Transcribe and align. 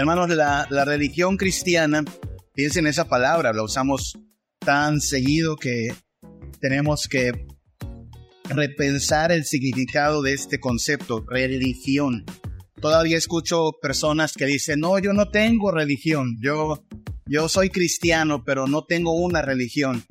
Hermanos, 0.00 0.30
la, 0.30 0.66
la 0.70 0.86
religión 0.86 1.36
cristiana, 1.36 2.02
piensen 2.54 2.86
esa 2.86 3.06
palabra, 3.06 3.52
la 3.52 3.62
usamos 3.62 4.18
tan 4.58 4.98
seguido 5.02 5.56
que 5.56 5.94
tenemos 6.58 7.06
que 7.06 7.32
repensar 8.48 9.30
el 9.30 9.44
significado 9.44 10.22
de 10.22 10.32
este 10.32 10.58
concepto, 10.58 11.22
religión. 11.28 12.24
Todavía 12.80 13.18
escucho 13.18 13.72
personas 13.82 14.32
que 14.32 14.46
dicen, 14.46 14.80
no, 14.80 14.98
yo 14.98 15.12
no 15.12 15.28
tengo 15.28 15.70
religión, 15.70 16.38
yo, 16.40 16.82
yo 17.26 17.50
soy 17.50 17.68
cristiano, 17.68 18.42
pero 18.42 18.66
no 18.66 18.84
tengo 18.84 19.12
una 19.12 19.42
religión. 19.42 20.02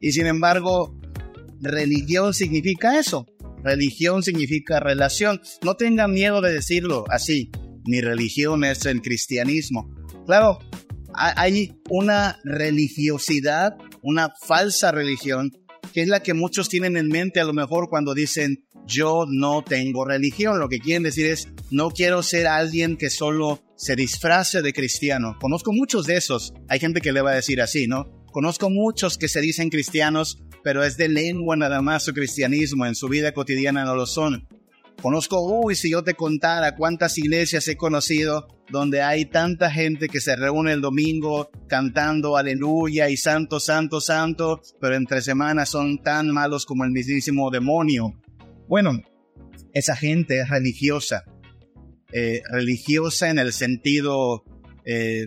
Y 0.00 0.10
sin 0.10 0.26
embargo, 0.26 0.98
religión 1.60 2.34
significa 2.34 2.98
eso. 2.98 3.26
Religión 3.62 4.24
significa 4.24 4.80
relación. 4.80 5.40
No 5.62 5.76
tengan 5.76 6.10
miedo 6.10 6.40
de 6.40 6.52
decirlo 6.52 7.04
así. 7.10 7.52
Mi 7.86 8.00
religión 8.00 8.64
es 8.64 8.86
el 8.86 9.02
cristianismo. 9.02 9.94
Claro, 10.26 10.58
hay 11.14 11.74
una 11.88 12.38
religiosidad, 12.44 13.76
una 14.02 14.32
falsa 14.46 14.92
religión, 14.92 15.52
que 15.92 16.02
es 16.02 16.08
la 16.08 16.22
que 16.22 16.34
muchos 16.34 16.68
tienen 16.68 16.96
en 16.96 17.08
mente 17.08 17.40
a 17.40 17.44
lo 17.44 17.52
mejor 17.52 17.88
cuando 17.88 18.14
dicen 18.14 18.64
yo 18.86 19.24
no 19.28 19.62
tengo 19.62 20.04
religión. 20.04 20.58
Lo 20.58 20.68
que 20.68 20.80
quieren 20.80 21.02
decir 21.02 21.26
es 21.26 21.48
no 21.70 21.90
quiero 21.90 22.22
ser 22.22 22.46
alguien 22.46 22.96
que 22.96 23.10
solo 23.10 23.62
se 23.76 23.96
disfrace 23.96 24.62
de 24.62 24.72
cristiano. 24.72 25.36
Conozco 25.40 25.72
muchos 25.72 26.06
de 26.06 26.16
esos. 26.16 26.52
Hay 26.68 26.80
gente 26.80 27.00
que 27.00 27.12
le 27.12 27.22
va 27.22 27.32
a 27.32 27.36
decir 27.36 27.60
así, 27.60 27.86
¿no? 27.86 28.24
Conozco 28.32 28.70
muchos 28.70 29.18
que 29.18 29.28
se 29.28 29.40
dicen 29.40 29.70
cristianos, 29.70 30.38
pero 30.62 30.84
es 30.84 30.96
de 30.96 31.08
lengua 31.08 31.56
nada 31.56 31.82
más 31.82 32.04
su 32.04 32.12
cristianismo, 32.12 32.86
en 32.86 32.94
su 32.94 33.08
vida 33.08 33.32
cotidiana 33.32 33.84
no 33.84 33.94
lo 33.94 34.06
son. 34.06 34.46
Conozco, 35.02 35.40
uy, 35.40 35.76
si 35.76 35.90
yo 35.90 36.04
te 36.04 36.14
contara 36.14 36.76
cuántas 36.76 37.16
iglesias 37.16 37.66
he 37.68 37.76
conocido 37.76 38.48
donde 38.70 39.02
hay 39.02 39.24
tanta 39.24 39.70
gente 39.70 40.08
que 40.08 40.20
se 40.20 40.36
reúne 40.36 40.72
el 40.72 40.82
domingo 40.82 41.50
cantando 41.68 42.36
aleluya 42.36 43.08
y 43.08 43.16
santo, 43.16 43.60
santo, 43.60 44.00
santo, 44.00 44.60
pero 44.80 44.96
entre 44.96 45.22
semanas 45.22 45.70
son 45.70 46.02
tan 46.02 46.28
malos 46.28 46.66
como 46.66 46.84
el 46.84 46.90
mismísimo 46.90 47.50
demonio. 47.50 48.20
Bueno, 48.68 49.02
esa 49.72 49.96
gente 49.96 50.40
es 50.40 50.50
religiosa, 50.50 51.24
eh, 52.12 52.42
religiosa 52.50 53.30
en 53.30 53.38
el 53.38 53.52
sentido 53.52 54.44
eh, 54.84 55.24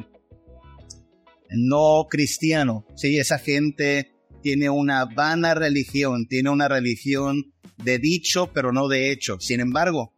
no 1.49 2.07
cristiano, 2.09 2.85
¿sí? 2.95 3.17
Esa 3.17 3.39
gente 3.39 4.13
tiene 4.41 4.69
una 4.69 5.05
vana 5.05 5.55
religión, 5.55 6.27
tiene 6.27 6.49
una 6.49 6.67
religión 6.67 7.52
de 7.77 7.99
dicho, 7.99 8.51
pero 8.53 8.71
no 8.71 8.87
de 8.87 9.11
hecho. 9.11 9.39
Sin 9.39 9.59
embargo, 9.59 10.13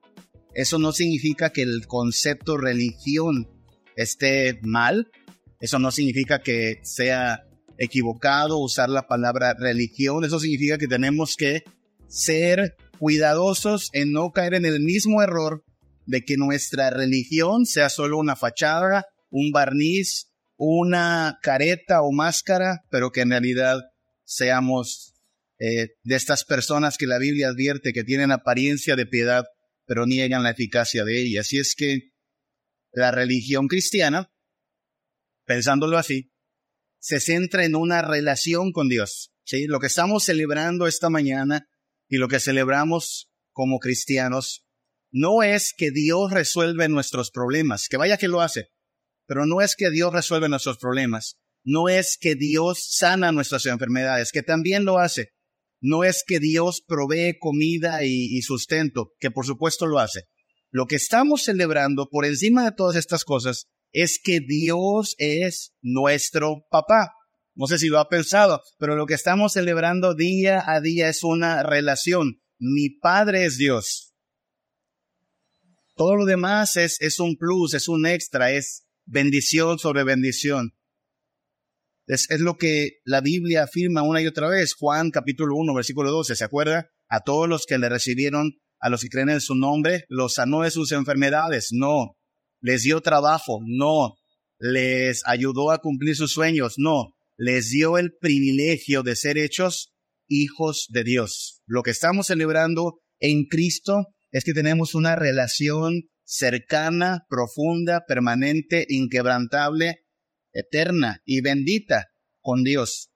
eso 0.54 0.80
no 0.80 0.92
significa 0.92 1.52
que 1.52 1.62
el 1.62 1.88
concepto 1.88 2.58
religión 2.58 3.50
esté 3.96 4.60
mal, 4.62 5.12
eso 5.60 5.80
no 5.80 5.92
significa 5.92 6.42
que 6.42 6.80
sea 6.84 7.46
equivocado 7.78 8.58
usar 8.58 8.90
la 8.90 9.08
palabra 9.08 9.54
religión, 9.54 10.24
eso 10.24 10.40
significa 10.40 10.78
que 10.78 10.88
tenemos 10.88 11.36
que 11.36 11.64
ser 12.08 12.76
cuidadosos 13.00 13.90
en 13.94 14.12
no 14.12 14.32
caer 14.32 14.54
en 14.54 14.66
el 14.66 14.80
mismo 14.80 15.22
error 15.22 15.64
de 16.06 16.22
que 16.22 16.38
nuestra 16.38 16.90
religión 16.90 17.66
sea 17.66 17.90
solo 17.90 18.18
una 18.18 18.36
fachada, 18.36 19.06
un 19.30 19.52
barniz, 19.52 20.32
una 20.58 21.40
careta 21.42 22.02
o 22.02 22.12
máscara, 22.12 22.84
pero 22.90 23.12
que 23.12 23.22
en 23.22 23.32
realidad 23.32 23.82
seamos 24.24 25.15
eh, 25.60 25.96
de 26.04 26.16
estas 26.16 26.44
personas 26.44 26.98
que 26.98 27.08
la 27.08 27.18
Biblia 27.18 27.50
advierte 27.50 27.94
que 27.94 28.04
tienen 28.04 28.32
apariencia 28.32 28.96
de 28.96 29.06
piedad, 29.06 29.46
pero 29.86 30.06
niegan 30.06 30.44
la 30.44 30.52
eficacia 30.52 31.06
de 31.06 31.22
ella. 31.22 31.42
Así 31.42 31.60
es 31.60 31.76
que 31.76 32.12
la 32.92 33.12
religión 33.12 33.68
cristiana, 33.68 34.32
pensándolo 35.46 35.98
así, 35.98 36.32
se 37.00 37.20
centra 37.20 37.66
en 37.66 37.76
una 37.76 38.02
relación 38.02 38.72
con 38.72 38.90
Dios. 38.90 39.32
¿sí? 39.44 39.66
Lo 39.68 39.80
que 39.80 39.88
estamos 39.88 40.24
celebrando 40.24 40.88
esta 40.88 41.10
mañana 41.10 41.68
y 42.08 42.18
lo 42.18 42.28
que 42.28 42.40
celebramos 42.40 43.30
como 43.52 43.80
cristianos 43.80 44.66
no 45.12 45.44
es 45.44 45.74
que 45.78 45.92
Dios 45.92 46.32
resuelve 46.32 46.90
nuestros 46.90 47.32
problemas, 47.32 47.88
que 47.88 47.98
vaya 47.98 48.18
que 48.18 48.28
lo 48.28 48.42
hace, 48.42 48.70
pero 49.28 49.46
no 49.46 49.62
es 49.62 49.76
que 49.76 49.90
Dios 49.90 50.12
resuelve 50.12 50.50
nuestros 50.50 50.78
problemas, 50.78 51.38
no 51.64 51.88
es 51.88 52.18
que 52.20 52.36
Dios 52.36 52.86
sana 52.90 53.32
nuestras 53.32 53.66
enfermedades, 53.66 54.32
que 54.32 54.44
también 54.44 54.84
lo 54.84 55.00
hace, 55.00 55.35
no 55.82 56.04
es 56.04 56.24
que 56.26 56.40
Dios 56.40 56.84
provee 56.86 57.38
comida 57.40 58.04
y, 58.04 58.42
sustento, 58.42 59.12
que 59.20 59.32
por 59.32 59.46
supuesto 59.46 59.86
lo 59.86 60.00
hace. 60.00 60.24
Lo 60.72 60.88
que 60.88 60.96
estamos 60.96 61.44
celebrando 61.44 62.10
por 62.10 62.26
encima 62.26 62.66
de 62.66 62.72
todas 62.72 62.96
estas 62.96 63.24
cosas 63.24 63.68
es 63.92 64.20
que 64.22 64.40
Dios 64.40 65.16
es 65.18 65.74
nuestro 65.82 66.66
papá. 66.70 67.12
No 67.54 67.68
sé 67.68 67.80
si 67.80 67.88
lo 67.88 68.00
ha 68.00 68.10
pensado, 68.10 68.62
pero 68.78 68.96
lo 68.96 69.06
que 69.06 69.14
estamos 69.14 69.54
celebrando 69.54 70.14
día 70.14 70.64
a 70.66 70.82
día 70.82 71.08
es 71.08 71.24
una 71.24 71.64
relación. 71.64 72.42
Mi 72.60 72.90
Padre 72.90 73.46
es 73.46 73.58
Dios. 73.58 74.14
Todo 75.96 76.16
lo 76.16 76.26
demás 76.26 76.76
es, 76.76 77.00
es 77.00 77.20
un 77.20 77.38
plus, 77.38 77.74
es 77.74 77.88
un 77.88 78.06
extra, 78.06 78.52
es 78.52 78.86
bendición 79.06 79.80
sobre 79.80 80.04
bendición. 80.04 80.74
Es, 82.08 82.28
lo 82.40 82.58
que 82.58 83.00
la 83.04 83.22
Biblia 83.22 83.64
afirma 83.64 84.04
una 84.04 84.22
y 84.22 84.28
otra 84.28 84.48
vez. 84.48 84.76
Juan 84.76 85.10
capítulo 85.10 85.56
1, 85.56 85.74
versículo 85.74 86.12
12, 86.12 86.36
¿se 86.36 86.44
acuerda? 86.44 86.92
A 87.10 87.22
todos 87.22 87.50
los 87.50 87.66
que 87.66 87.78
le 87.78 87.90
recibieron, 87.90 88.54
a 88.80 88.90
los 88.90 89.02
que 89.02 89.10
creen 89.10 89.30
en 89.30 89.42
su 89.42 89.56
nombre, 89.56 90.06
los 90.08 90.36
sanó 90.36 90.62
de 90.62 90.72
sus 90.72 90.92
enfermedades. 90.92 91.70
No. 91.72 92.16
Les 92.62 92.84
dio 92.84 93.02
trabajo. 93.02 93.60
No. 93.66 94.16
Les 94.60 95.24
ayudó 95.26 95.72
a 95.72 95.80
cumplir 95.80 96.16
sus 96.16 96.32
sueños. 96.32 96.76
No. 96.78 97.16
Les 97.38 97.70
dio 97.70 97.98
el 97.98 98.14
privilegio 98.20 99.02
de 99.02 99.16
ser 99.16 99.38
hechos 99.38 99.94
hijos 100.28 100.88
de 100.90 101.04
Dios. 101.04 101.62
Lo 101.66 101.82
que 101.82 101.92
estamos 101.92 102.28
celebrando 102.28 103.00
en 103.20 103.46
Cristo 103.46 104.06
es 104.32 104.44
que 104.44 104.54
tenemos 104.54 104.94
una 104.94 105.16
relación 105.16 106.04
cercana, 106.24 107.26
profunda, 107.30 108.04
permanente, 108.08 108.86
inquebrantable 108.90 110.05
eterna 110.56 111.22
y 111.26 111.42
bendita 111.42 112.08
con 112.42 112.64
Dios. 112.64 113.12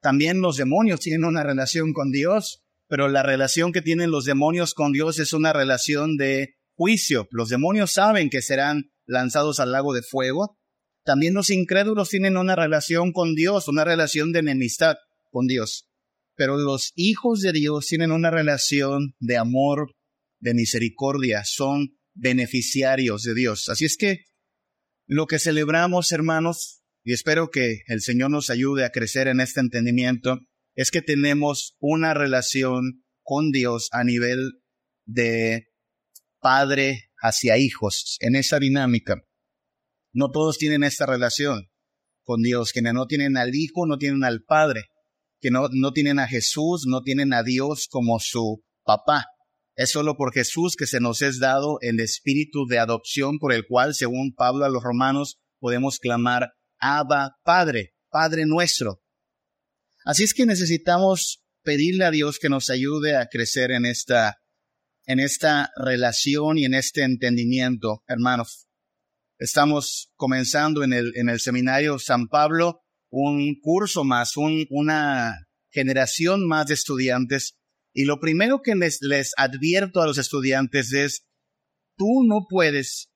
También 0.00 0.40
los 0.40 0.56
demonios 0.56 1.00
tienen 1.00 1.24
una 1.24 1.42
relación 1.42 1.92
con 1.92 2.10
Dios, 2.10 2.62
pero 2.88 3.08
la 3.08 3.22
relación 3.22 3.72
que 3.72 3.80
tienen 3.80 4.10
los 4.10 4.24
demonios 4.24 4.74
con 4.74 4.92
Dios 4.92 5.18
es 5.18 5.32
una 5.32 5.52
relación 5.52 6.16
de 6.16 6.56
juicio. 6.74 7.28
Los 7.30 7.48
demonios 7.48 7.92
saben 7.92 8.28
que 8.28 8.42
serán 8.42 8.90
lanzados 9.06 9.60
al 9.60 9.72
lago 9.72 9.94
de 9.94 10.02
fuego. 10.02 10.58
También 11.04 11.34
los 11.34 11.50
incrédulos 11.50 12.08
tienen 12.10 12.36
una 12.36 12.56
relación 12.56 13.12
con 13.12 13.34
Dios, 13.34 13.68
una 13.68 13.84
relación 13.84 14.32
de 14.32 14.40
enemistad 14.40 14.96
con 15.30 15.46
Dios. 15.46 15.88
Pero 16.34 16.56
los 16.56 16.92
hijos 16.96 17.40
de 17.40 17.52
Dios 17.52 17.86
tienen 17.86 18.10
una 18.10 18.30
relación 18.30 19.14
de 19.20 19.36
amor, 19.36 19.94
de 20.40 20.54
misericordia, 20.54 21.42
son 21.44 21.96
beneficiarios 22.14 23.22
de 23.22 23.34
Dios. 23.34 23.68
Así 23.68 23.84
es 23.84 23.96
que 23.96 24.24
lo 25.06 25.26
que 25.26 25.38
celebramos, 25.38 26.12
hermanos, 26.12 26.82
y 27.04 27.12
espero 27.12 27.50
que 27.50 27.80
el 27.86 28.00
Señor 28.00 28.30
nos 28.30 28.50
ayude 28.50 28.84
a 28.84 28.90
crecer 28.90 29.28
en 29.28 29.40
este 29.40 29.60
entendimiento, 29.60 30.38
es 30.74 30.90
que 30.90 31.02
tenemos 31.02 31.76
una 31.80 32.14
relación 32.14 33.04
con 33.22 33.50
Dios 33.50 33.88
a 33.92 34.04
nivel 34.04 34.62
de 35.04 35.68
padre 36.40 37.10
hacia 37.20 37.58
hijos, 37.58 38.16
en 38.20 38.36
esa 38.36 38.58
dinámica. 38.58 39.22
No 40.12 40.30
todos 40.30 40.58
tienen 40.58 40.82
esta 40.82 41.06
relación 41.06 41.70
con 42.24 42.42
Dios, 42.42 42.72
quienes 42.72 42.94
no 42.94 43.06
tienen 43.06 43.36
al 43.36 43.54
Hijo, 43.54 43.86
no 43.86 43.98
tienen 43.98 44.24
al 44.24 44.42
Padre, 44.42 44.86
que 45.40 45.50
no, 45.50 45.68
no 45.72 45.92
tienen 45.92 46.18
a 46.18 46.28
Jesús, 46.28 46.84
no 46.86 47.02
tienen 47.02 47.32
a 47.32 47.42
Dios 47.42 47.88
como 47.90 48.18
su 48.20 48.64
papá. 48.84 49.26
Es 49.74 49.90
solo 49.90 50.16
por 50.16 50.32
Jesús 50.32 50.76
que 50.76 50.86
se 50.86 51.00
nos 51.00 51.22
es 51.22 51.38
dado 51.38 51.78
el 51.80 52.00
espíritu 52.00 52.66
de 52.66 52.78
adopción 52.78 53.38
por 53.38 53.52
el 53.52 53.66
cual, 53.66 53.94
según 53.94 54.34
Pablo 54.34 54.64
a 54.64 54.68
los 54.68 54.82
romanos, 54.82 55.38
podemos 55.58 55.98
clamar 55.98 56.52
Abba 56.78 57.36
Padre, 57.42 57.94
Padre 58.10 58.44
nuestro. 58.46 59.02
Así 60.04 60.24
es 60.24 60.34
que 60.34 60.46
necesitamos 60.46 61.42
pedirle 61.62 62.04
a 62.04 62.10
Dios 62.10 62.38
que 62.38 62.48
nos 62.48 62.68
ayude 62.70 63.16
a 63.16 63.26
crecer 63.26 63.70
en 63.70 63.86
esta, 63.86 64.38
en 65.06 65.20
esta 65.20 65.70
relación 65.76 66.58
y 66.58 66.64
en 66.64 66.74
este 66.74 67.04
entendimiento, 67.04 68.02
hermanos. 68.06 68.66
Estamos 69.38 70.12
comenzando 70.16 70.84
en 70.84 70.92
el, 70.92 71.12
en 71.16 71.28
el 71.28 71.40
seminario 71.40 71.98
San 71.98 72.28
Pablo 72.28 72.82
un 73.10 73.58
curso 73.60 74.04
más, 74.04 74.36
un, 74.36 74.66
una 74.70 75.46
generación 75.70 76.46
más 76.46 76.66
de 76.66 76.74
estudiantes 76.74 77.56
y 77.92 78.04
lo 78.04 78.20
primero 78.20 78.62
que 78.62 78.74
les, 78.74 79.32
advierto 79.36 80.00
a 80.00 80.06
los 80.06 80.18
estudiantes 80.18 80.92
es, 80.92 81.26
tú 81.96 82.24
no 82.26 82.46
puedes 82.48 83.10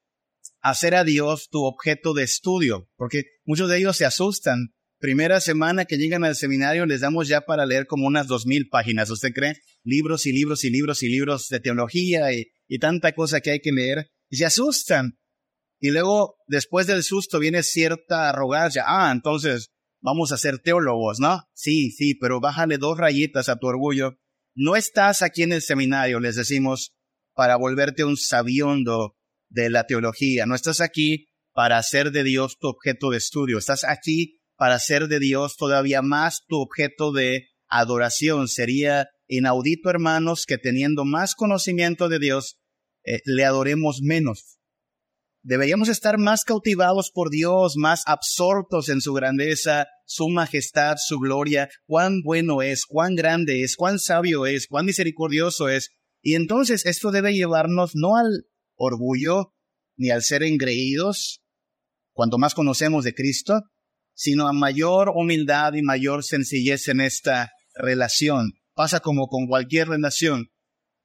hacer 0.60 0.94
a 0.94 1.04
Dios 1.04 1.48
tu 1.50 1.64
objeto 1.64 2.12
de 2.14 2.24
estudio, 2.24 2.88
porque 2.96 3.24
muchos 3.44 3.68
de 3.68 3.78
ellos 3.78 3.96
se 3.96 4.04
asustan. 4.04 4.74
Primera 4.98 5.40
semana 5.40 5.84
que 5.84 5.98
llegan 5.98 6.24
al 6.24 6.36
seminario 6.36 6.86
les 6.86 7.00
damos 7.00 7.28
ya 7.28 7.42
para 7.42 7.66
leer 7.66 7.86
como 7.86 8.06
unas 8.06 8.26
dos 8.26 8.46
mil 8.46 8.68
páginas, 8.68 9.10
¿usted 9.10 9.32
cree? 9.34 9.56
Libros 9.84 10.26
y 10.26 10.32
libros 10.32 10.64
y 10.64 10.70
libros 10.70 11.02
y 11.02 11.08
libros 11.08 11.48
de 11.48 11.60
teología 11.60 12.32
y, 12.32 12.46
y 12.66 12.78
tanta 12.78 13.12
cosa 13.12 13.40
que 13.40 13.50
hay 13.50 13.60
que 13.60 13.72
leer, 13.72 14.10
y 14.30 14.36
se 14.36 14.46
asustan. 14.46 15.18
Y 15.78 15.90
luego, 15.90 16.36
después 16.46 16.86
del 16.86 17.02
susto, 17.02 17.38
viene 17.38 17.62
cierta 17.62 18.30
arrogancia. 18.30 18.84
Ah, 18.86 19.12
entonces 19.12 19.72
vamos 20.00 20.32
a 20.32 20.38
ser 20.38 20.58
teólogos, 20.58 21.20
¿no? 21.20 21.42
Sí, 21.54 21.90
sí, 21.90 22.14
pero 22.14 22.40
bájale 22.40 22.78
dos 22.78 22.96
rayitas 22.96 23.48
a 23.48 23.56
tu 23.56 23.66
orgullo. 23.66 24.18
No 24.58 24.74
estás 24.74 25.20
aquí 25.20 25.42
en 25.42 25.52
el 25.52 25.60
seminario, 25.60 26.18
les 26.18 26.34
decimos, 26.34 26.94
para 27.34 27.56
volverte 27.56 28.04
un 28.04 28.16
sabiondo 28.16 29.14
de 29.50 29.68
la 29.68 29.84
teología. 29.84 30.46
No 30.46 30.54
estás 30.54 30.80
aquí 30.80 31.26
para 31.52 31.76
hacer 31.76 32.10
de 32.10 32.24
Dios 32.24 32.56
tu 32.58 32.68
objeto 32.68 33.10
de 33.10 33.18
estudio. 33.18 33.58
Estás 33.58 33.84
aquí 33.84 34.40
para 34.56 34.76
hacer 34.76 35.08
de 35.08 35.20
Dios 35.20 35.56
todavía 35.58 36.00
más 36.00 36.40
tu 36.48 36.56
objeto 36.56 37.12
de 37.12 37.48
adoración. 37.68 38.48
Sería 38.48 39.10
inaudito, 39.28 39.90
hermanos, 39.90 40.46
que 40.46 40.56
teniendo 40.56 41.04
más 41.04 41.34
conocimiento 41.34 42.08
de 42.08 42.18
Dios, 42.18 42.58
eh, 43.04 43.20
le 43.26 43.44
adoremos 43.44 44.00
menos. 44.02 44.56
Deberíamos 45.48 45.88
estar 45.88 46.18
más 46.18 46.42
cautivados 46.42 47.12
por 47.14 47.30
Dios, 47.30 47.76
más 47.76 48.02
absortos 48.06 48.88
en 48.88 49.00
su 49.00 49.12
grandeza, 49.12 49.86
su 50.04 50.28
majestad, 50.28 50.96
su 50.98 51.20
gloria, 51.20 51.68
cuán 51.86 52.22
bueno 52.24 52.62
es, 52.62 52.84
cuán 52.84 53.14
grande 53.14 53.62
es, 53.62 53.76
cuán 53.76 54.00
sabio 54.00 54.46
es, 54.46 54.66
cuán 54.66 54.86
misericordioso 54.86 55.68
es. 55.68 55.90
Y 56.20 56.34
entonces 56.34 56.84
esto 56.84 57.12
debe 57.12 57.32
llevarnos 57.32 57.92
no 57.94 58.16
al 58.16 58.48
orgullo 58.74 59.54
ni 59.96 60.10
al 60.10 60.24
ser 60.24 60.42
engreídos, 60.42 61.44
cuanto 62.12 62.38
más 62.38 62.52
conocemos 62.52 63.04
de 63.04 63.14
Cristo, 63.14 63.62
sino 64.14 64.48
a 64.48 64.52
mayor 64.52 65.12
humildad 65.14 65.74
y 65.74 65.82
mayor 65.82 66.24
sencillez 66.24 66.88
en 66.88 67.00
esta 67.00 67.52
relación. 67.72 68.54
Pasa 68.74 68.98
como 68.98 69.28
con 69.28 69.46
cualquier 69.46 69.90
relación, 69.90 70.48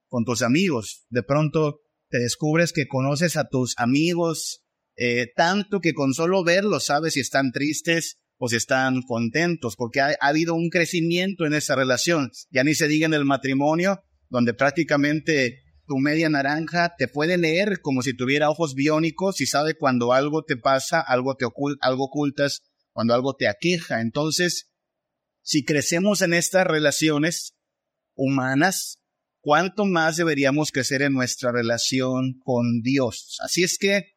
con 0.07 0.25
tus 0.25 0.41
amigos. 0.41 1.05
De 1.09 1.21
pronto 1.21 1.81
te 2.11 2.19
descubres 2.19 2.73
que 2.73 2.87
conoces 2.87 3.37
a 3.37 3.47
tus 3.49 3.73
amigos 3.77 4.61
eh, 4.95 5.31
tanto 5.35 5.79
que 5.79 5.93
con 5.93 6.13
solo 6.13 6.43
verlos 6.43 6.85
sabes 6.85 7.13
si 7.13 7.21
están 7.21 7.51
tristes 7.51 8.17
o 8.37 8.49
si 8.49 8.57
están 8.57 9.01
contentos, 9.01 9.75
porque 9.75 10.01
ha, 10.01 10.09
ha, 10.19 10.27
habido 10.27 10.53
un 10.53 10.69
crecimiento 10.69 11.45
en 11.45 11.53
esa 11.53 11.75
relación. 11.75 12.31
Ya 12.51 12.63
ni 12.63 12.75
se 12.75 12.87
diga 12.87 13.07
en 13.07 13.13
el 13.13 13.25
matrimonio, 13.25 14.03
donde 14.29 14.53
prácticamente 14.53 15.63
tu 15.87 15.97
media 15.97 16.29
naranja 16.29 16.93
te 16.97 17.07
puede 17.07 17.37
leer 17.37 17.81
como 17.81 18.01
si 18.01 18.15
tuviera 18.15 18.49
ojos 18.49 18.75
biónicos 18.75 19.41
y 19.41 19.45
sabe 19.45 19.75
cuando 19.75 20.13
algo 20.13 20.43
te 20.43 20.57
pasa, 20.57 21.01
algo 21.01 21.35
te 21.35 21.45
algo 21.81 22.03
ocultas, 22.05 22.61
cuando 22.91 23.13
algo 23.13 23.35
te 23.35 23.47
aqueja. 23.47 24.01
Entonces, 24.01 24.71
si 25.41 25.63
crecemos 25.63 26.21
en 26.21 26.33
estas 26.33 26.67
relaciones 26.67 27.55
humanas, 28.15 29.00
cuánto 29.41 29.85
más 29.85 30.17
deberíamos 30.17 30.71
crecer 30.71 31.01
en 31.01 31.13
nuestra 31.13 31.51
relación 31.51 32.39
con 32.43 32.81
Dios. 32.81 33.37
Así 33.43 33.63
es 33.63 33.77
que 33.77 34.13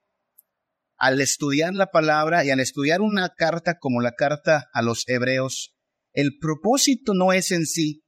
al 0.96 1.20
estudiar 1.20 1.74
la 1.74 1.90
palabra 1.90 2.44
y 2.44 2.50
al 2.50 2.60
estudiar 2.60 3.00
una 3.00 3.30
carta 3.30 3.78
como 3.78 4.00
la 4.00 4.12
carta 4.12 4.68
a 4.72 4.82
los 4.82 5.08
hebreos, 5.08 5.74
el 6.12 6.38
propósito 6.38 7.12
no 7.14 7.32
es 7.32 7.50
en 7.50 7.66
sí 7.66 8.04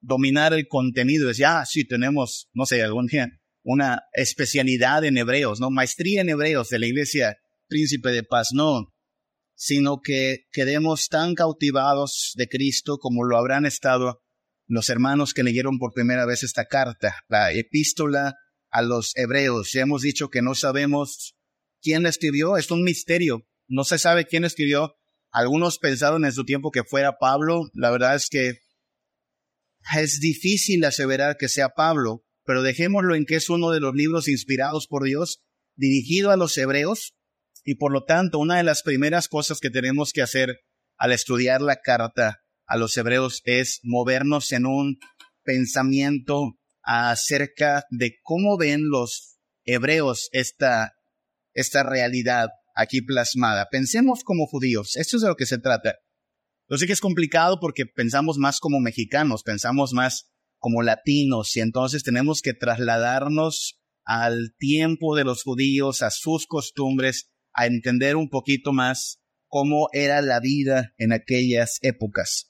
dominar 0.00 0.54
el 0.54 0.68
contenido, 0.68 1.28
es 1.28 1.36
ya, 1.36 1.60
ah, 1.60 1.66
sí, 1.66 1.84
tenemos, 1.84 2.48
no 2.54 2.64
sé, 2.64 2.82
algún 2.82 3.06
día, 3.06 3.28
una 3.62 4.04
especialidad 4.12 5.04
en 5.04 5.18
hebreos, 5.18 5.60
¿no? 5.60 5.70
Maestría 5.70 6.22
en 6.22 6.30
hebreos 6.30 6.68
de 6.70 6.78
la 6.78 6.86
iglesia 6.86 7.36
Príncipe 7.66 8.10
de 8.10 8.22
Paz, 8.22 8.48
no, 8.52 8.94
sino 9.54 10.00
que 10.00 10.46
quedemos 10.52 11.08
tan 11.08 11.34
cautivados 11.34 12.32
de 12.36 12.48
Cristo 12.48 12.98
como 12.98 13.24
lo 13.24 13.36
habrán 13.36 13.66
estado 13.66 14.22
los 14.68 14.90
hermanos 14.90 15.32
que 15.32 15.42
leyeron 15.42 15.78
por 15.78 15.92
primera 15.92 16.26
vez 16.26 16.42
esta 16.42 16.66
carta, 16.66 17.16
la 17.28 17.52
epístola 17.52 18.36
a 18.70 18.82
los 18.82 19.12
hebreos. 19.16 19.70
Ya 19.72 19.80
hemos 19.80 20.02
dicho 20.02 20.28
que 20.28 20.42
no 20.42 20.54
sabemos 20.54 21.34
quién 21.80 22.02
la 22.02 22.10
escribió, 22.10 22.56
es 22.58 22.70
un 22.70 22.84
misterio, 22.84 23.46
no 23.66 23.84
se 23.84 23.98
sabe 23.98 24.26
quién 24.26 24.44
escribió. 24.44 24.94
Algunos 25.30 25.78
pensaron 25.78 26.24
en 26.24 26.32
su 26.32 26.44
tiempo 26.44 26.70
que 26.70 26.84
fuera 26.84 27.18
Pablo, 27.18 27.70
la 27.72 27.90
verdad 27.90 28.14
es 28.14 28.28
que 28.28 28.58
es 29.96 30.20
difícil 30.20 30.84
aseverar 30.84 31.36
que 31.38 31.48
sea 31.48 31.70
Pablo, 31.70 32.24
pero 32.44 32.62
dejémoslo 32.62 33.14
en 33.14 33.24
que 33.24 33.36
es 33.36 33.48
uno 33.48 33.70
de 33.70 33.80
los 33.80 33.94
libros 33.94 34.28
inspirados 34.28 34.86
por 34.86 35.04
Dios, 35.04 35.42
dirigido 35.76 36.30
a 36.30 36.36
los 36.36 36.56
hebreos, 36.58 37.14
y 37.64 37.76
por 37.76 37.92
lo 37.92 38.04
tanto 38.04 38.38
una 38.38 38.58
de 38.58 38.64
las 38.64 38.82
primeras 38.82 39.28
cosas 39.28 39.60
que 39.60 39.70
tenemos 39.70 40.12
que 40.12 40.22
hacer 40.22 40.60
al 40.96 41.12
estudiar 41.12 41.62
la 41.62 41.76
carta 41.76 42.40
a 42.68 42.76
los 42.76 42.96
hebreos 42.96 43.42
es 43.44 43.80
movernos 43.82 44.52
en 44.52 44.66
un 44.66 44.98
pensamiento 45.42 46.58
acerca 46.82 47.84
de 47.90 48.18
cómo 48.22 48.56
ven 48.58 48.88
los 48.88 49.38
hebreos 49.64 50.28
esta, 50.32 50.92
esta 51.54 51.82
realidad 51.82 52.48
aquí 52.74 53.00
plasmada. 53.02 53.68
Pensemos 53.70 54.22
como 54.22 54.46
judíos, 54.46 54.96
esto 54.96 55.16
es 55.16 55.22
de 55.22 55.28
lo 55.28 55.36
que 55.36 55.46
se 55.46 55.58
trata. 55.58 55.96
Yo 56.68 56.76
sé 56.76 56.86
que 56.86 56.92
es 56.92 57.00
complicado 57.00 57.58
porque 57.60 57.86
pensamos 57.86 58.36
más 58.36 58.60
como 58.60 58.78
mexicanos, 58.78 59.42
pensamos 59.42 59.92
más 59.94 60.30
como 60.58 60.82
latinos 60.82 61.56
y 61.56 61.60
entonces 61.60 62.02
tenemos 62.02 62.42
que 62.42 62.52
trasladarnos 62.52 63.80
al 64.04 64.54
tiempo 64.58 65.16
de 65.16 65.24
los 65.24 65.42
judíos, 65.42 66.02
a 66.02 66.10
sus 66.10 66.46
costumbres, 66.46 67.30
a 67.52 67.66
entender 67.66 68.16
un 68.16 68.28
poquito 68.28 68.72
más 68.72 69.20
cómo 69.46 69.88
era 69.92 70.20
la 70.20 70.40
vida 70.40 70.92
en 70.98 71.12
aquellas 71.12 71.78
épocas. 71.82 72.47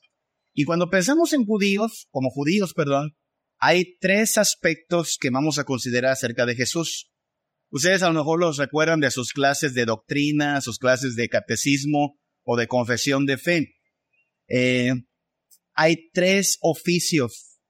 Y 0.59 0.65
cuando 0.65 0.91
pensamos 0.91 1.33
en 1.35 1.45
judíos, 1.45 2.09
como 2.11 2.31
judíos, 2.31 2.75
perdón, 2.75 3.17
hay 3.61 3.97
tres 4.01 4.39
aspectos 4.39 5.17
que 5.17 5.31
vamos 5.31 5.61
a 5.61 5.63
considerar 5.63 6.11
acerca 6.11 6.47
de 6.47 6.57
Jesús. 6.57 7.13
Ustedes 7.71 8.03
a 8.03 8.09
lo 8.09 8.15
mejor 8.15 8.41
los 8.41 8.57
recuerdan 8.57 8.99
de 8.99 9.13
sus 9.13 9.33
clases 9.33 9.73
de 9.75 9.85
doctrina, 9.85 10.61
sus 10.61 10.81
clases 10.81 11.15
de 11.15 11.29
catecismo 11.29 12.19
o 12.43 12.57
de 12.57 12.67
confesión 12.67 13.25
de 13.25 13.39
fe. 13.39 13.77
Eh, 14.49 14.95
hay 15.75 16.11
tres 16.11 16.59
oficios 16.61 17.61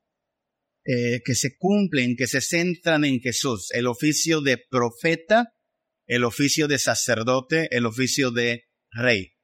eh, 0.86 1.20
que 1.26 1.34
se 1.34 1.58
cumplen, 1.58 2.16
que 2.16 2.26
se 2.26 2.40
centran 2.40 3.04
en 3.04 3.20
Jesús. 3.20 3.68
El 3.72 3.86
oficio 3.86 4.40
de 4.40 4.64
profeta, 4.66 5.52
el 6.06 6.24
oficio 6.24 6.68
de 6.68 6.78
sacerdote, 6.78 7.68
el 7.70 7.84
oficio 7.84 8.30
de 8.30 8.62
rey. 8.92 9.34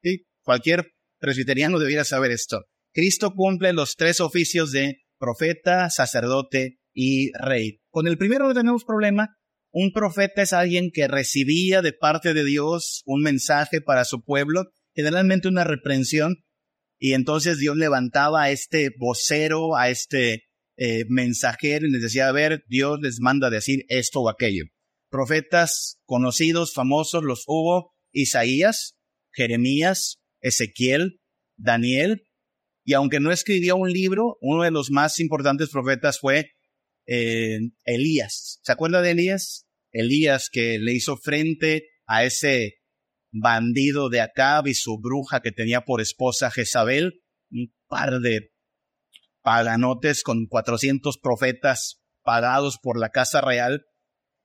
Cualquier 0.40 0.94
presbiteriano 1.20 1.78
debiera 1.78 2.04
saber 2.04 2.30
esto. 2.30 2.64
Cristo 2.94 3.34
cumple 3.34 3.72
los 3.72 3.96
tres 3.96 4.20
oficios 4.20 4.70
de 4.70 4.98
profeta, 5.18 5.90
sacerdote 5.90 6.78
y 6.94 7.32
rey. 7.32 7.80
Con 7.90 8.06
el 8.06 8.16
primero 8.16 8.46
no 8.46 8.54
tenemos 8.54 8.84
problema. 8.84 9.36
Un 9.72 9.90
profeta 9.92 10.42
es 10.42 10.52
alguien 10.52 10.90
que 10.92 11.08
recibía 11.08 11.82
de 11.82 11.92
parte 11.92 12.32
de 12.34 12.44
Dios 12.44 13.02
un 13.04 13.22
mensaje 13.22 13.80
para 13.80 14.04
su 14.04 14.22
pueblo, 14.22 14.66
generalmente 14.94 15.48
una 15.48 15.64
reprensión, 15.64 16.44
y 16.96 17.14
entonces 17.14 17.58
Dios 17.58 17.76
levantaba 17.76 18.44
a 18.44 18.50
este 18.50 18.90
vocero, 18.96 19.76
a 19.76 19.90
este 19.90 20.44
eh, 20.76 21.04
mensajero 21.08 21.86
y 21.86 21.90
les 21.90 22.02
decía, 22.02 22.28
a 22.28 22.32
ver, 22.32 22.62
Dios 22.68 23.00
les 23.02 23.18
manda 23.18 23.50
decir 23.50 23.84
esto 23.88 24.20
o 24.20 24.30
aquello. 24.30 24.64
Profetas 25.10 25.98
conocidos, 26.04 26.72
famosos, 26.72 27.24
los 27.24 27.42
hubo 27.48 27.92
Isaías, 28.12 28.96
Jeremías, 29.32 30.20
Ezequiel, 30.40 31.20
Daniel, 31.56 32.22
y 32.84 32.92
aunque 32.92 33.18
no 33.18 33.32
escribió 33.32 33.76
un 33.76 33.90
libro, 33.90 34.36
uno 34.40 34.62
de 34.62 34.70
los 34.70 34.90
más 34.90 35.18
importantes 35.18 35.70
profetas 35.70 36.18
fue 36.18 36.50
eh, 37.06 37.58
Elías. 37.84 38.60
¿Se 38.62 38.72
acuerda 38.72 39.00
de 39.00 39.12
Elías? 39.12 39.66
Elías 39.90 40.50
que 40.50 40.78
le 40.78 40.92
hizo 40.92 41.16
frente 41.16 41.88
a 42.06 42.24
ese 42.24 42.74
bandido 43.32 44.10
de 44.10 44.20
Acab 44.20 44.66
y 44.66 44.74
su 44.74 44.98
bruja 45.00 45.40
que 45.40 45.50
tenía 45.50 45.80
por 45.82 46.00
esposa 46.00 46.50
Jezabel, 46.50 47.22
un 47.50 47.74
par 47.88 48.20
de 48.20 48.52
paganotes 49.42 50.22
con 50.22 50.46
400 50.46 51.18
profetas 51.18 52.02
pagados 52.22 52.78
por 52.82 52.98
la 52.98 53.10
casa 53.10 53.40
real. 53.40 53.86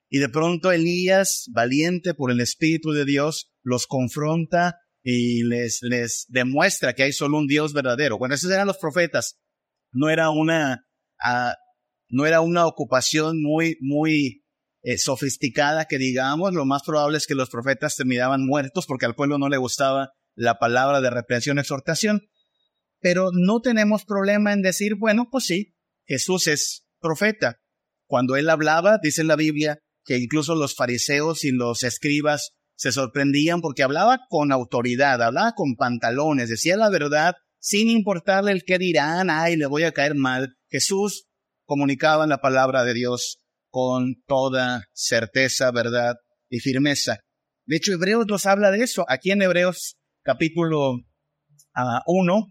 Y 0.08 0.18
de 0.18 0.28
pronto 0.28 0.72
Elías, 0.72 1.44
valiente 1.52 2.14
por 2.14 2.30
el 2.30 2.40
Espíritu 2.40 2.92
de 2.92 3.04
Dios, 3.04 3.52
los 3.62 3.86
confronta 3.86 4.78
y 5.02 5.44
les, 5.44 5.80
les 5.82 6.26
demuestra 6.28 6.94
que 6.94 7.04
hay 7.04 7.12
solo 7.12 7.38
un 7.38 7.46
Dios 7.46 7.72
verdadero. 7.72 8.18
Bueno, 8.18 8.34
esos 8.34 8.50
eran 8.50 8.66
los 8.66 8.78
profetas. 8.78 9.38
No 9.92 10.10
era 10.10 10.30
una, 10.30 10.86
uh, 11.24 11.54
no 12.08 12.26
era 12.26 12.40
una 12.40 12.66
ocupación 12.66 13.42
muy, 13.42 13.76
muy 13.80 14.44
eh, 14.82 14.98
sofisticada 14.98 15.86
que 15.86 15.98
digamos. 15.98 16.52
Lo 16.52 16.64
más 16.64 16.82
probable 16.82 17.18
es 17.18 17.26
que 17.26 17.34
los 17.34 17.50
profetas 17.50 17.96
terminaban 17.96 18.46
muertos 18.46 18.86
porque 18.86 19.06
al 19.06 19.14
pueblo 19.14 19.38
no 19.38 19.48
le 19.48 19.56
gustaba 19.56 20.12
la 20.34 20.58
palabra 20.58 21.00
de 21.00 21.10
reprensión, 21.10 21.58
exhortación. 21.58 22.28
Pero 23.00 23.30
no 23.32 23.60
tenemos 23.60 24.04
problema 24.04 24.52
en 24.52 24.62
decir, 24.62 24.94
bueno, 24.96 25.28
pues 25.30 25.44
sí, 25.44 25.74
Jesús 26.04 26.46
es 26.46 26.86
profeta. 27.00 27.60
Cuando 28.06 28.36
él 28.36 28.50
hablaba, 28.50 28.98
dice 29.02 29.24
la 29.24 29.36
Biblia, 29.36 29.78
que 30.04 30.18
incluso 30.18 30.54
los 30.54 30.74
fariseos 30.74 31.44
y 31.44 31.52
los 31.52 31.82
escribas 31.84 32.52
se 32.80 32.92
sorprendían 32.92 33.60
porque 33.60 33.82
hablaba 33.82 34.20
con 34.30 34.52
autoridad, 34.52 35.20
hablaba 35.20 35.52
con 35.52 35.76
pantalones, 35.76 36.48
decía 36.48 36.78
la 36.78 36.88
verdad 36.88 37.34
sin 37.58 37.90
importarle 37.90 38.52
el 38.52 38.64
qué 38.64 38.78
dirán, 38.78 39.28
ay, 39.28 39.56
le 39.56 39.66
voy 39.66 39.82
a 39.82 39.92
caer 39.92 40.14
mal. 40.14 40.56
Jesús 40.70 41.26
comunicaba 41.66 42.26
la 42.26 42.38
palabra 42.38 42.84
de 42.84 42.94
Dios 42.94 43.44
con 43.68 44.14
toda 44.26 44.84
certeza, 44.94 45.70
verdad 45.72 46.14
y 46.48 46.60
firmeza. 46.60 47.20
De 47.66 47.76
hecho, 47.76 47.92
Hebreos 47.92 48.24
nos 48.26 48.46
habla 48.46 48.70
de 48.70 48.82
eso. 48.82 49.04
Aquí 49.10 49.30
en 49.30 49.42
Hebreos 49.42 49.98
capítulo 50.22 50.92
1, 50.94 51.02
ah, 51.74 52.46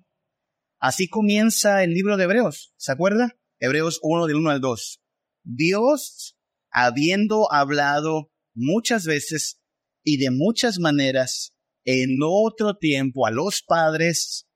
así 0.79 1.09
comienza 1.09 1.83
el 1.83 1.95
libro 1.95 2.17
de 2.17 2.25
Hebreos. 2.25 2.71
¿Se 2.77 2.91
acuerda? 2.91 3.33
Hebreos 3.57 3.99
1 4.03 4.27
del 4.27 4.35
1 4.35 4.51
al 4.51 4.61
2. 4.61 5.01
Dios, 5.43 6.37
habiendo 6.69 7.51
hablado 7.51 8.29
muchas 8.53 9.05
veces 9.05 9.58
y 10.03 10.17
de 10.17 10.31
muchas 10.31 10.79
maneras 10.79 11.53
en 11.85 12.17
otro 12.23 12.75
tiempo 12.77 13.25
a 13.25 13.31
los 13.31 13.61
padres 13.61 14.47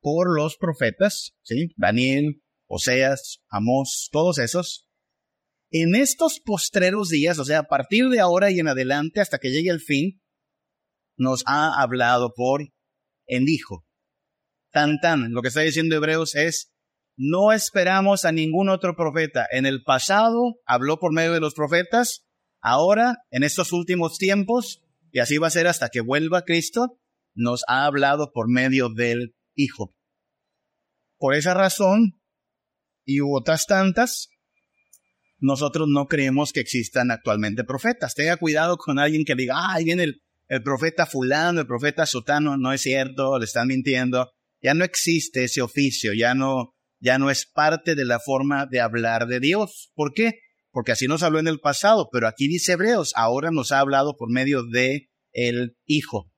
por 0.00 0.34
los 0.34 0.56
profetas, 0.56 1.32
¿sí? 1.42 1.72
Daniel, 1.76 2.42
Oseas, 2.66 3.40
Amós, 3.48 4.08
todos 4.10 4.38
esos. 4.38 4.86
En 5.70 5.94
estos 5.94 6.40
postreros 6.40 7.08
días, 7.08 7.38
o 7.38 7.44
sea, 7.44 7.60
a 7.60 7.64
partir 7.64 8.08
de 8.08 8.20
ahora 8.20 8.50
y 8.50 8.58
en 8.58 8.68
adelante 8.68 9.20
hasta 9.20 9.38
que 9.38 9.50
llegue 9.50 9.70
el 9.70 9.80
fin, 9.80 10.20
nos 11.16 11.42
ha 11.46 11.80
hablado 11.80 12.32
por 12.34 12.62
el 13.26 13.48
Hijo. 13.48 13.86
Tan 14.72 14.98
tan, 15.00 15.32
lo 15.32 15.42
que 15.42 15.48
está 15.48 15.60
diciendo 15.60 15.96
Hebreos 15.96 16.34
es, 16.34 16.72
no 17.16 17.52
esperamos 17.52 18.24
a 18.24 18.32
ningún 18.32 18.68
otro 18.68 18.96
profeta. 18.96 19.46
En 19.50 19.66
el 19.66 19.82
pasado 19.82 20.56
habló 20.64 20.98
por 20.98 21.12
medio 21.12 21.32
de 21.32 21.40
los 21.40 21.54
profetas, 21.54 22.26
ahora, 22.62 23.18
en 23.30 23.42
estos 23.42 23.72
últimos 23.72 24.16
tiempos, 24.16 24.82
y 25.10 25.18
así 25.18 25.36
va 25.38 25.48
a 25.48 25.50
ser 25.50 25.66
hasta 25.66 25.90
que 25.90 26.00
vuelva 26.00 26.44
Cristo, 26.44 26.98
nos 27.34 27.62
ha 27.68 27.84
hablado 27.84 28.32
por 28.32 28.48
medio 28.48 28.88
del 28.88 29.34
Hijo. 29.54 29.94
Por 31.18 31.34
esa 31.34 31.52
razón, 31.52 32.18
y 33.04 33.20
otras 33.20 33.66
tantas, 33.66 34.28
nosotros 35.38 35.88
no 35.90 36.06
creemos 36.06 36.52
que 36.52 36.60
existan 36.60 37.10
actualmente 37.10 37.64
profetas. 37.64 38.14
Tenga 38.14 38.36
cuidado 38.36 38.76
con 38.76 38.98
alguien 38.98 39.24
que 39.24 39.34
diga, 39.34 39.54
ah, 39.56 39.78
viene 39.82 40.04
el, 40.04 40.22
el 40.48 40.62
profeta 40.62 41.04
fulano, 41.04 41.60
el 41.60 41.66
profeta 41.66 42.06
sotano, 42.06 42.56
no 42.56 42.72
es 42.72 42.82
cierto, 42.82 43.38
le 43.38 43.44
están 43.44 43.68
mintiendo. 43.68 44.30
Ya 44.62 44.74
no 44.74 44.84
existe 44.84 45.44
ese 45.44 45.60
oficio, 45.60 46.12
ya 46.14 46.34
no, 46.34 46.74
ya 47.00 47.18
no 47.18 47.30
es 47.30 47.46
parte 47.46 47.96
de 47.96 48.04
la 48.04 48.20
forma 48.20 48.66
de 48.66 48.80
hablar 48.80 49.26
de 49.26 49.40
Dios. 49.40 49.90
¿Por 49.94 50.12
qué? 50.14 50.41
Porque 50.72 50.92
así 50.92 51.06
nos 51.06 51.22
habló 51.22 51.38
en 51.38 51.46
el 51.46 51.60
pasado, 51.60 52.08
pero 52.10 52.26
aquí 52.26 52.48
dice 52.48 52.72
Hebreos, 52.72 53.12
ahora 53.14 53.50
nos 53.52 53.70
ha 53.70 53.78
hablado 53.78 54.16
por 54.16 54.30
medio 54.30 54.64
de 54.64 55.10
el 55.32 55.76
Hijo. 55.86 56.32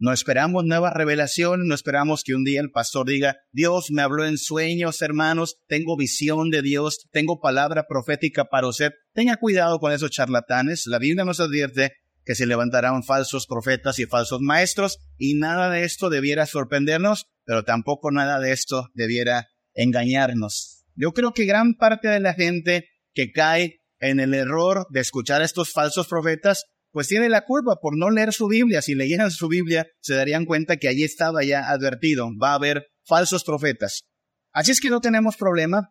No 0.00 0.12
esperamos 0.12 0.64
nueva 0.64 0.94
revelación, 0.94 1.66
no 1.66 1.74
esperamos 1.74 2.22
que 2.22 2.34
un 2.34 2.44
día 2.44 2.60
el 2.60 2.70
pastor 2.70 3.08
diga, 3.08 3.38
Dios 3.50 3.90
me 3.90 4.02
habló 4.02 4.24
en 4.24 4.38
sueños, 4.38 5.02
hermanos, 5.02 5.56
tengo 5.66 5.96
visión 5.96 6.50
de 6.50 6.62
Dios, 6.62 7.08
tengo 7.10 7.40
palabra 7.40 7.86
profética 7.88 8.44
para 8.44 8.68
usted. 8.68 8.92
Tenga 9.12 9.38
cuidado 9.38 9.80
con 9.80 9.90
esos 9.90 10.12
charlatanes. 10.12 10.86
La 10.86 11.00
Biblia 11.00 11.24
nos 11.24 11.40
advierte 11.40 11.94
que 12.24 12.36
se 12.36 12.46
levantarán 12.46 13.02
falsos 13.02 13.46
profetas 13.48 13.98
y 13.98 14.04
falsos 14.04 14.40
maestros, 14.40 14.98
y 15.16 15.34
nada 15.34 15.68
de 15.70 15.84
esto 15.84 16.10
debiera 16.10 16.46
sorprendernos, 16.46 17.26
pero 17.44 17.64
tampoco 17.64 18.12
nada 18.12 18.38
de 18.38 18.52
esto 18.52 18.90
debiera 18.94 19.48
engañarnos. 19.74 20.84
Yo 20.94 21.12
creo 21.12 21.32
que 21.32 21.46
gran 21.46 21.74
parte 21.74 22.06
de 22.06 22.20
la 22.20 22.34
gente 22.34 22.86
que 23.18 23.32
cae 23.32 23.80
en 23.98 24.20
el 24.20 24.32
error 24.32 24.86
de 24.90 25.00
escuchar 25.00 25.42
a 25.42 25.44
estos 25.44 25.72
falsos 25.72 26.06
profetas 26.06 26.66
pues 26.92 27.08
tiene 27.08 27.28
la 27.28 27.44
culpa 27.44 27.80
por 27.82 27.98
no 27.98 28.10
leer 28.10 28.32
su 28.32 28.46
Biblia. 28.46 28.80
Si 28.80 28.94
leyeran 28.94 29.32
su 29.32 29.48
Biblia, 29.48 29.88
se 30.00 30.14
darían 30.14 30.44
cuenta 30.44 30.76
que 30.76 30.86
allí 30.86 31.02
estaba 31.02 31.42
ya 31.42 31.68
advertido, 31.68 32.28
va 32.40 32.52
a 32.52 32.54
haber 32.54 32.86
falsos 33.04 33.42
profetas. 33.42 34.04
Así 34.52 34.70
es 34.70 34.80
que 34.80 34.88
no 34.88 35.00
tenemos 35.00 35.36
problema 35.36 35.90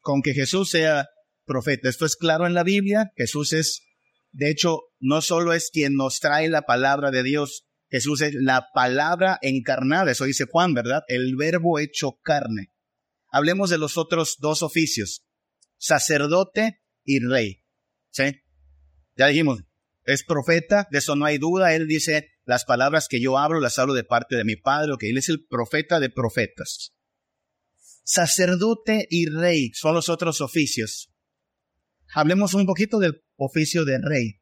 con 0.00 0.22
que 0.22 0.32
Jesús 0.32 0.70
sea 0.70 1.08
profeta. 1.44 1.90
Esto 1.90 2.06
es 2.06 2.16
claro 2.16 2.46
en 2.46 2.54
la 2.54 2.64
Biblia. 2.64 3.12
Jesús 3.16 3.52
es, 3.52 3.82
de 4.30 4.50
hecho, 4.50 4.80
no 4.98 5.20
solo 5.20 5.52
es 5.52 5.68
quien 5.70 5.94
nos 5.94 6.20
trae 6.20 6.48
la 6.48 6.62
palabra 6.62 7.10
de 7.10 7.22
Dios, 7.22 7.66
Jesús 7.90 8.22
es 8.22 8.32
la 8.34 8.68
palabra 8.72 9.38
encarnada, 9.42 10.10
eso 10.10 10.24
dice 10.24 10.46
Juan, 10.50 10.72
¿verdad? 10.72 11.02
El 11.08 11.36
verbo 11.36 11.78
hecho 11.78 12.18
carne. 12.22 12.68
Hablemos 13.30 13.68
de 13.68 13.76
los 13.76 13.98
otros 13.98 14.38
dos 14.40 14.62
oficios, 14.62 15.22
sacerdote 15.82 16.80
y 17.04 17.18
rey. 17.18 17.64
¿Sí? 18.10 18.24
Ya 19.16 19.26
dijimos, 19.26 19.64
es 20.04 20.24
profeta, 20.24 20.86
de 20.90 20.98
eso 20.98 21.16
no 21.16 21.24
hay 21.24 21.38
duda. 21.38 21.74
Él 21.74 21.88
dice, 21.88 22.30
las 22.44 22.64
palabras 22.64 23.08
que 23.08 23.20
yo 23.20 23.36
hablo 23.36 23.60
las 23.60 23.78
hablo 23.78 23.92
de 23.92 24.04
parte 24.04 24.36
de 24.36 24.44
mi 24.44 24.54
Padre, 24.54 24.92
que 24.98 25.10
Él 25.10 25.18
es 25.18 25.28
el 25.28 25.44
profeta 25.44 25.98
de 25.98 26.08
profetas. 26.08 26.94
Sacerdote 28.04 29.06
y 29.10 29.26
rey 29.26 29.72
son 29.74 29.94
los 29.94 30.08
otros 30.08 30.40
oficios. 30.40 31.12
Hablemos 32.14 32.54
un 32.54 32.66
poquito 32.66 32.98
del 32.98 33.24
oficio 33.36 33.84
de 33.84 33.98
rey. 33.98 34.40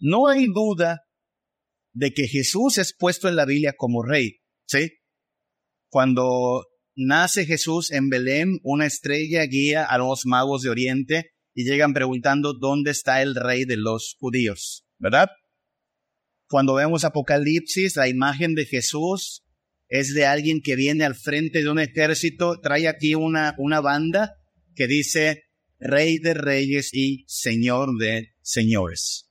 No 0.00 0.28
hay 0.28 0.46
duda 0.46 1.06
de 1.92 2.12
que 2.12 2.26
Jesús 2.26 2.76
es 2.78 2.94
puesto 2.94 3.28
en 3.28 3.36
la 3.36 3.46
Biblia 3.46 3.74
como 3.76 4.02
rey, 4.02 4.40
¿sí? 4.66 4.92
Cuando 5.88 6.66
nace 6.96 7.46
Jesús 7.46 7.90
en 7.90 8.08
Belén, 8.08 8.58
una 8.62 8.86
estrella 8.86 9.44
guía 9.44 9.84
a 9.84 9.98
los 9.98 10.22
magos 10.24 10.62
de 10.62 10.70
Oriente 10.70 11.32
y 11.54 11.64
llegan 11.64 11.94
preguntando 11.94 12.54
dónde 12.54 12.90
está 12.90 13.22
el 13.22 13.34
rey 13.34 13.64
de 13.64 13.76
los 13.76 14.16
judíos, 14.18 14.84
¿verdad? 14.98 15.28
Cuando 16.48 16.74
vemos 16.74 17.04
Apocalipsis, 17.04 17.96
la 17.96 18.08
imagen 18.08 18.54
de 18.54 18.66
Jesús 18.66 19.44
es 19.88 20.14
de 20.14 20.26
alguien 20.26 20.60
que 20.62 20.76
viene 20.76 21.04
al 21.04 21.14
frente 21.14 21.62
de 21.62 21.70
un 21.70 21.78
ejército, 21.78 22.60
trae 22.60 22.88
aquí 22.88 23.14
una, 23.14 23.54
una 23.58 23.80
banda 23.80 24.34
que 24.74 24.86
dice 24.86 25.44
Rey 25.78 26.18
de 26.18 26.34
Reyes 26.34 26.90
y 26.92 27.24
Señor 27.26 27.96
de 27.98 28.34
Señores. 28.42 29.30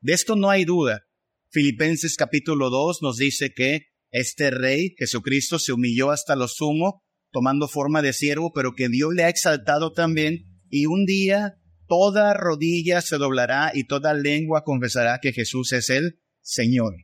De 0.00 0.12
esto 0.12 0.36
no 0.36 0.50
hay 0.50 0.64
duda. 0.64 1.04
Filipenses 1.50 2.16
capítulo 2.16 2.70
2 2.70 3.02
nos 3.02 3.16
dice 3.16 3.52
que 3.54 3.87
este 4.10 4.50
rey, 4.50 4.94
Jesucristo, 4.98 5.58
se 5.58 5.72
humilló 5.72 6.10
hasta 6.10 6.36
lo 6.36 6.48
sumo, 6.48 7.04
tomando 7.30 7.68
forma 7.68 8.02
de 8.02 8.12
siervo, 8.12 8.52
pero 8.52 8.72
que 8.74 8.88
Dios 8.88 9.12
le 9.14 9.24
ha 9.24 9.28
exaltado 9.28 9.92
también 9.92 10.44
y 10.70 10.86
un 10.86 11.04
día 11.04 11.58
toda 11.86 12.34
rodilla 12.34 13.00
se 13.00 13.16
doblará 13.16 13.72
y 13.74 13.84
toda 13.84 14.14
lengua 14.14 14.62
confesará 14.64 15.18
que 15.20 15.32
Jesús 15.32 15.72
es 15.72 15.90
el 15.90 16.20
Señor. 16.40 16.94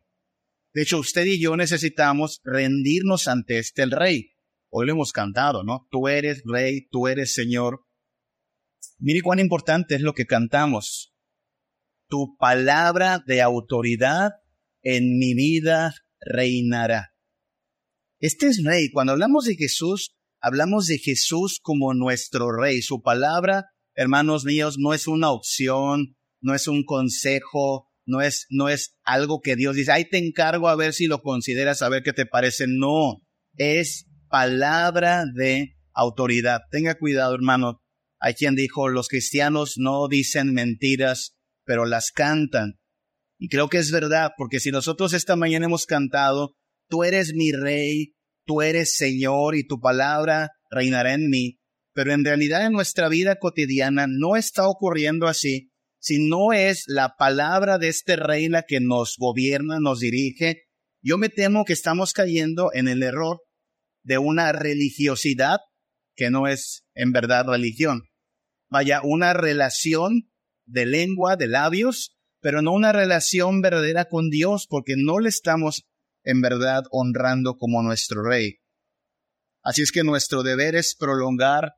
De 0.72 0.82
hecho, 0.82 0.98
usted 0.98 1.24
y 1.26 1.40
yo 1.40 1.56
necesitamos 1.56 2.40
rendirnos 2.44 3.28
ante 3.28 3.58
este 3.58 3.82
el 3.82 3.92
Rey. 3.92 4.32
Hoy 4.70 4.86
lo 4.86 4.92
hemos 4.92 5.12
cantado, 5.12 5.62
¿no? 5.62 5.86
Tú 5.90 6.08
eres 6.08 6.42
Rey, 6.44 6.88
tú 6.90 7.06
eres 7.06 7.32
Señor. 7.32 7.84
Mire 8.98 9.22
cuán 9.22 9.38
importante 9.38 9.94
es 9.94 10.00
lo 10.00 10.14
que 10.14 10.26
cantamos. 10.26 11.14
Tu 12.08 12.36
palabra 12.38 13.22
de 13.24 13.40
autoridad 13.40 14.32
en 14.82 15.16
mi 15.16 15.34
vida 15.34 15.94
reinará. 16.24 17.10
Este 18.20 18.46
es 18.46 18.62
Rey. 18.64 18.90
Cuando 18.90 19.12
hablamos 19.12 19.44
de 19.44 19.56
Jesús, 19.56 20.16
hablamos 20.40 20.86
de 20.86 20.98
Jesús 20.98 21.58
como 21.62 21.94
nuestro 21.94 22.52
rey. 22.52 22.82
Su 22.82 23.02
palabra, 23.02 23.66
hermanos 23.94 24.44
míos, 24.44 24.76
no 24.78 24.94
es 24.94 25.06
una 25.06 25.30
opción, 25.30 26.16
no 26.40 26.54
es 26.54 26.68
un 26.68 26.84
consejo, 26.84 27.90
no 28.06 28.20
es, 28.20 28.46
no 28.50 28.68
es 28.68 28.96
algo 29.02 29.40
que 29.40 29.56
Dios 29.56 29.76
dice, 29.76 29.92
ahí 29.92 30.08
te 30.08 30.18
encargo 30.18 30.68
a 30.68 30.76
ver 30.76 30.92
si 30.92 31.06
lo 31.06 31.22
consideras, 31.22 31.82
a 31.82 31.88
ver 31.88 32.02
qué 32.02 32.12
te 32.12 32.26
parece. 32.26 32.66
No, 32.68 33.22
es 33.56 34.06
palabra 34.28 35.24
de 35.34 35.76
autoridad. 35.92 36.60
Tenga 36.70 36.96
cuidado, 36.96 37.34
hermano. 37.34 37.82
Hay 38.18 38.34
quien 38.34 38.54
dijo, 38.54 38.88
los 38.88 39.08
cristianos 39.08 39.74
no 39.76 40.08
dicen 40.08 40.52
mentiras, 40.52 41.36
pero 41.64 41.84
las 41.86 42.10
cantan. 42.10 42.78
Y 43.44 43.48
creo 43.48 43.68
que 43.68 43.76
es 43.76 43.90
verdad, 43.90 44.30
porque 44.38 44.58
si 44.58 44.70
nosotros 44.70 45.12
esta 45.12 45.36
mañana 45.36 45.66
hemos 45.66 45.84
cantado, 45.84 46.56
tú 46.88 47.04
eres 47.04 47.34
mi 47.34 47.52
rey, 47.52 48.14
tú 48.46 48.62
eres 48.62 48.96
Señor 48.96 49.54
y 49.54 49.66
tu 49.66 49.80
palabra 49.80 50.52
reinará 50.70 51.12
en 51.12 51.28
mí, 51.28 51.58
pero 51.92 52.14
en 52.14 52.24
realidad 52.24 52.64
en 52.64 52.72
nuestra 52.72 53.10
vida 53.10 53.36
cotidiana 53.36 54.06
no 54.08 54.36
está 54.36 54.66
ocurriendo 54.66 55.26
así, 55.26 55.68
si 56.00 56.26
no 56.26 56.54
es 56.54 56.84
la 56.86 57.16
palabra 57.18 57.76
de 57.76 57.88
este 57.88 58.16
rey 58.16 58.48
la 58.48 58.62
que 58.62 58.80
nos 58.80 59.16
gobierna, 59.18 59.78
nos 59.78 60.00
dirige, 60.00 60.62
yo 61.02 61.18
me 61.18 61.28
temo 61.28 61.66
que 61.66 61.74
estamos 61.74 62.14
cayendo 62.14 62.70
en 62.72 62.88
el 62.88 63.02
error 63.02 63.42
de 64.04 64.16
una 64.16 64.52
religiosidad 64.52 65.58
que 66.16 66.30
no 66.30 66.46
es 66.46 66.86
en 66.94 67.12
verdad 67.12 67.44
religión. 67.46 68.04
Vaya, 68.70 69.02
una 69.04 69.34
relación 69.34 70.30
de 70.64 70.86
lengua, 70.86 71.36
de 71.36 71.48
labios, 71.48 72.14
pero 72.44 72.60
no 72.60 72.72
una 72.72 72.92
relación 72.92 73.62
verdadera 73.62 74.04
con 74.04 74.28
Dios, 74.28 74.66
porque 74.68 74.96
no 74.98 75.18
le 75.18 75.30
estamos 75.30 75.86
en 76.24 76.42
verdad 76.42 76.82
honrando 76.90 77.56
como 77.56 77.82
nuestro 77.82 78.22
Rey. 78.22 78.58
Así 79.62 79.80
es 79.80 79.90
que 79.90 80.04
nuestro 80.04 80.42
deber 80.42 80.74
es 80.74 80.94
prolongar 80.94 81.72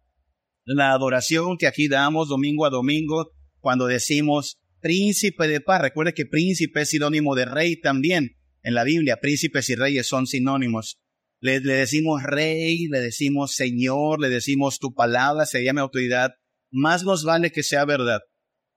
la 0.65 0.91
adoración 0.91 1.57
que 1.57 1.69
aquí 1.69 1.87
damos 1.87 2.27
domingo 2.27 2.67
a 2.67 2.71
domingo 2.71 3.31
cuando 3.61 3.87
decimos 3.87 4.59
príncipe 4.81 5.47
de 5.47 5.61
paz. 5.61 5.83
Recuerde 5.83 6.15
que 6.15 6.27
príncipe 6.27 6.81
es 6.81 6.89
sinónimo 6.89 7.37
de 7.37 7.45
rey 7.45 7.81
también. 7.81 8.37
En 8.65 8.75
la 8.75 8.83
Biblia, 8.83 9.21
príncipes 9.21 9.71
y 9.71 9.77
reyes 9.77 10.09
son 10.09 10.27
sinónimos. 10.27 10.99
Le, 11.39 11.61
le 11.61 11.75
decimos 11.75 12.25
rey, 12.25 12.89
le 12.89 13.01
decimos 13.01 13.55
señor, 13.55 14.21
le 14.21 14.31
decimos 14.31 14.81
tu 14.81 14.93
palabra, 14.95 15.47
se 15.47 15.63
llama 15.63 15.83
autoridad. 15.83 16.33
Más 16.73 17.05
nos 17.05 17.23
vale 17.23 17.53
que 17.53 17.63
sea 17.63 17.85
verdad. 17.85 18.19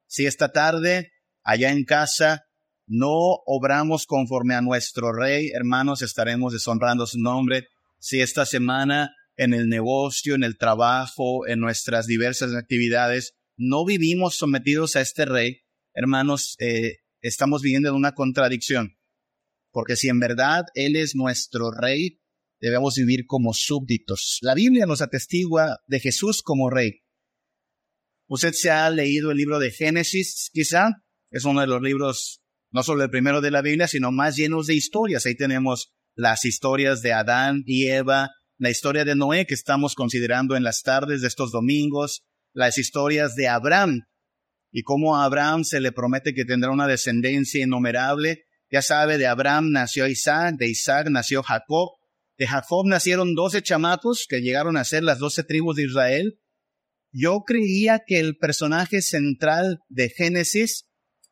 Si 0.06 0.28
esta 0.28 0.52
tarde, 0.52 1.14
allá 1.50 1.72
en 1.72 1.84
casa, 1.84 2.46
no 2.86 3.42
obramos 3.46 4.06
conforme 4.06 4.54
a 4.54 4.62
nuestro 4.62 5.12
rey, 5.12 5.50
hermanos, 5.50 6.04
estaremos 6.04 6.54
deshonrando 6.54 7.08
su 7.08 7.20
nombre. 7.20 7.68
Si 7.98 8.22
esta 8.22 8.46
semana 8.46 9.16
en 9.36 9.56
el 9.56 9.68
negocio, 9.68 10.36
en 10.36 10.44
el 10.44 10.58
trabajo, 10.58 11.48
en 11.48 11.60
nuestras 11.60 12.06
diversas 12.06 12.54
actividades, 12.54 13.34
no 13.58 13.84
vivimos 13.84 14.38
sometidos 14.38 14.96
a 14.96 15.02
este 15.02 15.26
rey, 15.26 15.62
hermanos, 15.94 16.56
eh, 16.60 16.98
estamos 17.22 17.64
viviendo 17.64 17.90
en 17.90 17.96
una 17.96 18.14
contradicción. 18.14 18.98
Porque 19.72 19.96
si 19.96 20.08
en 20.10 20.20
verdad 20.20 20.66
Él 20.76 20.96
es 20.96 21.16
nuestro 21.16 21.72
rey, 21.72 22.22
debemos 22.62 22.96
vivir 22.96 23.26
como 23.26 23.54
súbditos. 23.54 24.38
La 24.42 24.54
Biblia 24.54 24.86
nos 24.86 25.02
atestigua 25.02 25.80
de 25.88 26.00
Jesús 26.00 26.44
como 26.44 26.70
rey. 26.70 27.02
Usted 28.28 28.54
se 28.54 28.70
ha 28.70 28.88
leído 28.92 29.32
el 29.32 29.38
libro 29.38 29.58
de 29.58 29.72
Génesis, 29.72 30.52
quizá. 30.54 31.04
Es 31.32 31.46
uno 31.46 31.62
de 31.62 31.68
los 31.68 31.82
libros, 31.82 32.42
no 32.72 32.84
solo 32.84 33.04
el 33.04 33.10
primero 33.10 33.42
de 33.42 33.52
la 33.52 33.62
Biblia, 33.62 33.88
sino 33.88 34.12
más 34.12 34.36
llenos 34.36 34.68
de 34.68 34.76
historias. 34.76 35.26
Ahí 35.26 35.36
tenemos 35.36 35.94
las 36.16 36.46
historias 36.46 37.02
de 37.02 37.14
Adán 37.14 37.64
y 37.66 37.88
Eva, 37.88 38.30
la 38.58 38.70
historia 38.70 39.06
de 39.06 39.16
Noé 39.16 39.46
que 39.46 39.54
estamos 39.54 39.96
considerando 39.96 40.56
en 40.56 40.64
las 40.64 40.82
tardes 40.82 41.22
de 41.22 41.28
estos 41.28 41.52
domingos, 41.52 42.26
las 42.54 42.78
historias 42.78 43.36
de 43.36 43.48
Abraham 43.48 44.02
y 44.72 44.84
cómo 44.84 45.18
a 45.18 45.26
Abraham 45.26 45.64
se 45.64 45.80
le 45.80 45.92
promete 45.92 46.34
que 46.34 46.46
tendrá 46.46 46.72
una 46.72 46.88
descendencia 46.88 47.64
innumerable. 47.64 48.46
Ya 48.72 48.82
sabe, 48.82 49.18
de 49.18 49.28
Abraham 49.28 49.72
nació 49.72 50.08
Isaac, 50.08 50.56
de 50.58 50.70
Isaac 50.70 51.08
nació 51.10 51.42
Jacob, 51.42 51.90
de 52.38 52.48
Jacob 52.48 52.86
nacieron 52.86 53.34
doce 53.34 53.62
chamacos 53.62 54.26
que 54.30 54.42
llegaron 54.42 54.78
a 54.78 54.84
ser 54.84 55.04
las 55.04 55.20
doce 55.20 55.44
tribus 55.44 55.76
de 55.76 55.84
Israel. 55.84 56.40
Yo 57.12 57.44
creía 57.46 58.04
que 58.06 58.20
el 58.20 58.38
personaje 58.38 59.02
central 59.02 59.80
de 59.90 60.10
Génesis, 60.10 60.89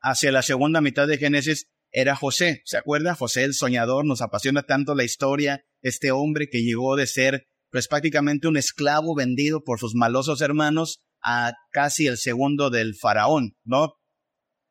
hacia 0.10 0.32
la 0.32 0.42
segunda 0.42 0.82
mitad 0.82 1.08
de 1.08 1.18
Génesis, 1.18 1.68
era 1.92 2.16
José. 2.16 2.62
¿Se 2.66 2.78
acuerda? 2.78 3.16
José 3.16 3.44
el 3.44 3.54
soñador, 3.54 4.06
nos 4.06 4.22
apasiona 4.22 4.64
tanto 4.64 4.96
la 4.96 5.04
historia, 5.04 5.66
este 5.82 6.12
hombre 6.12 6.48
que 6.50 6.64
llegó 6.64 6.96
de 6.96 7.08
ser 7.08 7.48
pues 7.70 7.88
prácticamente 7.88 8.48
un 8.48 8.56
esclavo 8.56 9.14
vendido 9.14 9.64
por 9.64 9.80
sus 9.80 9.94
malosos 9.94 10.42
hermanos 10.42 11.04
a 11.22 11.54
casi 11.72 12.08
el 12.08 12.18
segundo 12.18 12.70
del 12.70 12.96
faraón, 12.96 13.58
¿no? 13.66 13.96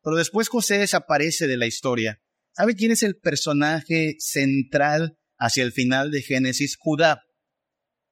Pero 0.03 0.17
después 0.17 0.49
José 0.49 0.79
desaparece 0.79 1.47
de 1.47 1.59
la 1.59 1.67
historia. 1.67 2.23
¿Sabe 2.55 2.75
quién 2.75 2.93
es 2.93 3.03
el 3.03 3.19
personaje 3.19 4.17
central 4.19 5.19
hacia 5.39 5.63
el 5.65 5.73
final 5.73 6.11
de 6.11 6.23
Génesis? 6.23 6.77
Judá. 6.79 7.21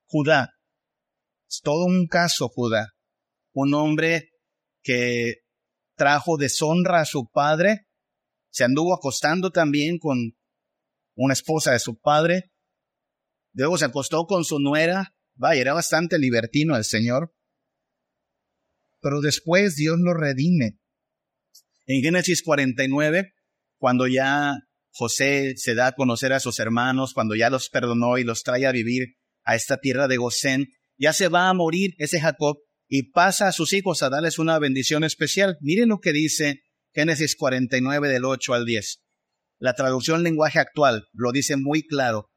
Judá. 0.06 0.50
Es 1.48 1.60
todo 1.62 1.86
un 1.86 2.06
caso, 2.06 2.48
Judá. 2.48 2.90
Un 3.52 3.72
hombre 3.72 4.28
que 4.82 5.43
trajo 5.96 6.36
deshonra 6.36 7.00
a 7.00 7.04
su 7.04 7.28
padre, 7.30 7.86
se 8.50 8.64
anduvo 8.64 8.94
acostando 8.94 9.50
también 9.50 9.98
con 9.98 10.36
una 11.16 11.32
esposa 11.32 11.72
de 11.72 11.78
su 11.78 11.98
padre, 11.98 12.52
luego 13.52 13.78
se 13.78 13.84
acostó 13.86 14.26
con 14.26 14.44
su 14.44 14.58
nuera, 14.58 15.14
vaya, 15.34 15.60
era 15.60 15.74
bastante 15.74 16.18
libertino 16.18 16.76
el 16.76 16.84
Señor, 16.84 17.34
pero 19.00 19.20
después 19.20 19.76
Dios 19.76 19.98
lo 19.98 20.14
redime. 20.14 20.78
En 21.86 22.02
Génesis 22.02 22.42
49, 22.42 23.34
cuando 23.78 24.06
ya 24.06 24.54
José 24.90 25.54
se 25.56 25.74
da 25.74 25.88
a 25.88 25.94
conocer 25.94 26.32
a 26.32 26.40
sus 26.40 26.58
hermanos, 26.58 27.12
cuando 27.12 27.34
ya 27.34 27.50
los 27.50 27.68
perdonó 27.68 28.16
y 28.16 28.24
los 28.24 28.42
trae 28.42 28.66
a 28.66 28.72
vivir 28.72 29.16
a 29.42 29.56
esta 29.56 29.76
tierra 29.78 30.08
de 30.08 30.16
Gosén, 30.16 30.68
ya 30.96 31.12
se 31.12 31.28
va 31.28 31.48
a 31.48 31.54
morir 31.54 31.94
ese 31.98 32.20
Jacob 32.20 32.56
y 32.88 33.10
pasa 33.10 33.48
a 33.48 33.52
sus 33.52 33.72
hijos 33.72 34.02
a 34.02 34.10
darles 34.10 34.38
una 34.38 34.58
bendición 34.58 35.04
especial. 35.04 35.56
Miren 35.60 35.88
lo 35.88 36.00
que 36.00 36.12
dice 36.12 36.62
Génesis 36.92 37.36
49 37.36 38.08
del 38.08 38.24
8 38.24 38.54
al 38.54 38.64
10. 38.64 39.02
La 39.58 39.74
traducción 39.74 40.22
lenguaje 40.22 40.58
actual 40.58 41.08
lo 41.12 41.32
dice 41.32 41.56
muy 41.56 41.86
claro. 41.86 42.30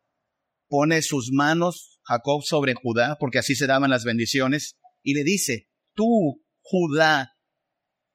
Pone 0.70 1.02
sus 1.02 1.32
manos 1.32 2.00
Jacob 2.04 2.44
sobre 2.44 2.74
Judá, 2.74 3.18
porque 3.20 3.40
así 3.40 3.56
se 3.56 3.68
daban 3.68 3.90
las 3.90 4.04
bendiciones, 4.04 4.78
y 5.04 5.14
le 5.14 5.24
dice, 5.24 5.70
tú, 5.94 6.44
Judá, 6.62 7.34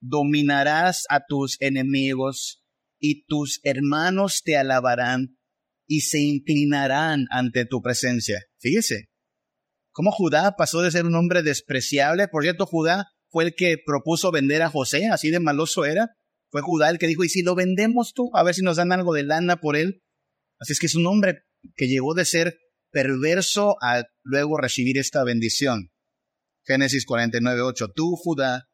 dominarás 0.01 1.05
a 1.09 1.25
tus 1.27 1.61
enemigos 1.61 2.63
y 2.99 3.25
tus 3.25 3.61
hermanos 3.63 4.43
te 4.45 4.57
alabarán 4.57 5.39
y 5.87 6.01
se 6.03 6.21
inclinarán 6.21 7.27
ante 7.31 7.67
tu 7.67 7.81
presencia. 7.83 8.43
Fíjese, 8.59 9.11
cómo 9.93 10.11
Judá 10.11 10.57
pasó 10.57 10.83
de 10.83 10.91
ser 10.91 11.07
un 11.07 11.15
hombre 11.15 11.43
despreciable. 11.43 12.29
Por 12.29 12.43
cierto, 12.43 12.67
Judá 12.67 13.09
fue 13.29 13.45
el 13.45 13.55
que 13.55 13.77
propuso 13.85 14.31
vender 14.31 14.63
a 14.63 14.71
José, 14.71 15.09
así 15.09 15.31
de 15.31 15.41
maloso 15.41 15.85
era. 15.85 16.11
Fue 16.51 16.61
Judá 16.61 16.91
el 16.91 16.99
que 16.99 17.07
dijo, 17.07 17.25
¿y 17.25 17.29
si 17.29 17.43
lo 17.43 17.55
vendemos 17.55 18.13
tú? 18.13 18.31
A 18.35 18.43
ver 18.43 18.55
si 18.55 18.63
nos 18.63 18.77
dan 18.77 18.93
algo 18.93 19.15
de 19.15 19.23
lana 19.23 19.57
por 19.57 19.77
él. 19.77 20.03
Así 20.59 20.75
es 20.75 20.81
que 20.81 20.87
es 20.87 20.95
un 20.95 21.07
hombre 21.07 21.45
que 21.77 21.89
llegó 21.89 22.15
de 22.15 22.25
ser 22.25 22.59
perverso 22.91 23.77
a 23.81 24.05
luego 24.23 24.59
recibir 24.59 24.99
esta 24.99 25.25
bendición. 25.25 25.91
Génesis 26.65 27.07
49, 27.07 27.63
8. 27.63 27.89
Tú, 27.95 28.17
Judá, 28.17 28.69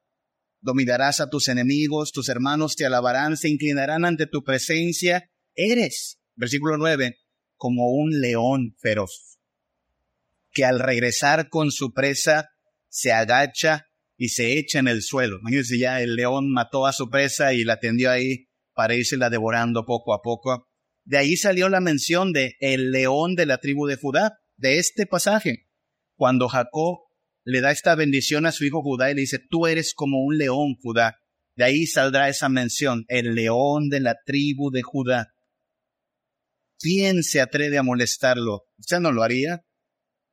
dominarás 0.61 1.21
a 1.21 1.31
tus 1.31 1.49
enemigos, 1.49 2.13
tus 2.13 2.29
hermanos 2.29 2.77
te 2.77 2.85
alabarán, 2.85 3.37
se 3.37 3.49
inclinarán 3.49 4.05
ante 4.05 4.27
tu 4.27 4.43
presencia. 4.43 5.31
Eres, 5.55 6.19
versículo 6.35 6.77
9, 6.77 7.17
como 7.57 7.91
un 7.91 8.21
león 8.21 8.75
feroz, 8.79 9.38
que 10.59 10.65
al 10.65 10.81
regresar 10.81 11.51
con 11.51 11.71
su 11.71 11.93
presa 11.93 12.49
se 12.89 13.13
agacha 13.13 13.87
y 14.17 14.31
se 14.31 14.59
echa 14.59 14.81
en 14.81 14.89
el 14.89 15.03
suelo. 15.03 15.39
Imagínense 15.39 15.79
ya, 15.79 16.03
el 16.03 16.17
león 16.17 16.51
mató 16.51 16.85
a 16.85 16.93
su 16.93 17.09
presa 17.09 17.55
y 17.55 17.63
la 17.63 17.79
tendió 17.79 18.11
ahí 18.11 18.49
para 18.75 18.95
la 19.13 19.31
devorando 19.31 19.87
poco 19.87 20.13
a 20.13 20.21
poco. 20.21 20.67
De 21.05 21.17
ahí 21.17 21.37
salió 21.37 21.69
la 21.69 21.79
mención 21.79 22.33
de 22.33 22.57
el 22.59 22.91
león 22.91 23.37
de 23.37 23.47
la 23.47 23.59
tribu 23.59 23.87
de 23.87 23.95
Judá, 23.95 24.41
de 24.57 24.79
este 24.79 25.07
pasaje. 25.07 25.69
Cuando 26.17 26.49
Jacob 26.49 27.05
le 27.45 27.61
da 27.61 27.71
esta 27.71 27.95
bendición 27.95 28.45
a 28.45 28.51
su 28.51 28.65
hijo 28.65 28.83
Judá 28.83 29.13
y 29.13 29.15
le 29.15 29.21
dice, 29.21 29.39
tú 29.39 29.69
eres 29.69 29.95
como 29.95 30.25
un 30.25 30.39
león, 30.39 30.75
Judá. 30.83 31.19
De 31.55 31.63
ahí 31.63 31.87
saldrá 31.87 32.29
esa 32.29 32.49
mención, 32.49 33.05
el 33.07 33.37
león 33.37 33.91
de 33.91 34.01
la 34.01 34.17
tribu 34.27 34.73
de 34.73 34.83
Judá. 34.83 35.29
¿Quién 36.81 37.23
se 37.23 37.41
atreve 37.41 37.79
a 37.79 37.85
molestarlo? 37.85 38.65
¿Usted 38.77 38.99
no 38.99 39.13
lo 39.13 39.23
haría? 39.23 39.63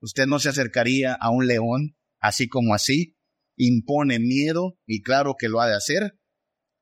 ¿Usted 0.05 0.27
no 0.27 0.37
se 0.37 0.49
acercaría 0.49 1.15
a 1.15 1.31
un 1.31 1.47
león 1.47 1.97
así 2.19 2.47
como 2.47 2.75
así? 2.75 3.17
Impone 3.57 4.19
miedo 4.19 4.77
y 4.85 5.01
claro 5.01 5.33
que 5.35 5.49
lo 5.49 5.61
ha 5.61 5.67
de 5.67 5.75
hacer. 5.75 6.19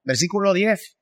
Versículo 0.03 0.51
10. 0.51 0.97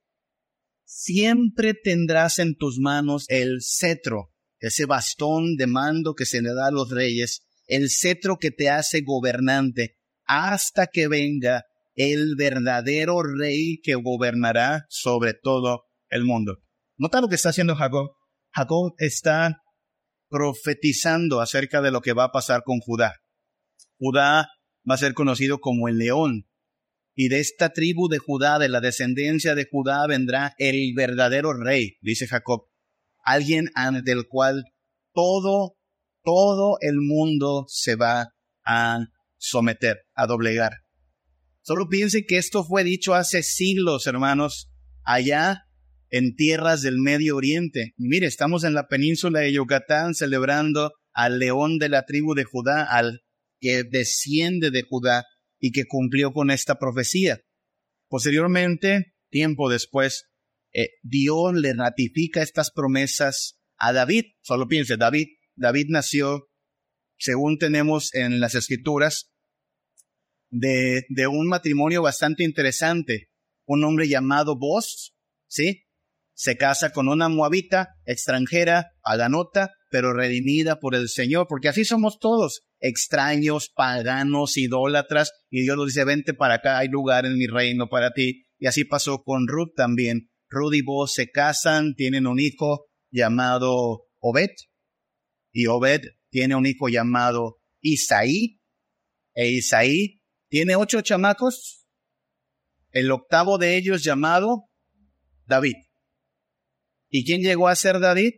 Siempre 0.86 1.74
tendrás 1.74 2.38
en 2.38 2.56
tus 2.58 2.78
manos 2.78 3.26
el 3.28 3.64
cetro, 3.64 4.36
ese 4.60 4.86
bastón 4.86 5.56
de 5.56 5.66
mando 5.66 6.14
que 6.14 6.28
se 6.28 6.44
le 6.44 6.54
da 6.54 6.68
a 6.68 6.72
los 6.72 6.92
reyes, 6.92 7.42
el 7.66 7.90
cetro 7.90 8.38
que 8.38 8.52
te 8.52 8.70
hace 8.70 9.02
gobernante, 9.02 9.98
hasta 10.26 10.86
que 10.86 11.08
venga 11.08 11.66
el 11.96 12.36
verdadero 12.36 13.24
rey 13.24 13.80
que 13.82 13.96
gobernará 13.96 14.86
sobre 14.90 15.34
todo 15.34 15.86
el 16.10 16.24
mundo. 16.26 16.60
Nota 16.98 17.20
lo 17.20 17.30
que 17.30 17.36
está 17.36 17.50
haciendo 17.50 17.76
Jacob. 17.76 18.12
Jacob 18.52 18.94
está 19.00 19.61
profetizando 20.32 21.41
acerca 21.41 21.82
de 21.82 21.91
lo 21.91 22.02
que 22.02 22.13
va 22.13 22.24
a 22.24 22.32
pasar 22.32 22.63
con 22.63 22.80
Judá. 22.80 23.22
Judá 24.00 24.50
va 24.89 24.96
a 24.96 24.98
ser 24.98 25.13
conocido 25.13 25.60
como 25.60 25.89
el 25.89 25.98
león. 25.98 26.48
Y 27.13 27.28
de 27.28 27.41
esta 27.41 27.74
tribu 27.74 28.08
de 28.08 28.17
Judá, 28.17 28.58
de 28.58 28.70
la 28.70 28.80
descendencia 28.80 29.54
de 29.54 29.67
Judá, 29.70 30.08
vendrá 30.08 30.56
el 30.58 30.94
verdadero 30.96 31.54
rey, 31.54 31.98
dice 32.02 32.26
Jacob. 32.26 32.70
Alguien 33.24 33.70
ante 33.76 34.13
el 34.13 34.28
cual 34.28 34.63
todo 35.13 35.76
todo 36.24 36.78
el 36.82 36.98
mundo 37.02 37.65
se 37.67 37.96
va 37.96 38.34
a 38.65 39.00
someter, 39.38 40.02
a 40.13 40.28
doblegar. 40.28 40.84
Solo 41.62 41.88
piense 41.89 42.26
que 42.26 42.38
esto 42.38 42.63
fue 42.63 42.84
dicho 42.84 43.13
hace 43.13 43.44
siglos, 43.44 44.08
hermanos, 44.08 44.72
allá 45.04 45.65
en 46.12 46.36
tierras 46.36 46.82
del 46.82 47.00
Medio 47.00 47.36
Oriente. 47.36 47.93
Mire, 47.97 48.28
estamos 48.28 48.63
en 48.63 48.74
la 48.74 48.88
península 48.88 49.39
de 49.39 49.54
Yucatán 49.54 50.13
celebrando 50.13 50.93
al 51.13 51.39
león 51.39 51.80
de 51.80 51.89
la 51.89 52.06
tribu 52.06 52.36
de 52.36 52.43
Judá, 52.43 52.84
al 52.84 53.24
que 53.60 53.84
desciende 53.84 54.69
de 54.71 54.84
Judá 54.84 55.26
y 55.60 55.71
que 55.71 55.86
cumplió 55.86 56.34
con 56.34 56.52
esta 56.52 56.76
profecía. 56.76 57.41
Posteriormente, 58.08 59.15
tiempo 59.30 59.69
después, 59.69 60.30
eh, 60.74 60.89
Dios 61.02 61.54
le 61.56 61.74
ratifica 61.74 62.41
estas 62.41 62.71
promesas 62.71 63.60
a 63.78 63.93
David. 63.93 64.26
Solo 64.41 64.67
piense, 64.67 64.97
David 64.97 65.28
David 65.56 65.88
nació, 65.89 66.50
según 67.17 67.58
tenemos 67.58 68.13
en 68.15 68.39
las 68.39 68.56
escrituras, 68.56 69.32
de, 70.50 71.06
de 71.10 71.28
un 71.28 71.47
matrimonio 71.47 72.02
bastante 72.02 72.43
interesante. 72.43 73.30
Un 73.65 73.84
hombre 73.84 74.08
llamado 74.08 74.58
Boz, 74.58 75.15
¿sí? 75.47 75.86
Se 76.34 76.58
casa 76.58 76.91
con 76.91 77.08
una 77.08 77.30
moabita 77.30 77.89
extranjera, 78.06 78.91
aganota, 79.04 79.72
pero 79.89 80.13
redimida 80.13 80.80
por 80.80 80.96
el 80.96 81.10
Señor, 81.10 81.48
porque 81.48 81.67
así 81.67 81.86
somos 81.86 82.17
todos, 82.20 82.63
extraños, 82.80 83.70
paganos, 83.76 84.58
idólatras, 84.58 85.32
y 85.50 85.62
Dios 85.62 85.78
nos 85.78 85.88
dice, 85.88 86.06
vente 86.06 86.34
para 86.34 86.56
acá, 86.56 86.78
hay 86.78 86.88
lugar 86.88 87.26
en 87.26 87.38
mi 87.38 87.48
reino 87.48 87.89
para 87.89 88.12
ti. 88.13 88.46
Y 88.58 88.67
así 88.67 88.86
pasó 88.86 89.24
con 89.24 89.48
Ruth 89.48 89.74
también. 89.76 90.30
Rudy 90.50 90.80
y 90.80 90.82
Boaz 90.82 91.13
se 91.13 91.30
casan, 91.30 91.94
tienen 91.96 92.28
un 92.28 92.39
hijo 92.39 92.88
llamado 93.12 94.06
Obed, 94.20 94.52
y 95.52 95.67
Obed 95.67 96.02
tiene 96.30 96.56
un 96.56 96.65
hijo 96.65 96.88
llamado 96.88 97.60
Isaí, 97.82 98.60
e 99.34 99.50
Isaí 99.50 100.22
tiene 100.50 100.76
ocho 100.76 101.02
chamacos, 101.02 101.86
el 102.91 103.12
octavo 103.12 103.58
de 103.58 103.78
ellos 103.78 104.04
llamado 104.04 104.70
David. 105.46 105.76
¿Y 107.12 107.26
quién 107.26 107.41
llegó 107.41 107.67
a 107.67 107.76
ser 107.76 108.00
David? 108.00 108.36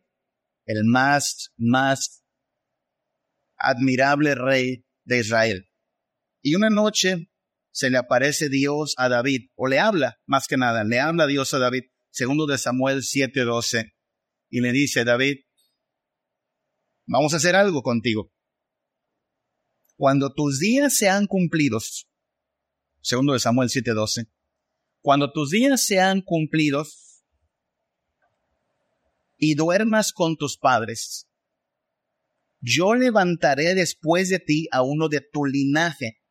El 0.65 0.83
más, 0.85 1.53
más 1.57 2.25
admirable 3.55 4.33
rey 4.33 4.85
de 5.05 5.19
Israel. 5.19 5.69
Y 6.41 6.55
una 6.55 6.71
noche 6.71 7.29
se 7.71 7.89
le 7.89 7.97
aparece 7.97 8.49
Dios 8.49 8.95
a 8.97 9.09
David, 9.09 9.49
o 9.55 9.67
le 9.67 9.79
habla, 9.79 10.19
más 10.25 10.47
que 10.47 10.57
nada, 10.57 10.83
le 10.83 10.99
habla 10.99 11.27
Dios 11.27 11.53
a 11.53 11.59
David, 11.59 11.83
segundo 12.11 12.45
de 12.45 12.57
Samuel 12.57 13.01
7:12, 13.01 13.93
y 14.49 14.61
le 14.61 14.71
dice, 14.71 15.03
David, 15.03 15.37
vamos 17.07 17.33
a 17.33 17.37
hacer 17.37 17.55
algo 17.55 17.81
contigo. 17.81 18.31
Cuando 19.95 20.33
tus 20.33 20.59
días 20.59 20.95
sean 20.95 21.27
cumplidos, 21.27 22.07
segundo 23.01 23.33
de 23.33 23.39
Samuel 23.39 23.69
7:12, 23.69 24.31
cuando 25.01 25.31
tus 25.31 25.51
días 25.51 25.83
sean 25.83 26.21
cumplidos 26.21 27.02
y 29.43 29.55
duermas 29.55 30.13
con 30.13 30.37
tus 30.37 30.57
padres, 30.57 31.27
yo 32.61 32.95
levantaré 32.95 33.75
después 33.75 34.29
de 34.29 34.39
ti 34.39 34.67
a 34.71 34.83
uno 34.83 35.09
de 35.09 35.19
tu 35.19 35.45
linaje 35.45 36.21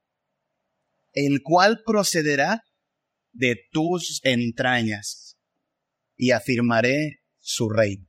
el 1.12 1.42
cual 1.42 1.82
procederá 1.84 2.62
de 3.32 3.56
tus 3.70 4.20
entrañas, 4.24 5.36
y 6.16 6.30
afirmaré 6.30 7.22
su 7.38 7.68
reino. 7.68 8.06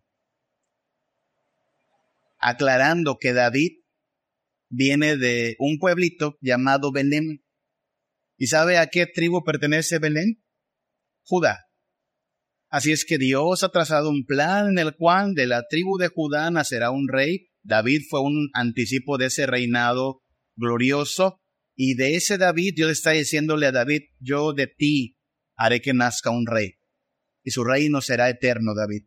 Aclarando 2.37 3.17
que 3.19 3.33
David 3.33 3.83
viene 4.69 5.17
de 5.17 5.55
un 5.59 5.79
pueblito 5.79 6.37
llamado 6.41 6.91
Belén. 6.91 7.43
¿Y 8.37 8.47
sabe 8.47 8.77
a 8.77 8.87
qué 8.87 9.05
tribu 9.05 9.43
pertenece 9.43 9.99
Belén? 9.99 10.43
Judá. 11.23 11.65
Así 12.73 12.91
es 12.91 13.05
que 13.05 13.19
Dios 13.19 13.61
ha 13.61 13.69
trazado 13.69 14.09
un 14.09 14.25
plan 14.25 14.67
en 14.69 14.79
el 14.79 14.95
cual 14.95 15.35
de 15.35 15.45
la 15.45 15.67
tribu 15.69 15.99
de 15.99 16.07
Judá 16.07 16.49
nacerá 16.49 16.89
un 16.89 17.07
rey. 17.07 17.51
David 17.61 18.01
fue 18.09 18.21
un 18.21 18.49
anticipo 18.51 19.19
de 19.19 19.27
ese 19.27 19.45
reinado 19.45 20.23
glorioso 20.55 21.39
y 21.75 21.93
de 21.93 22.15
ese 22.15 22.39
David, 22.39 22.73
Dios 22.75 22.89
está 22.89 23.11
diciéndole 23.11 23.67
a 23.67 23.71
David, 23.71 24.01
yo 24.19 24.53
de 24.53 24.65
ti 24.65 25.19
haré 25.55 25.81
que 25.81 25.93
nazca 25.93 26.31
un 26.31 26.47
rey. 26.47 26.79
Y 27.43 27.51
su 27.51 27.63
reino 27.63 28.01
será 28.01 28.27
eterno, 28.27 28.73
David. 28.73 29.03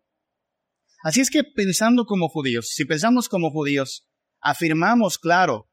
Así 1.02 1.20
es 1.20 1.28
que 1.28 1.42
pensando 1.42 2.06
como 2.06 2.28
judíos, 2.28 2.68
si 2.68 2.84
pensamos 2.84 3.28
como 3.28 3.50
judíos, 3.50 4.08
afirmamos, 4.40 5.18
claro, 5.18 5.72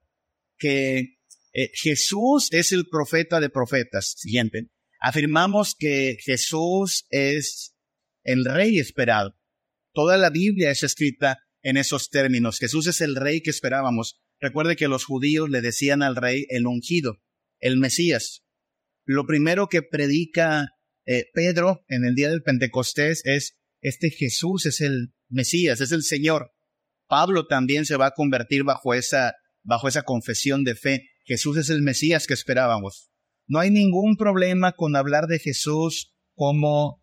que 0.57 1.19
eh, 1.53 1.69
Jesús 1.75 2.47
es 2.49 2.71
el 2.71 2.87
profeta 2.89 3.39
de 3.39 3.51
profetas. 3.51 4.15
Siguiente. 4.17 4.71
Afirmamos 4.99 5.75
que 5.77 6.17
Jesús 6.25 7.05
es 7.11 7.72
el 8.23 8.45
rey 8.45 8.79
esperado. 8.79 9.35
Toda 9.93 10.17
la 10.17 10.29
Biblia 10.29 10.71
es 10.71 10.83
escrita 10.83 11.39
en 11.61 11.77
esos 11.77 12.09
términos. 12.09 12.59
Jesús 12.59 12.87
es 12.87 13.01
el 13.01 13.15
rey 13.15 13.41
que 13.41 13.49
esperábamos. 13.49 14.19
Recuerde 14.39 14.75
que 14.75 14.87
los 14.87 15.05
judíos 15.05 15.49
le 15.49 15.61
decían 15.61 16.01
al 16.01 16.15
rey 16.15 16.45
el 16.49 16.67
ungido, 16.67 17.21
el 17.59 17.77
Mesías. 17.77 18.43
Lo 19.05 19.25
primero 19.25 19.67
que 19.67 19.81
predica 19.81 20.69
eh, 21.05 21.25
Pedro 21.33 21.83
en 21.87 22.05
el 22.05 22.15
día 22.15 22.29
del 22.29 22.43
Pentecostés 22.43 23.21
es, 23.25 23.59
este 23.81 24.09
Jesús 24.09 24.65
es 24.65 24.81
el 24.81 25.13
Mesías, 25.29 25.81
es 25.81 25.91
el 25.91 26.03
Señor. 26.03 26.51
Pablo 27.07 27.47
también 27.47 27.85
se 27.85 27.97
va 27.97 28.07
a 28.07 28.13
convertir 28.13 28.63
bajo 28.63 28.93
esa, 28.93 29.33
bajo 29.61 29.87
esa 29.87 30.03
confesión 30.03 30.63
de 30.63 30.75
fe. 30.75 31.09
Jesús 31.25 31.57
es 31.57 31.69
el 31.69 31.81
Mesías 31.81 32.27
que 32.27 32.33
esperábamos. 32.33 33.09
No 33.47 33.59
hay 33.59 33.69
ningún 33.69 34.15
problema 34.15 34.71
con 34.71 34.95
hablar 34.95 35.27
de 35.27 35.39
Jesús 35.39 36.13
como 36.33 37.02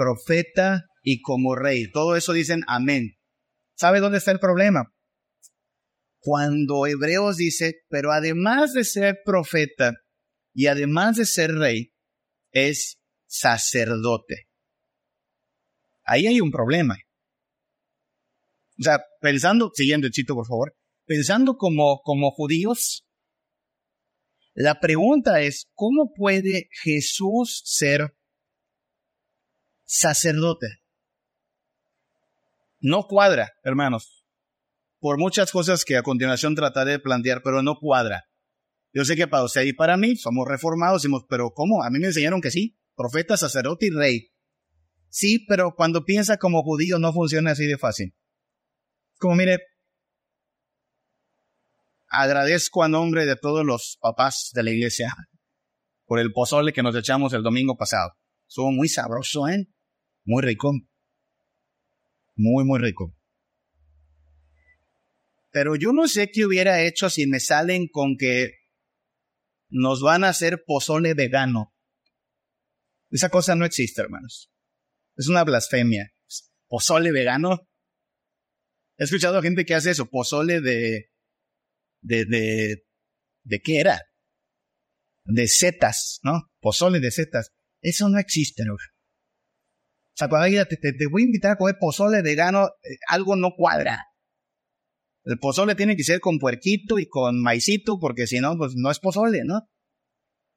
profeta 0.00 0.86
y 1.02 1.20
como 1.20 1.54
rey. 1.54 1.90
Todo 1.92 2.16
eso 2.16 2.32
dicen 2.32 2.62
amén. 2.66 3.18
¿Sabe 3.76 4.00
dónde 4.00 4.18
está 4.18 4.30
el 4.30 4.40
problema? 4.40 4.92
cuando 6.20 6.86
Hebreos 6.86 7.38
dice, 7.38 7.82
pero 7.88 8.12
además 8.12 8.74
de 8.74 8.84
ser 8.84 9.20
profeta 9.24 9.94
y 10.52 10.66
además 10.66 11.16
de 11.16 11.24
ser 11.24 11.52
rey, 11.52 11.92
es 12.52 13.00
sacerdote. 13.26 14.48
Ahí 16.04 16.26
hay 16.26 16.40
un 16.40 16.50
problema. 16.50 16.96
O 18.78 18.82
sea, 18.82 19.00
pensando, 19.20 19.70
siguiendo 19.74 20.06
el 20.06 20.12
chito 20.12 20.34
por 20.34 20.46
favor, 20.46 20.76
pensando 21.06 21.56
como, 21.56 22.00
como 22.02 22.30
judíos, 22.30 23.06
la 24.52 24.78
pregunta 24.78 25.40
es, 25.40 25.70
¿cómo 25.74 26.12
puede 26.14 26.68
Jesús 26.82 27.62
ser 27.64 28.14
sacerdote? 29.92 30.66
No 32.80 33.06
cuadra, 33.06 33.52
hermanos 33.62 34.20
por 35.00 35.18
muchas 35.18 35.50
cosas 35.50 35.84
que 35.84 35.96
a 35.96 36.02
continuación 36.02 36.54
trataré 36.54 36.92
de 36.92 36.98
plantear, 36.98 37.40
pero 37.42 37.62
no 37.62 37.78
cuadra. 37.78 38.24
Yo 38.92 39.04
sé 39.04 39.16
que 39.16 39.26
para 39.26 39.44
usted 39.44 39.62
y 39.62 39.72
para 39.72 39.96
mí 39.96 40.16
somos 40.16 40.46
reformados, 40.46 41.02
decimos, 41.02 41.24
pero 41.28 41.52
¿cómo? 41.54 41.82
A 41.82 41.90
mí 41.90 41.98
me 41.98 42.08
enseñaron 42.08 42.40
que 42.40 42.50
sí, 42.50 42.78
profeta, 42.94 43.36
sacerdote 43.36 43.86
y 43.86 43.90
rey. 43.90 44.28
Sí, 45.08 45.44
pero 45.48 45.74
cuando 45.74 46.04
piensa 46.04 46.36
como 46.36 46.62
judío 46.62 46.98
no 46.98 47.12
funciona 47.12 47.52
así 47.52 47.66
de 47.66 47.78
fácil. 47.78 48.14
Como 49.18 49.36
mire, 49.36 49.60
agradezco 52.08 52.82
a 52.82 52.88
nombre 52.88 53.24
de 53.24 53.36
todos 53.36 53.64
los 53.64 53.96
papás 54.00 54.50
de 54.52 54.62
la 54.62 54.70
iglesia 54.70 55.14
por 56.04 56.18
el 56.18 56.32
pozole 56.32 56.72
que 56.72 56.82
nos 56.82 56.94
echamos 56.94 57.32
el 57.32 57.42
domingo 57.42 57.76
pasado. 57.76 58.12
Estuvo 58.46 58.70
muy 58.70 58.88
sabroso, 58.88 59.48
¿eh? 59.48 59.66
Muy 60.24 60.42
rico. 60.42 60.72
Muy, 62.36 62.64
muy 62.64 62.78
rico. 62.78 63.14
Pero 65.52 65.76
yo 65.76 65.92
no 65.92 66.06
sé 66.06 66.30
qué 66.30 66.46
hubiera 66.46 66.82
hecho 66.82 67.10
si 67.10 67.26
me 67.26 67.40
salen 67.40 67.88
con 67.88 68.16
que 68.16 68.52
nos 69.68 70.00
van 70.02 70.24
a 70.24 70.28
hacer 70.28 70.64
pozole 70.64 71.14
vegano. 71.14 71.74
Esa 73.10 73.28
cosa 73.28 73.54
no 73.56 73.64
existe, 73.64 74.00
hermanos. 74.00 74.50
Es 75.16 75.28
una 75.28 75.44
blasfemia. 75.44 76.12
Pozole 76.68 77.10
vegano. 77.10 77.68
He 78.96 79.04
escuchado 79.04 79.42
gente 79.42 79.64
que 79.64 79.74
hace 79.74 79.90
eso, 79.90 80.06
pozole 80.06 80.60
de, 80.60 81.10
de, 82.00 82.24
de, 82.26 82.86
¿de 83.42 83.60
qué 83.60 83.80
era? 83.80 84.00
De 85.24 85.48
setas, 85.48 86.20
¿no? 86.22 86.50
Pozole 86.60 87.00
de 87.00 87.10
setas. 87.10 87.52
Eso 87.80 88.08
no 88.08 88.18
existe, 88.18 88.64
¿no? 88.64 88.76
Te, 90.28 90.76
te, 90.76 90.92
te 90.92 91.06
voy 91.06 91.22
a 91.22 91.26
invitar 91.26 91.52
a 91.52 91.56
comer 91.56 91.76
pozole 91.78 92.22
vegano, 92.22 92.66
eh, 92.82 92.96
algo 93.08 93.36
no 93.36 93.50
cuadra. 93.56 94.06
El 95.24 95.38
pozole 95.38 95.74
tiene 95.74 95.96
que 95.96 96.04
ser 96.04 96.20
con 96.20 96.38
puerquito 96.38 96.98
y 96.98 97.06
con 97.06 97.42
maicito, 97.42 97.98
porque 97.98 98.26
si 98.26 98.40
no, 98.40 98.56
pues 98.56 98.72
no 98.74 98.90
es 98.90 98.98
pozole, 98.98 99.42
¿no? 99.44 99.68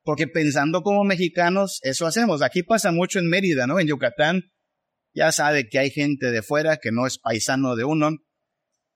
Porque 0.04 0.28
pensando 0.28 0.82
como 0.82 1.04
mexicanos, 1.04 1.80
eso 1.84 2.06
hacemos. 2.06 2.41
Aquí 2.41 2.63
pasa 2.63 2.91
mucho 2.91 3.19
en 3.19 3.30
Mérida, 3.30 3.67
¿no? 3.67 3.80
En 3.80 3.88
Yucatán, 3.88 4.52
ya 5.13 5.32
sabe 5.32 5.69
que 5.69 5.80
hay 5.80 5.91
gente 5.91 6.32
de 6.32 6.41
fuera 6.41 6.78
que 6.78 6.91
no 6.91 7.06
es 7.06 7.19
paisano 7.19 7.76
de 7.76 7.84
uno 7.84 8.10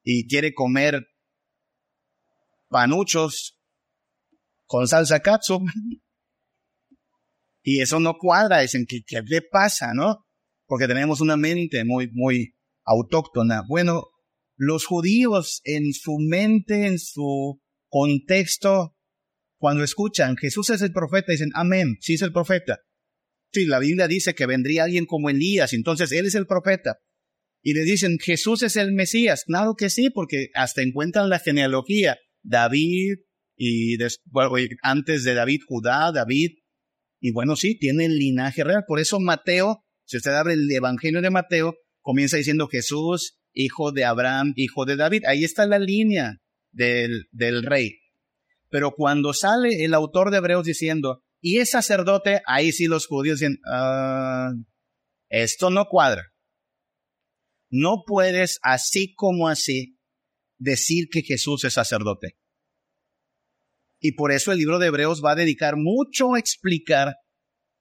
y 0.03 0.27
quiere 0.27 0.53
comer 0.53 1.08
panuchos 2.69 3.60
con 4.65 4.88
salsa 4.88 5.19
katsu. 5.21 5.60
Y 7.69 7.82
eso 7.82 7.99
no 7.99 8.13
cuadra, 8.17 8.60
dicen, 8.60 8.86
¿qué, 8.88 9.01
¿qué 9.06 9.21
le 9.25 9.41
pasa, 9.41 9.93
no? 9.93 10.25
Porque 10.67 10.88
tenemos 10.88 11.21
una 11.21 11.38
mente 11.38 11.84
muy, 11.86 12.10
muy 12.12 12.56
autóctona. 12.86 13.63
Bueno, 13.67 14.03
los 14.56 14.86
judíos 14.86 15.62
en 15.63 15.93
su 15.93 16.17
mente, 16.19 16.86
en 16.88 16.99
su 16.99 17.62
contexto, 17.89 18.95
cuando 19.58 19.84
escuchan 19.84 20.38
Jesús 20.38 20.69
es 20.69 20.82
el 20.82 20.91
profeta, 20.91 21.32
dicen, 21.32 21.51
amén, 21.56 21.97
sí 21.99 22.13
es 22.13 22.21
el 22.21 22.32
profeta. 22.32 22.80
Sí, 23.51 23.65
la 23.65 23.80
Biblia 23.80 24.08
dice 24.08 24.36
que 24.36 24.45
vendría 24.45 24.84
alguien 24.84 25.06
como 25.06 25.30
Elías, 25.30 25.73
entonces 25.73 26.12
él 26.12 26.25
es 26.25 26.36
el 26.36 26.47
profeta. 26.47 26.99
Y 27.62 27.73
le 27.73 27.82
dicen, 27.82 28.17
Jesús 28.19 28.62
es 28.63 28.75
el 28.75 28.91
Mesías. 28.93 29.43
Claro 29.45 29.75
que 29.75 29.89
sí, 29.89 30.10
porque 30.10 30.49
hasta 30.53 30.82
encuentran 30.82 31.30
la 31.30 31.39
genealogía. 31.39 32.17
David 32.43 33.15
y 33.56 33.97
antes 34.84 35.23
de 35.23 35.34
David, 35.34 35.62
Judá, 35.67 36.12
David. 36.12 36.51
Y 37.19 37.32
bueno, 37.32 37.56
sí, 37.56 37.77
tiene 37.77 38.06
el 38.06 38.17
linaje 38.17 38.63
real. 38.63 38.86
Por 38.88 38.99
eso 38.99 39.19
Mateo, 39.19 39.84
si 40.08 40.17
usted 40.17 40.32
abre 40.32 40.54
el 40.54 40.72
Evangelio 40.72 41.22
de 41.22 41.30
Mateo, 41.30 41.76
comienza 42.02 42.38
diciendo 42.38 42.67
Jesús 42.67 43.38
hijo 43.58 43.91
de 43.91 44.06
Abraham, 44.06 44.54
hijo 44.56 44.86
de 44.86 44.96
David. 44.96 45.24
Ahí 45.26 45.43
está 45.43 45.65
la 45.65 45.80
línea 45.80 46.38
del, 46.72 47.28
del 47.32 47.63
rey. 47.63 48.00
Pero 48.70 48.91
cuando 48.91 49.34
sale 49.34 49.84
el 49.84 49.93
autor 49.93 50.32
de 50.32 50.38
Hebreos 50.38 50.65
diciendo, 50.65 51.24
y 51.41 51.60
es 51.60 51.72
sacerdote, 51.72 52.41
ahí 52.46 52.72
sí 52.72 52.86
los 52.86 53.08
judíos 53.08 53.39
dicen, 53.39 53.60
ah, 53.70 54.52
esto 55.30 55.70
no 55.70 55.86
cuadra. 55.86 56.24
No 57.70 58.04
puedes 58.06 58.60
así 58.62 59.13
como 59.13 59.50
así 59.50 59.98
decir 60.58 61.10
que 61.12 61.22
Jesús 61.22 61.63
es 61.65 61.74
sacerdote. 61.74 62.38
Y 64.00 64.13
por 64.13 64.32
eso 64.32 64.52
el 64.52 64.60
libro 64.60 64.80
de 64.80 64.88
Hebreos 64.88 65.22
va 65.24 65.32
a 65.32 65.36
dedicar 65.36 65.76
mucho 65.76 66.36
a 66.36 66.39
explicar 66.39 67.15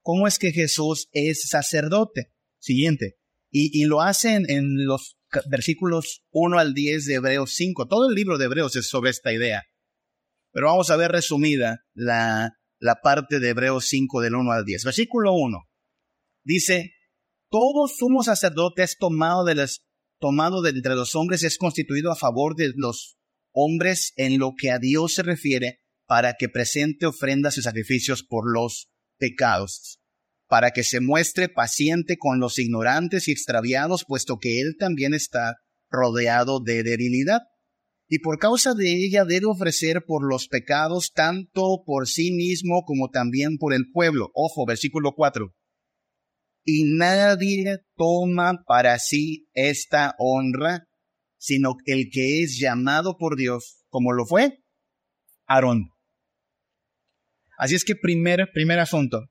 cómo 0.07 0.29
es 0.29 0.39
que 0.39 0.53
Jesús 0.53 1.09
es 1.11 1.49
sacerdote. 1.49 2.33
Siguiente. 2.61 3.17
Y, 3.51 3.87
lo 3.87 4.03
hacen 4.03 4.49
en 4.49 4.87
los 4.87 5.19
versículos 5.51 6.23
1 6.31 6.61
al 6.61 6.75
10 6.75 7.07
de 7.07 7.15
Hebreos 7.15 7.55
5. 7.57 7.89
Todo 7.89 8.09
el 8.09 8.15
libro 8.15 8.39
de 8.39 8.45
Hebreos 8.45 8.77
es 8.77 8.89
sobre 8.89 9.11
esta 9.11 9.33
idea. 9.33 9.65
Pero 10.53 10.69
vamos 10.69 10.91
a 10.91 10.97
ver 10.97 11.11
resumida 11.11 11.81
la, 11.93 12.53
la 12.79 13.01
parte 13.03 13.41
de 13.41 13.49
Hebreos 13.49 13.87
5 13.89 14.21
del 14.21 14.37
1 14.37 14.53
al 14.53 14.65
10. 14.65 14.85
Versículo 14.85 15.33
1. 15.33 15.59
Dice, 16.45 16.93
todo 17.51 17.89
sumo 17.89 18.23
sacerdote 18.23 18.85
es 18.85 18.99
tomado 18.99 19.45
de, 19.45 19.57
las, 19.57 19.83
tomado 20.21 20.63
de 20.63 20.71
entre 20.71 20.95
los 20.95 21.17
hombres, 21.17 21.43
es 21.43 21.59
constituido 21.59 22.13
a 22.13 22.17
favor 22.17 22.55
de 22.55 22.73
los 22.77 23.19
hombres 23.53 24.13
en 24.15 24.39
lo 24.39 24.53
que 24.57 24.71
a 24.71 24.79
Dios 24.79 25.15
se 25.15 25.25
refiere, 25.25 25.81
para 26.07 26.35
que 26.35 26.49
presente 26.49 27.07
ofrendas 27.07 27.59
y 27.59 27.63
sacrificios 27.63 28.23
por 28.23 28.45
los 28.53 28.89
pecados 29.19 30.01
para 30.49 30.71
que 30.71 30.85
se 30.85 31.01
muestre 31.01 31.49
paciente 31.49 32.17
con 32.19 32.39
los 32.39 32.59
ignorantes 32.59 33.29
y 33.29 33.33
extraviados, 33.33 34.05
puesto 34.07 34.39
que 34.39 34.61
él 34.61 34.77
también 34.79 35.15
está 35.15 35.57
rodeado 35.91 36.61
de 36.61 36.83
debilidad. 36.83 37.41
Y 38.09 38.21
por 38.21 38.39
causa 38.39 38.75
de 38.75 39.05
ella 39.05 39.25
debe 39.25 39.47
ofrecer 39.47 40.05
por 40.07 40.29
los 40.29 40.47
pecados 40.47 41.13
tanto 41.13 41.83
por 41.85 42.07
sí 42.07 42.31
mismo 42.31 42.85
como 42.85 43.11
también 43.11 43.59
por 43.59 43.75
el 43.75 43.91
pueblo. 43.93 44.31
Ojo, 44.35 44.65
versículo 44.65 45.13
4. 45.17 45.53
Y 46.65 46.85
nadie 46.97 47.79
toma 47.97 48.63
para 48.67 48.99
sí 48.99 49.49
esta 49.55 50.15
honra, 50.19 50.87
sino 51.39 51.75
el 51.87 52.09
que 52.11 52.43
es 52.43 52.59
llamado 52.61 53.17
por 53.19 53.37
Dios, 53.37 53.85
como 53.89 54.13
lo 54.13 54.27
fue 54.27 54.59
Aarón. 55.47 55.96
Así 57.57 57.75
es 57.75 57.85
que 57.85 57.97
primer, 57.97 58.51
primer 58.53 58.79
asunto, 58.79 59.31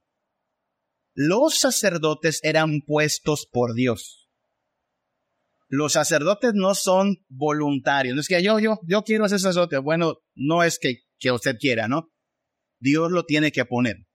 los 1.14 1.60
sacerdotes 1.60 2.40
eran 2.44 2.82
puestos 2.82 3.48
por 3.50 3.74
Dios. 3.74 4.30
Los 5.68 5.94
sacerdotes 5.94 6.54
no 6.54 6.76
son 6.76 7.18
voluntarios. 7.30 8.16
No 8.16 8.22
es 8.22 8.28
que 8.28 8.44
yo, 8.44 8.60
yo, 8.60 8.80
yo 8.86 9.04
quiero 9.04 9.28
ser 9.30 9.40
sacerdote. 9.40 9.78
Bueno, 9.78 10.18
no 10.36 10.64
es 10.64 10.78
que, 10.78 11.04
que 11.18 11.32
usted 11.32 11.58
quiera, 11.58 11.88
¿no? 11.88 12.12
Dios 12.80 13.12
lo 13.12 13.26
tiene 13.26 13.52
que 13.52 13.66
poner. 13.66 14.06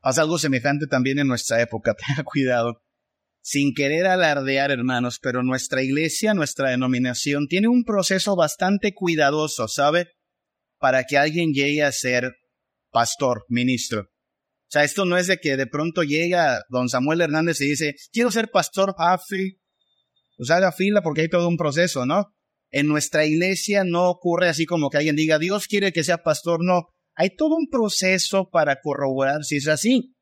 Haz 0.00 0.18
algo 0.18 0.38
semejante 0.38 0.86
también 0.86 1.18
en 1.18 1.28
nuestra 1.28 1.60
época, 1.60 1.94
tenga 2.06 2.24
cuidado. 2.24 2.82
Sin 3.40 3.74
querer 3.74 4.06
alardear, 4.06 4.70
hermanos, 4.70 5.18
pero 5.20 5.42
nuestra 5.42 5.82
iglesia, 5.82 6.32
nuestra 6.32 6.70
denominación, 6.70 7.46
tiene 7.48 7.68
un 7.68 7.84
proceso 7.84 8.36
bastante 8.36 8.94
cuidadoso, 8.94 9.68
¿sabe? 9.68 10.08
Para 10.78 11.04
que 11.04 11.18
alguien 11.18 11.52
llegue 11.52 11.82
a 11.82 11.92
ser 11.92 12.36
pastor, 12.92 13.44
ministro. 13.48 14.02
O 14.02 14.70
sea, 14.72 14.84
esto 14.84 15.04
no 15.04 15.18
es 15.18 15.26
de 15.26 15.38
que 15.38 15.56
de 15.56 15.66
pronto 15.66 16.02
llega 16.02 16.62
don 16.70 16.88
Samuel 16.88 17.20
Hernández 17.20 17.60
y 17.60 17.66
dice, 17.66 17.94
quiero 18.12 18.30
ser 18.30 18.50
pastor, 18.50 18.94
ah, 18.98 19.18
sí. 19.18 19.58
Pues 20.36 20.50
haga 20.50 20.72
fila 20.72 21.02
porque 21.02 21.22
hay 21.22 21.28
todo 21.28 21.48
un 21.48 21.56
proceso, 21.56 22.06
¿no? 22.06 22.32
En 22.70 22.86
nuestra 22.86 23.26
iglesia 23.26 23.84
no 23.84 24.08
ocurre 24.08 24.48
así 24.48 24.64
como 24.64 24.88
que 24.88 24.96
alguien 24.96 25.16
diga, 25.16 25.38
Dios 25.38 25.66
quiere 25.66 25.92
que 25.92 26.04
sea 26.04 26.22
pastor, 26.22 26.64
no. 26.64 26.86
Hay 27.14 27.36
todo 27.36 27.54
un 27.56 27.68
proceso 27.70 28.48
para 28.50 28.80
corroborar 28.80 29.44
si 29.44 29.56
es 29.56 29.68
así. 29.68 30.14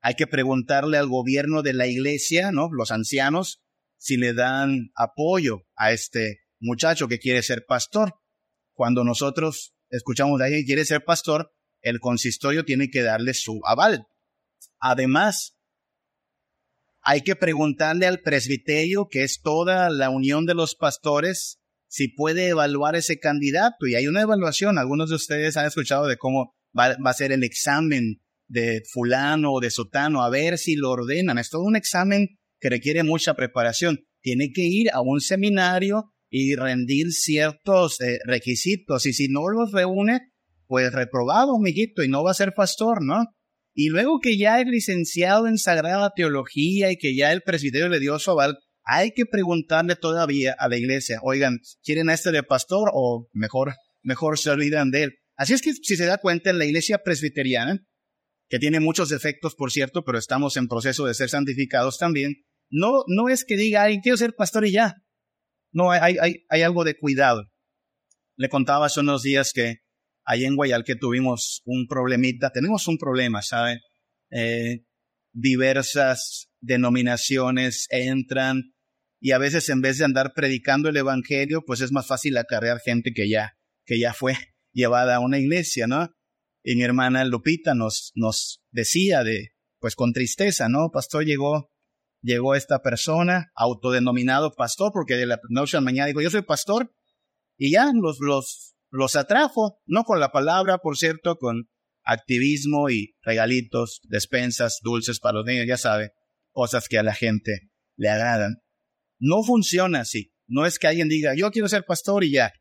Hay 0.00 0.14
que 0.14 0.26
preguntarle 0.26 0.96
al 0.96 1.08
gobierno 1.08 1.62
de 1.62 1.74
la 1.74 1.86
iglesia, 1.86 2.52
¿no? 2.52 2.68
Los 2.72 2.90
ancianos, 2.90 3.60
si 3.98 4.16
le 4.16 4.32
dan 4.32 4.92
apoyo 4.96 5.58
a 5.76 5.92
este 5.92 6.38
muchacho 6.58 7.06
que 7.06 7.18
quiere 7.18 7.42
ser 7.42 7.64
pastor. 7.68 8.14
Cuando 8.72 9.04
nosotros 9.04 9.74
escuchamos 9.90 10.38
de 10.38 10.46
alguien 10.46 10.62
que 10.62 10.68
quiere 10.68 10.84
ser 10.86 11.04
pastor, 11.04 11.52
el 11.82 12.00
consistorio 12.00 12.64
tiene 12.64 12.90
que 12.90 13.02
darle 13.02 13.34
su 13.34 13.60
aval. 13.64 14.06
Además, 14.78 15.56
hay 17.02 17.22
que 17.22 17.36
preguntarle 17.36 18.06
al 18.06 18.20
presbiterio, 18.20 19.08
que 19.10 19.24
es 19.24 19.40
toda 19.42 19.90
la 19.90 20.10
unión 20.10 20.46
de 20.46 20.54
los 20.54 20.74
pastores, 20.74 21.60
si 21.88 22.08
puede 22.08 22.48
evaluar 22.48 22.94
ese 22.94 23.18
candidato. 23.18 23.86
Y 23.86 23.94
hay 23.94 24.06
una 24.06 24.22
evaluación. 24.22 24.78
Algunos 24.78 25.10
de 25.10 25.16
ustedes 25.16 25.56
han 25.56 25.66
escuchado 25.66 26.06
de 26.06 26.16
cómo 26.16 26.54
va, 26.78 26.96
a 27.04 27.14
ser 27.14 27.32
el 27.32 27.42
examen 27.42 28.22
de 28.48 28.82
fulano 28.92 29.52
o 29.52 29.60
de 29.60 29.70
sotano, 29.70 30.22
a 30.22 30.30
ver 30.30 30.58
si 30.58 30.76
lo 30.76 30.90
ordenan. 30.90 31.38
Es 31.38 31.50
todo 31.50 31.62
un 31.62 31.76
examen 31.76 32.38
que 32.60 32.70
requiere 32.70 33.02
mucha 33.02 33.34
preparación. 33.34 34.06
Tiene 34.20 34.52
que 34.52 34.62
ir 34.62 34.90
a 34.92 35.00
un 35.00 35.20
seminario 35.20 36.12
y 36.28 36.54
rendir 36.54 37.12
ciertos 37.12 38.00
eh, 38.00 38.18
requisitos. 38.24 39.06
Y 39.06 39.12
si 39.12 39.28
no 39.28 39.48
los 39.48 39.72
reúne, 39.72 40.29
pues 40.70 40.92
reprobado, 40.92 41.58
mijito, 41.58 42.04
y 42.04 42.08
no 42.08 42.22
va 42.22 42.30
a 42.30 42.34
ser 42.34 42.54
pastor, 42.54 43.04
¿no? 43.04 43.24
Y 43.74 43.88
luego 43.88 44.20
que 44.20 44.38
ya 44.38 44.60
es 44.60 44.68
licenciado 44.68 45.48
en 45.48 45.58
Sagrada 45.58 46.12
Teología 46.14 46.92
y 46.92 46.96
que 46.96 47.16
ya 47.16 47.32
el 47.32 47.42
presbiterio 47.42 47.88
le 47.88 47.98
dio 47.98 48.16
su 48.20 48.30
aval, 48.30 48.56
hay 48.84 49.10
que 49.10 49.26
preguntarle 49.26 49.96
todavía 49.96 50.54
a 50.56 50.68
la 50.68 50.76
iglesia, 50.76 51.18
oigan, 51.24 51.58
¿quieren 51.82 52.08
a 52.08 52.14
este 52.14 52.30
de 52.30 52.44
pastor 52.44 52.88
o 52.94 53.28
mejor, 53.32 53.74
mejor 54.02 54.38
se 54.38 54.50
olvidan 54.50 54.92
de 54.92 55.02
él? 55.02 55.10
Así 55.34 55.54
es 55.54 55.60
que 55.60 55.72
si 55.72 55.96
se 55.96 56.06
da 56.06 56.18
cuenta 56.18 56.50
en 56.50 56.58
la 56.58 56.66
iglesia 56.66 56.98
presbiteriana, 56.98 57.80
que 58.48 58.60
tiene 58.60 58.78
muchos 58.78 59.08
defectos, 59.08 59.56
por 59.56 59.72
cierto, 59.72 60.04
pero 60.04 60.18
estamos 60.18 60.56
en 60.56 60.68
proceso 60.68 61.04
de 61.04 61.14
ser 61.14 61.30
santificados 61.30 61.98
también, 61.98 62.44
no, 62.70 63.02
no 63.08 63.28
es 63.28 63.44
que 63.44 63.56
diga, 63.56 63.82
ay, 63.82 64.00
quiero 64.00 64.16
ser 64.16 64.34
pastor 64.36 64.64
y 64.66 64.70
ya. 64.70 64.94
No, 65.72 65.90
hay, 65.90 66.16
hay, 66.20 66.44
hay 66.48 66.62
algo 66.62 66.84
de 66.84 66.96
cuidado. 66.96 67.50
Le 68.36 68.48
contaba 68.48 68.86
hace 68.86 69.00
unos 69.00 69.24
días 69.24 69.52
que 69.52 69.78
ahí 70.30 70.44
en 70.44 70.54
Guayal 70.54 70.84
que 70.84 70.94
tuvimos 70.94 71.60
un 71.64 71.88
problemita, 71.88 72.52
tenemos 72.52 72.86
un 72.86 72.98
problema, 72.98 73.42
¿saben? 73.42 73.80
Eh, 74.30 74.84
diversas 75.32 76.48
denominaciones 76.60 77.88
entran 77.90 78.74
y 79.20 79.32
a 79.32 79.38
veces 79.38 79.68
en 79.70 79.80
vez 79.80 79.98
de 79.98 80.04
andar 80.04 80.32
predicando 80.32 80.88
el 80.88 80.96
evangelio, 80.96 81.64
pues 81.66 81.80
es 81.80 81.90
más 81.90 82.06
fácil 82.06 82.36
acarrear 82.36 82.78
gente 82.78 83.12
que 83.12 83.28
ya, 83.28 83.56
que 83.84 83.98
ya 83.98 84.14
fue 84.14 84.34
llevada 84.72 85.16
a 85.16 85.20
una 85.20 85.38
iglesia, 85.38 85.88
¿no? 85.88 86.08
Y 86.62 86.76
mi 86.76 86.84
hermana 86.84 87.24
Lupita 87.24 87.74
nos, 87.74 88.12
nos 88.14 88.62
decía 88.70 89.24
de, 89.24 89.48
pues 89.80 89.96
con 89.96 90.12
tristeza, 90.12 90.68
¿no? 90.68 90.90
Pastor, 90.92 91.24
llegó, 91.24 91.72
llegó 92.22 92.54
esta 92.54 92.82
persona, 92.82 93.50
autodenominado 93.56 94.52
pastor, 94.54 94.92
porque 94.92 95.16
de 95.16 95.26
la 95.26 95.40
noche 95.48 95.76
a 95.76 95.80
la 95.80 95.86
mañana 95.86 96.06
dijo, 96.06 96.20
yo 96.20 96.30
soy 96.30 96.42
pastor, 96.42 96.94
y 97.58 97.72
ya 97.72 97.90
los, 97.92 98.18
los 98.20 98.76
los 98.90 99.16
atrajo, 99.16 99.80
no 99.86 100.04
con 100.04 100.20
la 100.20 100.32
palabra, 100.32 100.78
por 100.78 100.96
cierto, 100.96 101.36
con 101.36 101.68
activismo 102.04 102.90
y 102.90 103.14
regalitos, 103.22 104.00
despensas, 104.04 104.80
dulces 104.82 105.20
para 105.20 105.38
los 105.38 105.46
niños, 105.46 105.66
ya 105.66 105.76
sabe, 105.76 106.12
cosas 106.50 106.88
que 106.88 106.98
a 106.98 107.02
la 107.02 107.14
gente 107.14 107.70
le 107.96 108.08
agradan. 108.08 108.62
No 109.18 109.42
funciona 109.42 110.00
así. 110.00 110.32
No 110.46 110.66
es 110.66 110.78
que 110.78 110.88
alguien 110.88 111.08
diga, 111.08 111.34
yo 111.36 111.50
quiero 111.50 111.68
ser 111.68 111.84
pastor 111.84 112.24
y 112.24 112.32
ya. 112.32 112.52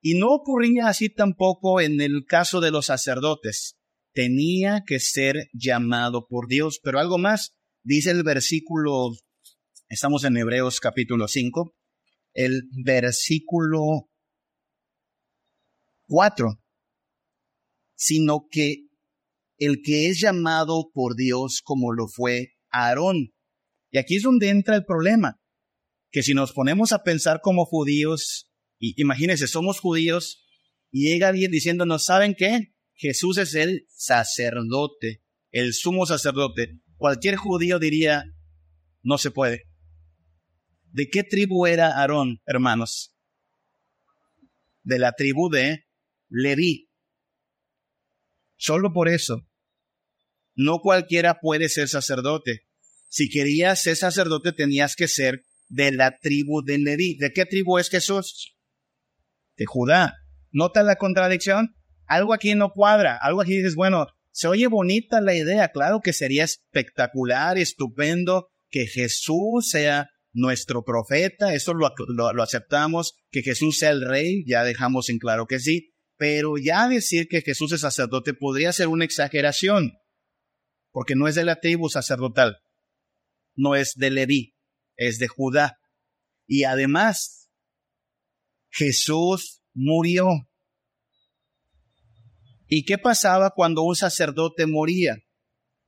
Y 0.00 0.18
no 0.18 0.32
ocurría 0.32 0.88
así 0.88 1.08
tampoco 1.08 1.80
en 1.80 2.00
el 2.00 2.24
caso 2.26 2.60
de 2.60 2.70
los 2.70 2.86
sacerdotes. 2.86 3.76
Tenía 4.12 4.82
que 4.86 4.98
ser 4.98 5.48
llamado 5.52 6.26
por 6.26 6.48
Dios. 6.48 6.80
Pero 6.82 6.98
algo 6.98 7.18
más, 7.18 7.54
dice 7.82 8.10
el 8.10 8.22
versículo, 8.22 9.10
estamos 9.88 10.24
en 10.24 10.36
Hebreos 10.36 10.80
capítulo 10.80 11.28
5, 11.28 11.76
el 12.32 12.62
versículo 12.84 14.10
cuatro, 16.06 16.62
sino 17.94 18.46
que 18.50 18.86
el 19.58 19.80
que 19.82 20.08
es 20.08 20.20
llamado 20.20 20.90
por 20.92 21.16
Dios 21.16 21.60
como 21.64 21.92
lo 21.92 22.08
fue 22.08 22.54
Aarón. 22.70 23.32
Y 23.90 23.98
aquí 23.98 24.16
es 24.16 24.22
donde 24.22 24.50
entra 24.50 24.76
el 24.76 24.84
problema, 24.84 25.40
que 26.10 26.22
si 26.22 26.34
nos 26.34 26.52
ponemos 26.52 26.92
a 26.92 27.02
pensar 27.02 27.40
como 27.40 27.64
judíos, 27.64 28.50
y 28.78 29.00
imagínense, 29.00 29.46
somos 29.46 29.80
judíos, 29.80 30.44
y 30.90 31.08
llega 31.08 31.28
alguien 31.28 31.50
diciéndonos, 31.50 32.04
¿saben 32.04 32.34
qué? 32.36 32.74
Jesús 32.94 33.38
es 33.38 33.54
el 33.54 33.86
sacerdote, 33.88 35.22
el 35.50 35.74
sumo 35.74 36.06
sacerdote. 36.06 36.80
Cualquier 36.96 37.36
judío 37.36 37.78
diría, 37.78 38.24
no 39.02 39.18
se 39.18 39.30
puede. 39.30 39.64
¿De 40.92 41.08
qué 41.08 41.22
tribu 41.22 41.66
era 41.66 41.98
Aarón, 41.98 42.40
hermanos? 42.46 43.14
De 44.82 44.98
la 44.98 45.12
tribu 45.12 45.50
de 45.50 45.85
Leví. 46.28 46.90
Solo 48.56 48.92
por 48.92 49.08
eso. 49.08 49.46
No 50.54 50.78
cualquiera 50.80 51.40
puede 51.40 51.68
ser 51.68 51.88
sacerdote. 51.88 52.62
Si 53.08 53.28
querías 53.28 53.82
ser 53.82 53.96
sacerdote 53.96 54.52
tenías 54.52 54.96
que 54.96 55.08
ser 55.08 55.44
de 55.68 55.92
la 55.92 56.18
tribu 56.18 56.62
de 56.62 56.78
Leví. 56.78 57.16
¿De 57.16 57.32
qué 57.32 57.44
tribu 57.44 57.78
es 57.78 57.90
Jesús? 57.90 58.56
De 59.56 59.66
Judá. 59.66 60.14
¿Nota 60.50 60.82
la 60.82 60.96
contradicción? 60.96 61.74
Algo 62.06 62.32
aquí 62.32 62.54
no 62.54 62.70
cuadra. 62.70 63.18
Algo 63.20 63.42
aquí 63.42 63.56
dices, 63.56 63.74
bueno, 63.74 64.06
se 64.30 64.48
oye 64.48 64.66
bonita 64.66 65.20
la 65.20 65.34
idea. 65.34 65.68
Claro 65.68 66.00
que 66.00 66.12
sería 66.12 66.44
espectacular, 66.44 67.58
estupendo 67.58 68.48
que 68.70 68.86
Jesús 68.86 69.70
sea 69.70 70.10
nuestro 70.36 70.84
profeta, 70.84 71.54
eso 71.54 71.72
lo, 71.72 71.90
lo, 72.08 72.42
aceptamos, 72.42 73.14
que 73.30 73.42
Jesús 73.42 73.78
sea 73.78 73.90
el 73.90 74.06
rey, 74.06 74.44
ya 74.46 74.64
dejamos 74.64 75.08
en 75.08 75.18
claro 75.18 75.46
que 75.46 75.58
sí, 75.58 75.94
pero 76.16 76.56
ya 76.56 76.88
decir 76.88 77.28
que 77.28 77.42
Jesús 77.42 77.72
es 77.72 77.82
sacerdote 77.82 78.34
podría 78.34 78.72
ser 78.72 78.88
una 78.88 79.04
exageración, 79.04 79.92
porque 80.90 81.14
no 81.14 81.28
es 81.28 81.34
de 81.34 81.44
la 81.44 81.60
tribu 81.60 81.88
sacerdotal, 81.88 82.58
no 83.54 83.74
es 83.74 83.94
de 83.96 84.10
Leví, 84.10 84.56
es 84.96 85.18
de 85.18 85.28
Judá. 85.28 85.78
Y 86.46 86.64
además, 86.64 87.50
Jesús 88.70 89.62
murió. 89.74 90.26
¿Y 92.68 92.84
qué 92.84 92.98
pasaba 92.98 93.50
cuando 93.54 93.82
un 93.82 93.96
sacerdote 93.96 94.66
moría? 94.66 95.16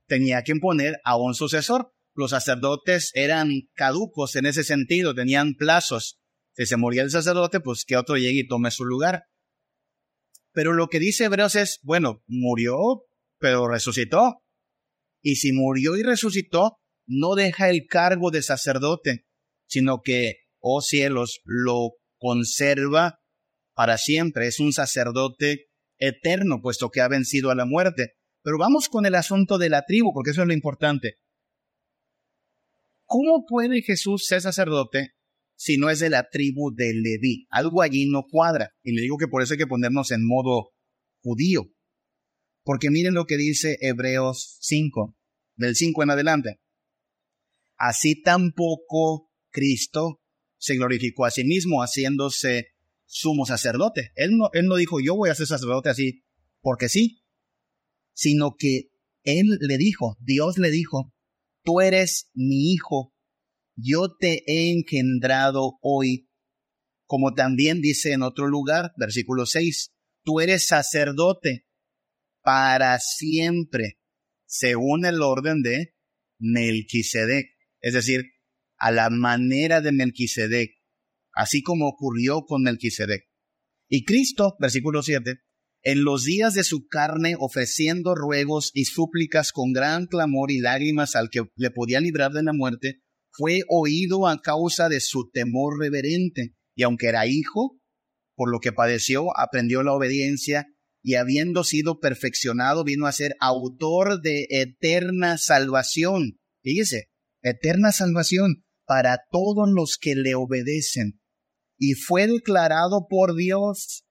Tenía 0.06 0.42
que 0.42 0.52
imponer 0.52 1.00
a 1.04 1.16
un 1.16 1.34
sucesor. 1.34 1.92
Los 2.14 2.30
sacerdotes 2.30 3.12
eran 3.14 3.50
caducos 3.74 4.36
en 4.36 4.46
ese 4.46 4.64
sentido, 4.64 5.14
tenían 5.14 5.54
plazos. 5.54 6.18
Si 6.54 6.66
se 6.66 6.76
moría 6.76 7.02
el 7.02 7.10
sacerdote, 7.10 7.60
pues 7.60 7.84
que 7.84 7.96
otro 7.96 8.16
llegue 8.16 8.40
y 8.40 8.48
tome 8.48 8.70
su 8.70 8.84
lugar. 8.84 9.27
Pero 10.58 10.72
lo 10.72 10.88
que 10.88 10.98
dice 10.98 11.26
Hebreos 11.26 11.54
es, 11.54 11.78
bueno, 11.84 12.24
murió, 12.26 13.04
pero 13.38 13.68
resucitó. 13.68 14.42
Y 15.22 15.36
si 15.36 15.52
murió 15.52 15.96
y 15.96 16.02
resucitó, 16.02 16.80
no 17.06 17.36
deja 17.36 17.70
el 17.70 17.86
cargo 17.88 18.32
de 18.32 18.42
sacerdote, 18.42 19.24
sino 19.68 20.02
que, 20.02 20.38
oh 20.58 20.80
cielos, 20.80 21.42
lo 21.44 21.92
conserva 22.18 23.20
para 23.72 23.98
siempre. 23.98 24.48
Es 24.48 24.58
un 24.58 24.72
sacerdote 24.72 25.68
eterno, 25.96 26.60
puesto 26.60 26.90
que 26.90 27.02
ha 27.02 27.08
vencido 27.08 27.52
a 27.52 27.54
la 27.54 27.64
muerte. 27.64 28.14
Pero 28.42 28.58
vamos 28.58 28.88
con 28.88 29.06
el 29.06 29.14
asunto 29.14 29.58
de 29.58 29.68
la 29.68 29.84
tribu, 29.86 30.12
porque 30.12 30.32
eso 30.32 30.42
es 30.42 30.48
lo 30.48 30.54
importante. 30.54 31.18
¿Cómo 33.04 33.46
puede 33.46 33.80
Jesús 33.82 34.26
ser 34.26 34.40
sacerdote 34.40 35.12
si 35.58 35.76
no 35.76 35.90
es 35.90 35.98
de 35.98 36.08
la 36.08 36.28
tribu 36.30 36.72
de 36.72 36.94
Leví? 36.94 37.46
Algo 37.50 37.82
allí 37.82 38.08
no 38.08 38.22
cuadra. 38.30 38.70
Y 38.82 38.92
le 38.92 39.02
digo 39.02 39.18
que 39.18 39.26
por 39.26 39.42
eso 39.42 39.54
hay 39.54 39.58
que 39.58 39.66
ponernos 39.66 40.12
en 40.12 40.24
modo 40.24 40.70
judío. 41.20 41.66
Porque 42.62 42.90
miren 42.90 43.14
lo 43.14 43.26
que 43.26 43.36
dice 43.36 43.76
Hebreos 43.80 44.58
5, 44.60 45.16
del 45.56 45.74
5 45.74 46.02
en 46.04 46.10
adelante. 46.10 46.60
Así 47.76 48.22
tampoco 48.22 49.30
Cristo 49.50 50.20
se 50.58 50.76
glorificó 50.76 51.24
a 51.24 51.30
sí 51.30 51.44
mismo 51.44 51.82
haciéndose 51.82 52.68
sumo 53.04 53.44
sacerdote. 53.44 54.12
Él 54.14 54.36
no, 54.36 54.50
él 54.52 54.66
no 54.66 54.76
dijo, 54.76 55.00
yo 55.00 55.16
voy 55.16 55.30
a 55.30 55.34
ser 55.34 55.46
sacerdote 55.46 55.88
así 55.88 56.22
porque 56.60 56.88
sí, 56.88 57.22
sino 58.12 58.54
que 58.56 58.90
él 59.24 59.58
le 59.60 59.76
dijo, 59.76 60.16
Dios 60.20 60.58
le 60.58 60.70
dijo, 60.70 61.12
tú 61.64 61.80
eres 61.80 62.30
mi 62.34 62.72
hijo, 62.72 63.14
yo 63.80 64.16
te 64.18 64.42
he 64.46 64.72
engendrado 64.72 65.78
hoy, 65.82 66.28
como 67.06 67.34
también 67.34 67.80
dice 67.80 68.12
en 68.12 68.22
otro 68.22 68.48
lugar, 68.48 68.92
versículo 68.96 69.46
6, 69.46 69.92
tú 70.24 70.40
eres 70.40 70.66
sacerdote 70.66 71.66
para 72.42 72.98
siempre, 72.98 74.00
según 74.46 75.06
el 75.06 75.22
orden 75.22 75.62
de 75.62 75.94
Melquisedec, 76.40 77.46
es 77.80 77.94
decir, 77.94 78.24
a 78.78 78.90
la 78.90 79.10
manera 79.10 79.80
de 79.80 79.92
Melquisedec, 79.92 80.70
así 81.32 81.62
como 81.62 81.88
ocurrió 81.88 82.42
con 82.46 82.62
Melquisedec. 82.62 83.28
Y 83.88 84.04
Cristo, 84.04 84.56
versículo 84.58 85.02
7, 85.02 85.38
en 85.82 86.02
los 86.02 86.24
días 86.24 86.54
de 86.54 86.64
su 86.64 86.88
carne, 86.88 87.36
ofreciendo 87.38 88.16
ruegos 88.16 88.72
y 88.74 88.86
súplicas 88.86 89.52
con 89.52 89.72
gran 89.72 90.06
clamor 90.06 90.50
y 90.50 90.58
lágrimas 90.58 91.14
al 91.14 91.30
que 91.30 91.42
le 91.54 91.70
podía 91.70 92.00
librar 92.00 92.32
de 92.32 92.42
la 92.42 92.52
muerte, 92.52 93.02
fue 93.38 93.62
oído 93.68 94.26
a 94.26 94.42
causa 94.42 94.88
de 94.88 94.98
su 94.98 95.30
temor 95.30 95.78
reverente, 95.78 96.56
y 96.74 96.82
aunque 96.82 97.06
era 97.06 97.28
hijo, 97.28 97.78
por 98.34 98.50
lo 98.50 98.58
que 98.58 98.72
padeció, 98.72 99.26
aprendió 99.38 99.84
la 99.84 99.92
obediencia, 99.92 100.66
y 101.04 101.14
habiendo 101.14 101.62
sido 101.62 102.00
perfeccionado, 102.00 102.82
vino 102.82 103.06
a 103.06 103.12
ser 103.12 103.36
autor 103.38 104.20
de 104.20 104.48
eterna 104.50 105.38
salvación. 105.38 106.40
Fíjese, 106.64 107.10
eterna 107.40 107.92
salvación 107.92 108.64
para 108.84 109.20
todos 109.30 109.68
los 109.72 109.98
que 109.98 110.16
le 110.16 110.34
obedecen, 110.34 111.20
y 111.78 111.94
fue 111.94 112.26
declarado 112.26 113.06
por 113.08 113.36
Dios 113.36 114.04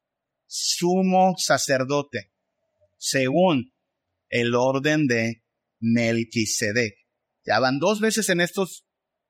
sumo 0.45 1.35
sacerdote, 1.37 2.31
según 2.95 3.73
el 4.29 4.55
orden 4.55 5.07
de 5.07 5.43
Melquisedec. 5.81 6.95
Ya 7.45 7.59
van 7.59 7.79
dos 7.79 7.99
veces 7.99 8.29
en 8.29 8.39
estos 8.39 8.86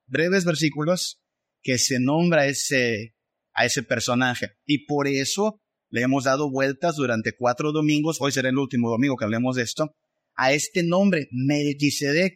breves 0.08 0.44
versículos 0.44 1.20
que 1.62 1.78
se 1.78 2.00
nombra 2.00 2.42
a 2.42 2.46
ese 2.46 3.82
personaje. 3.86 4.52
Y 4.66 4.86
por 4.86 5.06
eso 5.06 5.60
le 5.90 6.02
hemos 6.02 6.24
dado 6.24 6.50
vueltas 6.50 6.96
durante 6.96 7.34
cuatro 7.36 7.72
domingos, 7.72 8.18
hoy 8.20 8.32
será 8.32 8.48
el 8.48 8.58
último 8.58 8.90
domingo 8.90 9.16
que 9.16 9.24
hablemos 9.24 9.56
de 9.56 9.62
esto, 9.62 9.94
a 10.34 10.52
este 10.52 10.82
nombre, 10.82 11.28
Melquisedec. 11.32 12.34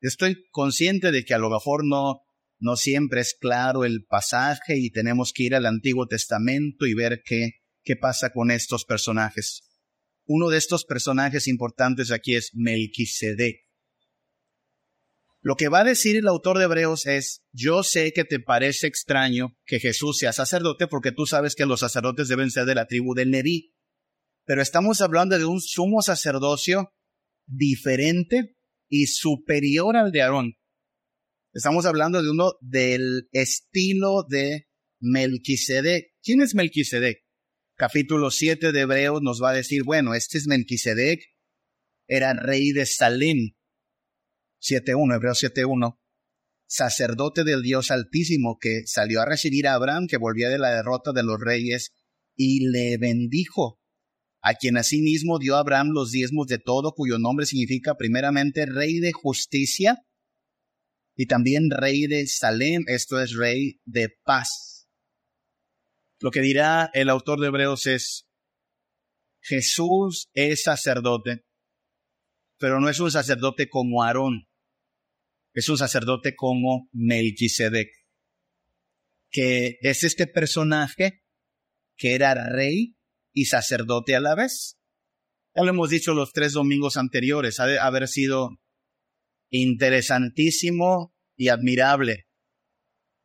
Estoy 0.00 0.44
consciente 0.50 1.10
de 1.10 1.24
que 1.24 1.34
a 1.34 1.38
lo 1.38 1.50
mejor 1.50 1.84
no, 1.84 2.20
no 2.58 2.76
siempre 2.76 3.20
es 3.20 3.36
claro 3.38 3.84
el 3.84 4.04
pasaje 4.04 4.78
y 4.78 4.90
tenemos 4.90 5.32
que 5.32 5.44
ir 5.44 5.54
al 5.54 5.66
Antiguo 5.66 6.06
Testamento 6.06 6.86
y 6.86 6.94
ver 6.94 7.22
qué, 7.24 7.52
qué 7.82 7.96
pasa 7.96 8.30
con 8.30 8.50
estos 8.50 8.84
personajes. 8.84 9.62
Uno 10.24 10.48
de 10.48 10.58
estos 10.58 10.84
personajes 10.84 11.46
importantes 11.46 12.10
aquí 12.10 12.34
es 12.34 12.50
Melquisedec. 12.54 13.65
Lo 15.46 15.54
que 15.54 15.68
va 15.68 15.82
a 15.82 15.84
decir 15.84 16.16
el 16.16 16.26
autor 16.26 16.58
de 16.58 16.64
Hebreos 16.64 17.06
es, 17.06 17.44
yo 17.52 17.84
sé 17.84 18.12
que 18.12 18.24
te 18.24 18.40
parece 18.40 18.88
extraño 18.88 19.56
que 19.64 19.78
Jesús 19.78 20.18
sea 20.18 20.32
sacerdote 20.32 20.88
porque 20.88 21.12
tú 21.12 21.24
sabes 21.24 21.54
que 21.54 21.66
los 21.66 21.78
sacerdotes 21.78 22.26
deben 22.26 22.50
ser 22.50 22.64
de 22.64 22.74
la 22.74 22.88
tribu 22.88 23.14
de 23.14 23.26
Leví, 23.26 23.72
pero 24.44 24.60
estamos 24.60 25.00
hablando 25.02 25.38
de 25.38 25.44
un 25.44 25.60
sumo 25.60 26.02
sacerdocio 26.02 26.92
diferente 27.46 28.56
y 28.88 29.06
superior 29.06 29.96
al 29.96 30.10
de 30.10 30.22
Aarón. 30.22 30.54
Estamos 31.52 31.86
hablando 31.86 32.24
de 32.24 32.30
uno 32.30 32.54
del 32.60 33.28
estilo 33.30 34.24
de 34.28 34.66
Melquisedec. 34.98 36.06
¿Quién 36.24 36.40
es 36.40 36.56
Melquisedec? 36.56 37.18
Capítulo 37.76 38.32
7 38.32 38.72
de 38.72 38.80
Hebreos 38.80 39.22
nos 39.22 39.40
va 39.40 39.50
a 39.50 39.54
decir, 39.54 39.84
bueno, 39.84 40.12
este 40.12 40.38
es 40.38 40.48
Melquisedec, 40.48 41.20
era 42.08 42.34
rey 42.34 42.72
de 42.72 42.84
Salem. 42.84 43.55
7.1, 44.60 45.14
Hebreos 45.14 45.42
7.1. 45.42 45.98
Sacerdote 46.68 47.44
del 47.44 47.62
Dios 47.62 47.90
Altísimo 47.90 48.58
que 48.60 48.82
salió 48.86 49.20
a 49.20 49.26
recibir 49.26 49.68
a 49.68 49.74
Abraham, 49.74 50.06
que 50.08 50.16
volvía 50.16 50.48
de 50.48 50.58
la 50.58 50.70
derrota 50.70 51.12
de 51.12 51.22
los 51.22 51.38
reyes, 51.40 51.92
y 52.34 52.68
le 52.68 52.98
bendijo, 52.98 53.80
a 54.40 54.54
quien 54.54 54.76
asimismo 54.76 55.38
dio 55.38 55.56
a 55.56 55.60
Abraham 55.60 55.88
los 55.92 56.10
diezmos 56.10 56.46
de 56.46 56.58
todo, 56.58 56.92
cuyo 56.92 57.18
nombre 57.18 57.46
significa 57.46 57.96
primeramente 57.96 58.66
rey 58.66 59.00
de 59.00 59.12
justicia 59.12 60.06
y 61.16 61.26
también 61.26 61.70
rey 61.70 62.06
de 62.06 62.26
Salem, 62.26 62.84
esto 62.86 63.20
es 63.20 63.34
rey 63.34 63.80
de 63.84 64.14
paz. 64.22 64.86
Lo 66.20 66.30
que 66.30 66.40
dirá 66.40 66.90
el 66.92 67.08
autor 67.08 67.40
de 67.40 67.48
Hebreos 67.48 67.86
es, 67.86 68.28
Jesús 69.40 70.28
es 70.34 70.62
sacerdote, 70.62 71.46
pero 72.58 72.80
no 72.80 72.88
es 72.88 73.00
un 73.00 73.10
sacerdote 73.10 73.68
como 73.68 74.02
Aarón, 74.02 74.48
es 75.56 75.70
un 75.70 75.78
sacerdote 75.78 76.36
como 76.36 76.90
Melquisedec, 76.92 77.88
que 79.30 79.78
es 79.80 80.04
este 80.04 80.26
personaje 80.26 81.24
que 81.96 82.14
era 82.14 82.34
rey 82.50 82.98
y 83.32 83.46
sacerdote 83.46 84.14
a 84.14 84.20
la 84.20 84.34
vez. 84.34 84.78
Ya 85.54 85.62
lo 85.62 85.70
hemos 85.70 85.88
dicho 85.88 86.12
los 86.12 86.34
tres 86.34 86.52
domingos 86.52 86.98
anteriores, 86.98 87.58
ha 87.58 87.66
de 87.66 87.78
haber 87.78 88.06
sido 88.06 88.60
interesantísimo 89.48 91.16
y 91.36 91.48
admirable 91.48 92.28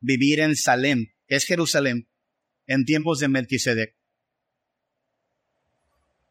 vivir 0.00 0.40
en 0.40 0.56
Salem, 0.56 1.12
que 1.26 1.36
es 1.36 1.44
Jerusalén, 1.44 2.08
en 2.66 2.86
tiempos 2.86 3.18
de 3.18 3.28
Melquisedec. 3.28 3.94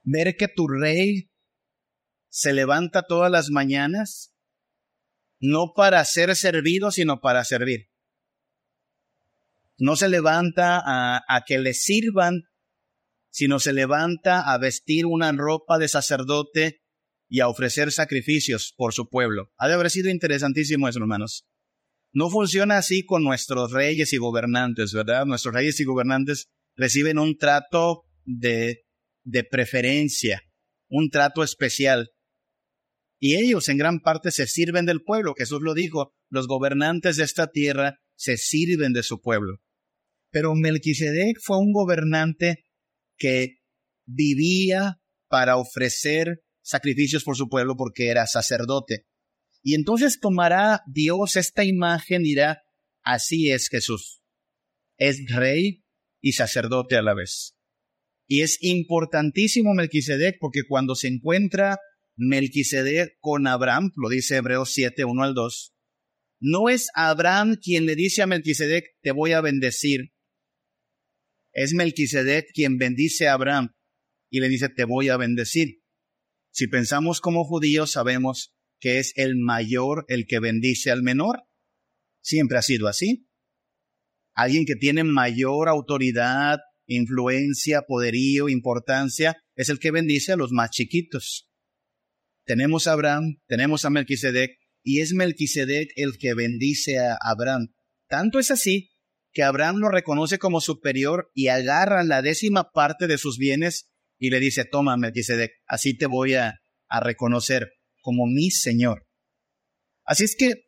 Ver 0.02 0.36
que 0.36 0.48
tu 0.48 0.68
rey 0.68 1.30
se 2.28 2.54
levanta 2.54 3.04
todas 3.04 3.32
las 3.32 3.52
mañanas, 3.52 4.31
no 5.42 5.74
para 5.76 6.06
ser 6.06 6.36
servido, 6.36 6.92
sino 6.92 7.20
para 7.20 7.44
servir. 7.44 7.90
No 9.78 9.96
se 9.96 10.08
levanta 10.08 10.82
a, 10.86 11.22
a 11.28 11.42
que 11.46 11.58
le 11.60 11.74
sirvan, 11.74 12.44
sino 13.32 13.60
se 13.60 13.74
levanta 13.74 14.42
a 14.42 14.58
vestir 14.58 15.06
una 15.06 15.32
ropa 15.32 15.80
de 15.80 15.88
sacerdote 15.88 16.82
y 17.28 17.40
a 17.40 17.48
ofrecer 17.48 17.92
sacrificios 17.92 18.74
por 18.78 18.94
su 18.94 19.10
pueblo. 19.10 19.52
Ha 19.58 19.68
de 19.68 19.74
haber 19.74 19.90
sido 19.90 20.10
interesantísimo 20.10 20.88
eso, 20.88 21.00
hermanos. 21.00 21.48
No 22.14 22.30
funciona 22.30 22.78
así 22.78 23.06
con 23.06 23.24
nuestros 23.24 23.72
reyes 23.72 24.12
y 24.14 24.18
gobernantes, 24.18 24.94
¿verdad? 24.94 25.26
Nuestros 25.26 25.54
reyes 25.54 25.80
y 25.80 25.86
gobernantes 25.86 26.50
reciben 26.76 27.18
un 27.18 27.38
trato 27.38 28.04
de, 28.26 28.86
de 29.24 29.44
preferencia, 29.46 30.44
un 30.90 31.10
trato 31.10 31.42
especial. 31.42 32.12
Y 33.24 33.36
ellos 33.36 33.70
en 33.70 33.78
gran 33.78 34.00
parte 34.00 34.32
se 34.32 34.48
sirven 34.48 34.88
del 34.88 35.04
pueblo. 35.04 35.36
Jesús 35.38 35.60
lo 35.62 35.76
dijo, 35.76 36.16
los 36.32 36.48
gobernantes 36.48 37.18
de 37.18 37.24
esta 37.24 37.52
tierra 37.52 38.00
se 38.16 38.36
sirven 38.36 38.94
de 38.94 39.04
su 39.04 39.22
pueblo. 39.22 39.62
Pero 40.32 40.56
Melquisedec 40.56 41.38
fue 41.40 41.60
un 41.60 41.72
gobernante 41.72 42.66
que 43.18 43.60
vivía 44.08 45.02
para 45.28 45.58
ofrecer 45.58 46.42
sacrificios 46.64 47.24
por 47.24 47.38
su 47.38 47.48
pueblo 47.48 47.76
porque 47.78 48.08
era 48.08 48.26
sacerdote. 48.26 49.06
Y 49.62 49.76
entonces 49.76 50.20
tomará 50.20 50.82
Dios 50.88 51.36
esta 51.36 51.64
imagen 51.64 52.22
y 52.22 52.30
dirá, 52.30 52.64
así 53.04 53.52
es 53.52 53.70
Jesús. 53.70 54.24
Es 54.98 55.20
rey 55.32 55.84
y 56.22 56.32
sacerdote 56.32 56.96
a 56.96 57.04
la 57.04 57.14
vez. 57.14 57.56
Y 58.26 58.42
es 58.42 58.58
importantísimo 58.62 59.76
Melquisedec 59.76 60.38
porque 60.40 60.64
cuando 60.68 60.96
se 60.96 61.08
encuentra 61.08 61.78
Melquisedec 62.22 63.18
con 63.20 63.48
Abraham, 63.48 63.92
lo 63.96 64.10
dice 64.10 64.38
Hebreos 64.38 64.72
7, 64.74 65.06
1 65.06 65.24
al 65.24 65.34
2, 65.34 65.74
no 66.40 66.70
es 66.70 66.88
Abraham 66.96 67.56
quien 67.56 67.86
le 67.86 67.96
dice 67.96 68.24
a 68.24 68.28
Melquisedec, 68.28 68.86
te 69.02 69.12
voy 69.12 69.34
a 69.34 69.42
bendecir. 69.42 70.12
Es 71.54 71.74
Melquisedec 71.74 72.48
quien 72.54 72.78
bendice 72.78 73.28
a 73.28 73.34
Abraham 73.34 73.76
y 74.32 74.40
le 74.40 74.50
dice, 74.50 74.70
te 74.70 74.86
voy 74.86 75.10
a 75.10 75.18
bendecir. 75.18 75.82
Si 76.52 76.68
pensamos 76.68 77.22
como 77.22 77.44
judíos, 77.44 77.92
sabemos 77.92 78.56
que 78.80 78.98
es 78.98 79.14
el 79.18 79.36
mayor 79.36 80.06
el 80.08 80.26
que 80.26 80.40
bendice 80.40 80.90
al 80.90 81.04
menor. 81.04 81.44
Siempre 82.24 82.58
ha 82.58 82.64
sido 82.64 82.88
así. 82.88 83.28
Alguien 84.34 84.66
que 84.66 84.76
tiene 84.76 85.04
mayor 85.04 85.70
autoridad, 85.70 86.60
influencia, 86.88 87.84
poderío, 87.84 88.50
importancia, 88.50 89.38
es 89.56 89.70
el 89.70 89.78
que 89.78 89.92
bendice 89.92 90.32
a 90.32 90.38
los 90.38 90.52
más 90.52 90.72
chiquitos. 90.72 91.51
Tenemos 92.52 92.86
a 92.86 92.92
Abraham, 92.92 93.38
tenemos 93.48 93.86
a 93.86 93.90
Melquisedec, 93.90 94.58
y 94.84 95.00
es 95.00 95.14
Melquisedec 95.14 95.94
el 95.96 96.18
que 96.20 96.34
bendice 96.34 97.00
a 97.00 97.18
Abraham. 97.22 97.74
Tanto 98.10 98.40
es 98.40 98.52
así 98.52 98.92
que 99.32 99.44
Abraham 99.44 99.78
lo 99.78 99.88
reconoce 99.88 100.38
como 100.38 100.60
superior 100.60 101.32
y 101.34 101.48
agarra 101.48 102.04
la 102.04 102.22
décima 102.22 102.74
parte 102.74 103.08
de 103.08 103.18
sus 103.18 103.38
bienes 103.38 103.90
y 104.20 104.32
le 104.32 104.42
dice, 104.42 104.66
toma, 104.66 104.98
Melquisedec, 104.98 105.54
así 105.66 105.98
te 105.98 106.08
voy 106.08 106.34
a, 106.34 106.60
reconocer 107.02 107.72
como 108.02 108.26
mi 108.26 108.52
Señor. 108.52 109.08
Así 110.04 110.26
es 110.26 110.36
que 110.36 110.66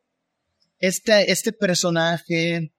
este, 0.80 1.34
este 1.34 1.52
personaje 1.52 2.72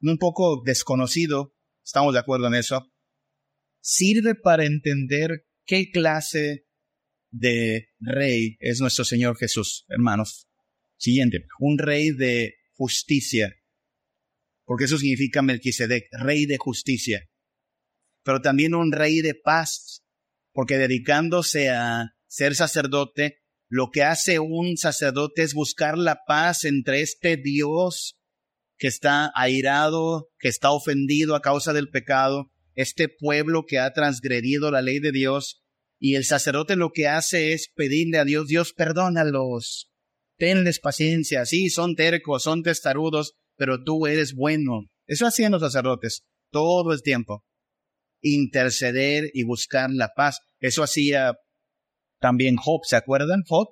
un 0.00 0.18
poco 0.18 0.62
desconocido 0.64 1.56
estamos 1.84 2.14
de 2.14 2.20
acuerdo 2.20 2.46
en 2.46 2.54
eso, 2.54 2.92
sirve 3.80 4.36
para 4.36 4.66
entender 4.66 5.48
qué 5.64 5.90
clase 5.90 6.65
de 7.38 7.88
rey 8.00 8.56
es 8.60 8.80
nuestro 8.80 9.04
Señor 9.04 9.36
Jesús, 9.36 9.84
hermanos. 9.88 10.48
Siguiente, 10.98 11.44
un 11.58 11.78
rey 11.78 12.10
de 12.10 12.54
justicia, 12.74 13.54
porque 14.64 14.84
eso 14.84 14.96
significa 14.96 15.42
Melquisedec, 15.42 16.06
rey 16.12 16.46
de 16.46 16.56
justicia, 16.56 17.28
pero 18.22 18.40
también 18.40 18.74
un 18.74 18.92
rey 18.92 19.20
de 19.20 19.34
paz, 19.34 20.02
porque 20.52 20.78
dedicándose 20.78 21.68
a 21.68 22.14
ser 22.26 22.54
sacerdote, 22.54 23.42
lo 23.68 23.90
que 23.90 24.02
hace 24.02 24.38
un 24.38 24.76
sacerdote 24.78 25.42
es 25.42 25.52
buscar 25.52 25.98
la 25.98 26.20
paz 26.26 26.64
entre 26.64 27.02
este 27.02 27.36
Dios 27.36 28.18
que 28.78 28.86
está 28.86 29.30
airado, 29.34 30.30
que 30.38 30.48
está 30.48 30.70
ofendido 30.70 31.34
a 31.34 31.42
causa 31.42 31.72
del 31.72 31.90
pecado, 31.90 32.52
este 32.74 33.08
pueblo 33.08 33.64
que 33.66 33.78
ha 33.78 33.92
transgredido 33.92 34.70
la 34.70 34.82
ley 34.82 34.98
de 34.98 35.12
Dios, 35.12 35.65
y 35.98 36.14
el 36.14 36.24
sacerdote 36.24 36.76
lo 36.76 36.90
que 36.90 37.08
hace 37.08 37.52
es 37.52 37.70
pedirle 37.74 38.18
a 38.18 38.24
Dios, 38.24 38.46
Dios, 38.46 38.72
perdónalos, 38.72 39.90
tenles 40.38 40.80
paciencia, 40.80 41.46
sí, 41.46 41.70
son 41.70 41.94
tercos, 41.94 42.42
son 42.42 42.62
testarudos, 42.62 43.34
pero 43.56 43.82
tú 43.82 44.06
eres 44.06 44.34
bueno. 44.34 44.86
Eso 45.06 45.26
hacían 45.26 45.52
los 45.52 45.62
sacerdotes 45.62 46.24
todo 46.50 46.92
el 46.92 47.02
tiempo. 47.02 47.44
Interceder 48.20 49.30
y 49.32 49.44
buscar 49.44 49.90
la 49.90 50.10
paz. 50.14 50.40
Eso 50.58 50.82
hacía 50.82 51.34
también 52.20 52.56
Job, 52.56 52.80
¿se 52.84 52.96
acuerdan? 52.96 53.42
Job. 53.46 53.68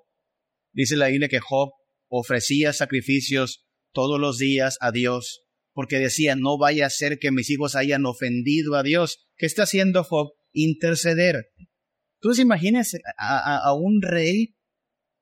Dice 0.72 0.96
la 0.96 1.08
Biblia 1.08 1.28
que 1.28 1.40
Job 1.40 1.70
ofrecía 2.08 2.72
sacrificios 2.72 3.64
todos 3.92 4.20
los 4.20 4.38
días 4.38 4.76
a 4.80 4.90
Dios, 4.90 5.42
porque 5.72 5.98
decía, 5.98 6.36
no 6.36 6.58
vaya 6.58 6.86
a 6.86 6.90
ser 6.90 7.18
que 7.18 7.30
mis 7.30 7.50
hijos 7.50 7.74
hayan 7.74 8.06
ofendido 8.06 8.74
a 8.74 8.82
Dios. 8.82 9.26
¿Qué 9.36 9.46
está 9.46 9.64
haciendo 9.64 10.04
Job? 10.04 10.32
Interceder. 10.52 11.46
Entonces 12.24 12.42
imagínense 12.42 13.00
a, 13.18 13.58
a 13.58 13.74
un 13.74 14.00
rey 14.00 14.54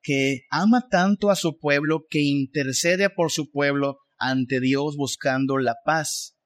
que 0.03 0.43
ama 0.51 0.89
tanto 0.89 1.31
a 1.31 1.37
su 1.37 1.59
pueblo, 1.59 2.07
que 2.09 2.21
intercede 2.21 3.11
por 3.11 3.31
su 3.31 3.51
pueblo 3.51 3.99
ante 4.19 4.61
Dios 4.61 4.97
buscando 4.97 5.59
la 5.59 5.77
paz. 5.85 6.37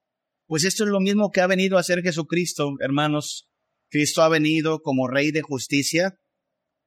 Pues 0.46 0.64
esto 0.64 0.84
es 0.84 0.90
lo 0.90 1.00
mismo 1.00 1.30
que 1.30 1.40
ha 1.42 1.46
venido 1.46 1.76
a 1.76 1.80
hacer 1.80 2.02
Jesucristo, 2.02 2.74
hermanos. 2.80 3.48
Cristo 3.90 4.22
ha 4.22 4.28
venido 4.28 4.80
como 4.80 5.09
rey 5.09 5.30
de 5.30 5.42
justicia, 5.42 6.18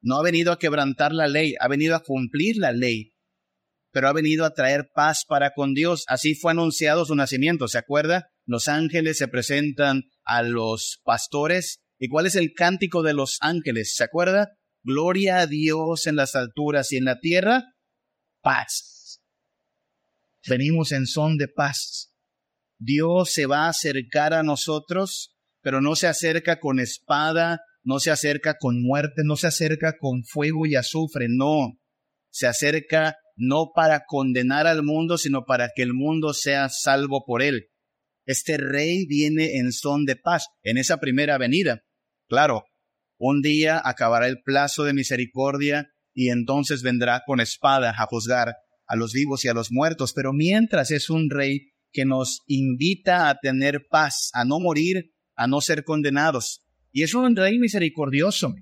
no 0.02 0.18
ha 0.18 0.24
venido 0.24 0.52
a 0.52 0.60
quebrantar 0.60 1.14
la 1.14 1.28
ley, 1.28 1.56
ha 1.60 1.68
venido 1.68 1.96
a 1.96 2.04
cumplir 2.04 2.58
la 2.58 2.72
ley 2.72 3.14
pero 3.92 4.08
ha 4.08 4.14
venido 4.14 4.46
a 4.46 4.54
traer 4.54 4.90
paz 4.94 5.26
para 5.28 5.54
con 5.54 5.74
Dios. 5.74 6.04
Así 6.08 6.36
fue 6.36 6.52
anunciado 6.52 7.06
su 7.06 7.16
nacimiento, 7.16 7.68
¿se 7.68 7.78
acuerda? 7.78 8.30
Los 8.46 8.68
ángeles 8.68 9.18
se 9.18 9.28
presentan 9.28 10.04
a 10.24 10.44
los 10.44 11.02
pastores. 11.04 11.82
¿Y 12.00 12.08
cuál 12.08 12.26
es 12.26 12.36
el 12.36 12.54
cántico 12.54 13.04
de 13.04 13.14
los 13.14 13.38
ángeles? 13.42 13.94
¿Se 13.96 14.06
acuerda? 14.06 14.58
Gloria 14.84 15.40
a 15.40 15.48
Dios 15.48 16.08
en 16.08 16.16
las 16.16 16.36
alturas 16.36 16.94
y 16.94 16.98
en 16.98 17.04
la 17.04 17.20
tierra, 17.20 17.76
paz. 18.42 19.22
Venimos 20.48 20.94
en 20.94 21.06
son 21.06 21.38
de 21.38 21.50
paz. 21.50 22.14
Dios 22.80 23.34
se 23.34 23.46
va 23.46 23.66
a 23.66 23.70
acercar 23.70 24.34
a 24.34 24.44
nosotros, 24.44 25.36
pero 25.62 25.82
no 25.82 25.98
se 25.98 26.08
acerca 26.08 26.62
con 26.62 26.80
espada, 26.80 27.60
no 27.84 28.00
se 28.00 28.12
acerca 28.12 28.56
con 28.58 28.82
muerte, 28.82 29.24
no 29.26 29.36
se 29.36 29.48
acerca 29.48 29.98
con 30.00 30.24
fuego 30.24 30.66
y 30.66 30.76
azufre, 30.76 31.28
no. 31.30 31.78
Se 32.32 32.48
acerca 32.48 33.18
no 33.36 33.72
para 33.76 34.06
condenar 34.08 34.68
al 34.68 34.84
mundo, 34.84 35.18
sino 35.18 35.44
para 35.44 35.72
que 35.76 35.82
el 35.82 35.94
mundo 35.94 36.34
sea 36.34 36.70
salvo 36.70 37.26
por 37.26 37.42
él. 37.42 37.68
Este 38.26 38.58
rey 38.58 39.06
viene 39.06 39.58
en 39.58 39.74
son 39.74 40.06
de 40.06 40.16
paz 40.16 40.48
en 40.64 40.78
esa 40.78 40.98
primera 40.98 41.38
venida. 41.38 41.82
Claro, 42.30 42.64
un 43.18 43.42
día 43.42 43.82
acabará 43.84 44.28
el 44.28 44.42
plazo 44.44 44.84
de 44.84 44.94
misericordia 44.94 45.90
y 46.14 46.30
entonces 46.30 46.84
vendrá 46.84 47.24
con 47.26 47.40
espada 47.40 47.90
a 47.98 48.06
juzgar 48.06 48.54
a 48.86 48.96
los 48.96 49.14
vivos 49.14 49.44
y 49.44 49.48
a 49.48 49.54
los 49.54 49.72
muertos, 49.72 50.14
pero 50.14 50.32
mientras 50.32 50.92
es 50.92 51.10
un 51.10 51.30
rey 51.30 51.72
que 51.92 52.06
nos 52.06 52.42
invita 52.46 53.30
a 53.30 53.40
tener 53.40 53.88
paz, 53.90 54.30
a 54.34 54.46
no 54.46 54.60
morir, 54.60 55.12
a 55.36 55.48
no 55.48 55.60
ser 55.60 55.84
condenados. 55.84 56.62
Y 56.92 57.02
es 57.02 57.16
un 57.16 57.36
rey 57.36 57.58
misericordioso, 57.58 58.54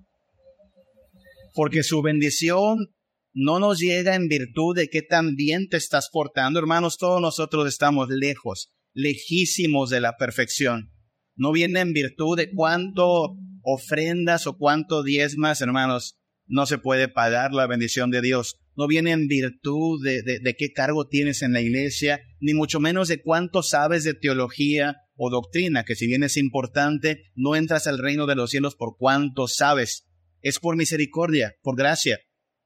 porque 1.54 1.84
su 1.84 2.02
bendición 2.02 2.88
no 3.34 3.60
nos 3.60 3.80
llega 3.80 4.16
en 4.16 4.30
virtud 4.30 4.76
de 4.76 4.88
que 4.88 5.02
tan 5.02 5.36
bien 5.36 5.68
te 5.68 5.76
estás 5.76 6.10
portando, 6.10 6.58
hermanos, 6.58 6.98
todos 6.98 7.22
nosotros 7.22 7.68
estamos 7.68 8.08
lejos, 8.10 8.72
lejísimos 8.94 9.90
de 9.90 10.02
la 10.02 10.16
perfección. 10.16 10.97
No 11.38 11.52
viene 11.52 11.80
en 11.80 11.94
virtud 11.94 12.38
de 12.38 12.52
cuánto 12.52 13.38
ofrendas 13.62 14.48
o 14.48 14.58
cuánto 14.58 15.04
diezmas, 15.04 15.62
hermanos, 15.62 16.18
no 16.46 16.66
se 16.66 16.78
puede 16.78 17.08
pagar 17.08 17.54
la 17.54 17.68
bendición 17.68 18.12
de 18.12 18.22
Dios. 18.22 18.58
No 18.76 18.88
viene 18.88 19.12
en 19.12 19.28
virtud 19.28 20.04
de, 20.04 20.22
de, 20.22 20.56
qué 20.56 20.72
cargo 20.72 21.08
tienes 21.08 21.42
en 21.42 21.54
la 21.54 21.62
iglesia, 21.62 22.22
ni 22.40 22.54
mucho 22.54 22.80
menos 22.80 23.08
de 23.08 23.22
cuánto 23.22 23.64
sabes 23.64 24.04
de 24.04 24.14
teología 24.14 24.96
o 25.16 25.30
doctrina, 25.30 25.84
que 25.84 25.96
si 25.96 26.08
bien 26.08 26.24
es 26.24 26.38
importante, 26.38 27.24
no 27.36 27.56
entras 27.56 27.88
al 27.88 27.98
reino 27.98 28.28
de 28.28 28.36
los 28.36 28.52
cielos 28.52 28.76
por 28.76 28.98
cuánto 28.98 29.48
sabes. 29.48 30.08
Es 30.42 30.60
por 30.60 30.76
misericordia, 30.76 31.56
por 31.62 31.76
gracia 31.76 32.20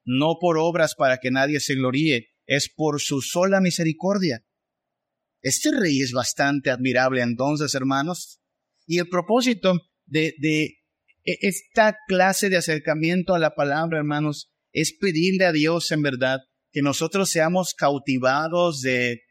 no 0.06 0.38
por 0.40 0.58
obras 0.58 0.96
para 0.96 1.18
que 1.18 1.32
nadie 1.32 1.60
se 1.60 1.76
gloríe, 1.76 2.30
es 2.46 2.70
por 2.70 3.02
su 3.02 3.22
sola 3.22 3.62
misericordia. 3.62 4.44
Este 5.42 5.72
rey 5.72 6.02
es 6.02 6.12
bastante 6.12 6.70
admirable 6.70 7.22
entonces, 7.22 7.74
hermanos. 7.76 8.41
Y 8.92 8.98
el 9.00 9.08
propósito 9.08 9.80
de, 10.06 10.36
e, 10.44 10.76
esta 11.24 11.96
clase 12.10 12.50
de 12.50 12.58
acercamiento 12.58 13.34
a 13.34 13.40
la 13.40 13.56
palabra, 13.56 14.00
hermanos, 14.00 14.52
es 14.74 14.92
pedirle 14.92 15.46
a 15.46 15.54
Dios 15.54 15.94
en 15.94 16.02
verdad 16.02 16.40
que 16.74 16.82
nosotros 16.82 17.30
seamos 17.30 17.74
cautivados 17.74 18.82
de, 18.82 19.22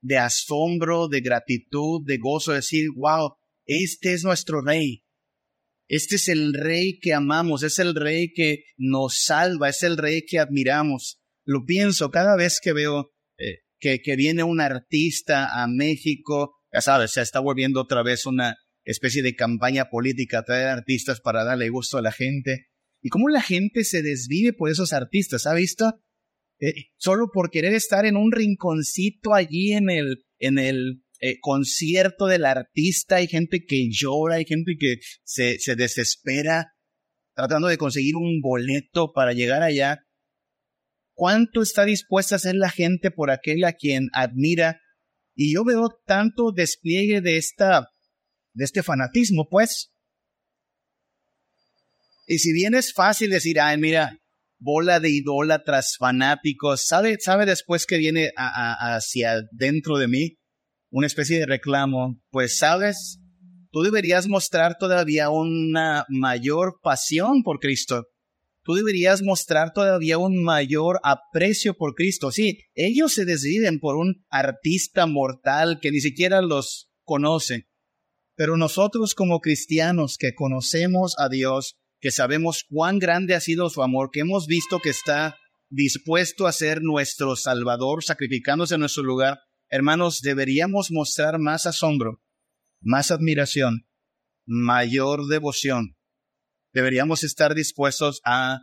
de 0.00 0.18
asombro, 0.18 1.06
de 1.06 1.20
gratitud, 1.20 2.02
de 2.04 2.18
gozo, 2.18 2.54
decir, 2.54 2.88
wow, 2.96 3.36
este 3.66 4.14
es 4.14 4.24
nuestro 4.24 4.62
rey. 4.62 5.04
Este 5.86 6.16
es 6.16 6.28
el 6.28 6.52
rey 6.52 6.98
que 6.98 7.14
amamos, 7.14 7.62
es 7.62 7.78
el 7.78 7.94
rey 7.94 8.32
que 8.32 8.64
nos 8.76 9.22
salva, 9.22 9.68
es 9.68 9.84
el 9.84 9.96
rey 9.96 10.22
que 10.26 10.40
admiramos. 10.40 11.20
Lo 11.44 11.64
pienso 11.64 12.10
cada 12.10 12.34
vez 12.34 12.58
que 12.60 12.72
veo 12.72 13.12
eh, 13.38 13.60
que, 13.78 14.00
que, 14.02 14.16
viene 14.16 14.42
un 14.42 14.60
artista 14.60 15.62
a 15.62 15.68
México, 15.68 16.56
ya 16.72 16.80
sabes, 16.80 17.12
se 17.12 17.22
está 17.22 17.38
volviendo 17.38 17.80
otra 17.80 18.02
vez 18.02 18.26
una 18.26 18.56
especie 18.84 19.22
de 19.22 19.34
campaña 19.34 19.88
política, 19.90 20.44
traer 20.44 20.68
artistas 20.68 21.20
para 21.20 21.44
darle 21.44 21.68
gusto 21.68 21.98
a 21.98 22.02
la 22.02 22.12
gente. 22.12 22.68
Y 23.00 23.08
cómo 23.08 23.28
la 23.28 23.42
gente 23.42 23.84
se 23.84 24.02
desvive 24.02 24.52
por 24.52 24.70
esos 24.70 24.92
artistas, 24.92 25.46
¿ha 25.46 25.54
visto? 25.54 26.00
Eh, 26.60 26.90
solo 26.96 27.30
por 27.32 27.50
querer 27.50 27.74
estar 27.74 28.06
en 28.06 28.16
un 28.16 28.32
rinconcito 28.32 29.34
allí 29.34 29.72
en 29.72 29.90
el, 29.90 30.24
en 30.38 30.58
el 30.58 31.04
eh, 31.20 31.38
concierto 31.40 32.26
del 32.26 32.44
artista, 32.44 33.16
hay 33.16 33.26
gente 33.26 33.64
que 33.64 33.88
llora, 33.90 34.36
hay 34.36 34.44
gente 34.44 34.76
que 34.78 34.96
se, 35.22 35.58
se 35.58 35.74
desespera 35.76 36.74
tratando 37.34 37.68
de 37.68 37.78
conseguir 37.78 38.16
un 38.16 38.40
boleto 38.40 39.12
para 39.12 39.32
llegar 39.32 39.62
allá. 39.62 40.06
¿Cuánto 41.14 41.62
está 41.62 41.84
dispuesta 41.84 42.34
a 42.34 42.36
hacer 42.36 42.54
la 42.56 42.70
gente 42.70 43.10
por 43.10 43.30
aquel 43.30 43.64
a 43.64 43.72
quien 43.72 44.08
admira? 44.12 44.80
Y 45.34 45.54
yo 45.54 45.64
veo 45.64 46.00
tanto 46.06 46.52
despliegue 46.52 47.20
de 47.20 47.36
esta, 47.36 47.88
de 48.54 48.64
este 48.64 48.82
fanatismo, 48.82 49.48
pues. 49.48 49.92
Y 52.26 52.38
si 52.38 52.52
bien 52.52 52.74
es 52.74 52.92
fácil 52.92 53.30
decir, 53.30 53.60
ay, 53.60 53.76
mira, 53.76 54.18
bola 54.58 54.98
de 55.00 55.10
idólatras 55.10 55.96
fanáticos, 55.98 56.86
¿sabe, 56.86 57.18
sabe 57.20 57.44
después 57.44 57.84
que 57.84 57.98
viene 57.98 58.32
hacia 58.36 59.42
dentro 59.52 59.98
de 59.98 60.08
mí? 60.08 60.38
Una 60.90 61.06
especie 61.06 61.40
de 61.40 61.46
reclamo. 61.46 62.18
Pues, 62.30 62.56
¿sabes? 62.56 63.18
Tú 63.70 63.82
deberías 63.82 64.28
mostrar 64.28 64.78
todavía 64.78 65.28
una 65.28 66.06
mayor 66.08 66.78
pasión 66.82 67.42
por 67.42 67.58
Cristo. 67.58 68.06
Tú 68.62 68.74
deberías 68.74 69.20
mostrar 69.20 69.74
todavía 69.74 70.16
un 70.16 70.42
mayor 70.42 70.98
aprecio 71.02 71.74
por 71.74 71.94
Cristo. 71.94 72.30
Sí, 72.30 72.60
ellos 72.74 73.12
se 73.12 73.26
deciden 73.26 73.80
por 73.80 73.96
un 73.96 74.24
artista 74.30 75.06
mortal 75.06 75.80
que 75.82 75.90
ni 75.90 76.00
siquiera 76.00 76.40
los 76.40 76.88
conoce. 77.02 77.68
Pero 78.36 78.56
nosotros 78.56 79.14
como 79.14 79.40
cristianos 79.40 80.16
que 80.18 80.34
conocemos 80.34 81.14
a 81.18 81.28
Dios, 81.28 81.76
que 82.00 82.10
sabemos 82.10 82.64
cuán 82.68 82.98
grande 82.98 83.34
ha 83.34 83.40
sido 83.40 83.70
su 83.70 83.82
amor, 83.82 84.10
que 84.12 84.20
hemos 84.20 84.46
visto 84.46 84.80
que 84.80 84.90
está 84.90 85.36
dispuesto 85.70 86.46
a 86.46 86.52
ser 86.52 86.82
nuestro 86.82 87.36
Salvador, 87.36 88.04
sacrificándose 88.04 88.74
en 88.74 88.80
nuestro 88.80 89.02
lugar, 89.02 89.40
hermanos, 89.68 90.20
deberíamos 90.20 90.90
mostrar 90.90 91.38
más 91.38 91.66
asombro, 91.66 92.20
más 92.80 93.10
admiración, 93.10 93.86
mayor 94.46 95.26
devoción. 95.26 95.96
Deberíamos 96.72 97.24
estar 97.24 97.54
dispuestos 97.54 98.20
a 98.24 98.60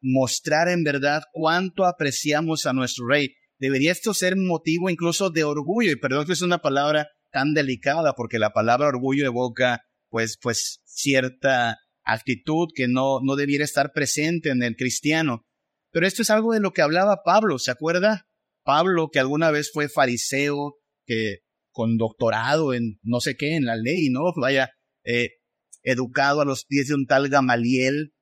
mostrar 0.00 0.68
en 0.68 0.84
verdad 0.84 1.22
cuánto 1.32 1.84
apreciamos 1.84 2.66
a 2.66 2.72
nuestro 2.72 3.06
Rey. 3.06 3.34
Debería 3.58 3.92
esto 3.92 4.14
ser 4.14 4.36
motivo 4.36 4.90
incluso 4.90 5.30
de 5.30 5.44
orgullo, 5.44 5.92
y 5.92 5.96
perdón 5.96 6.26
que 6.26 6.32
es 6.32 6.42
una 6.42 6.58
palabra 6.58 7.08
tan 7.34 7.52
delicada, 7.52 8.14
porque 8.14 8.38
la 8.38 8.52
palabra 8.52 8.86
orgullo 8.86 9.26
evoca 9.26 9.82
pues, 10.08 10.38
pues 10.40 10.80
cierta 10.84 11.76
actitud 12.04 12.68
que 12.72 12.86
no, 12.86 13.18
no 13.22 13.34
debiera 13.34 13.64
estar 13.64 13.92
presente 13.92 14.50
en 14.50 14.62
el 14.62 14.76
cristiano. 14.76 15.44
Pero 15.90 16.06
esto 16.06 16.22
es 16.22 16.30
algo 16.30 16.52
de 16.52 16.60
lo 16.60 16.72
que 16.72 16.82
hablaba 16.82 17.22
Pablo, 17.24 17.58
¿se 17.58 17.72
acuerda? 17.72 18.28
Pablo, 18.62 19.08
que 19.12 19.18
alguna 19.18 19.50
vez 19.50 19.70
fue 19.72 19.88
fariseo, 19.88 20.76
que 21.06 21.38
con 21.72 21.96
doctorado 21.96 22.72
en 22.72 23.00
no 23.02 23.18
sé 23.20 23.36
qué, 23.36 23.56
en 23.56 23.64
la 23.64 23.74
ley, 23.74 24.08
¿no? 24.08 24.32
Vaya, 24.40 24.70
eh, 25.04 25.30
educado 25.82 26.40
a 26.40 26.44
los 26.44 26.64
pies 26.64 26.88
de 26.88 26.94
un 26.94 27.06
tal 27.06 27.28
Gamaliel, 27.28 28.14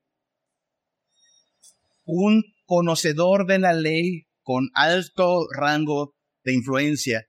un 2.03 2.43
conocedor 2.65 3.45
de 3.45 3.59
la 3.59 3.73
ley 3.73 4.23
con 4.41 4.69
alto 4.73 5.45
rango 5.55 6.15
de 6.43 6.53
influencia. 6.53 7.27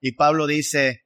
Y 0.00 0.16
Pablo 0.16 0.48
dice, 0.48 1.02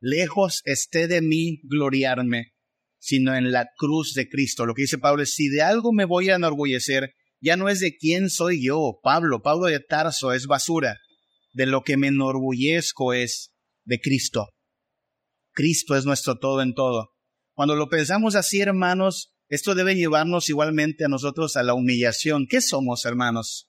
lejos 0.00 0.62
esté 0.64 1.08
de 1.08 1.20
mí 1.20 1.60
gloriarme, 1.64 2.52
sino 2.98 3.34
en 3.34 3.52
la 3.52 3.68
cruz 3.76 4.14
de 4.14 4.28
Cristo. 4.28 4.66
Lo 4.66 4.74
que 4.74 4.82
dice 4.82 4.98
Pablo 4.98 5.22
es, 5.22 5.34
si 5.34 5.48
de 5.48 5.62
algo 5.62 5.92
me 5.92 6.04
voy 6.04 6.30
a 6.30 6.36
enorgullecer, 6.36 7.14
ya 7.40 7.56
no 7.56 7.68
es 7.68 7.80
de 7.80 7.96
quién 7.96 8.30
soy 8.30 8.64
yo, 8.64 8.98
Pablo, 9.02 9.42
Pablo 9.42 9.66
de 9.66 9.80
Tarso 9.80 10.32
es 10.32 10.46
basura. 10.46 10.98
De 11.52 11.66
lo 11.66 11.82
que 11.82 11.96
me 11.96 12.08
enorgullezco 12.08 13.12
es 13.12 13.52
de 13.84 14.00
Cristo. 14.00 14.48
Cristo 15.52 15.96
es 15.96 16.04
nuestro 16.04 16.38
todo 16.38 16.62
en 16.62 16.74
todo. 16.74 17.10
Cuando 17.54 17.74
lo 17.74 17.88
pensamos 17.88 18.36
así, 18.36 18.60
hermanos, 18.60 19.34
esto 19.48 19.74
debe 19.74 19.96
llevarnos 19.96 20.48
igualmente 20.50 21.04
a 21.04 21.08
nosotros 21.08 21.56
a 21.56 21.62
la 21.62 21.74
humillación. 21.74 22.46
¿Qué 22.48 22.60
somos, 22.60 23.04
hermanos? 23.06 23.68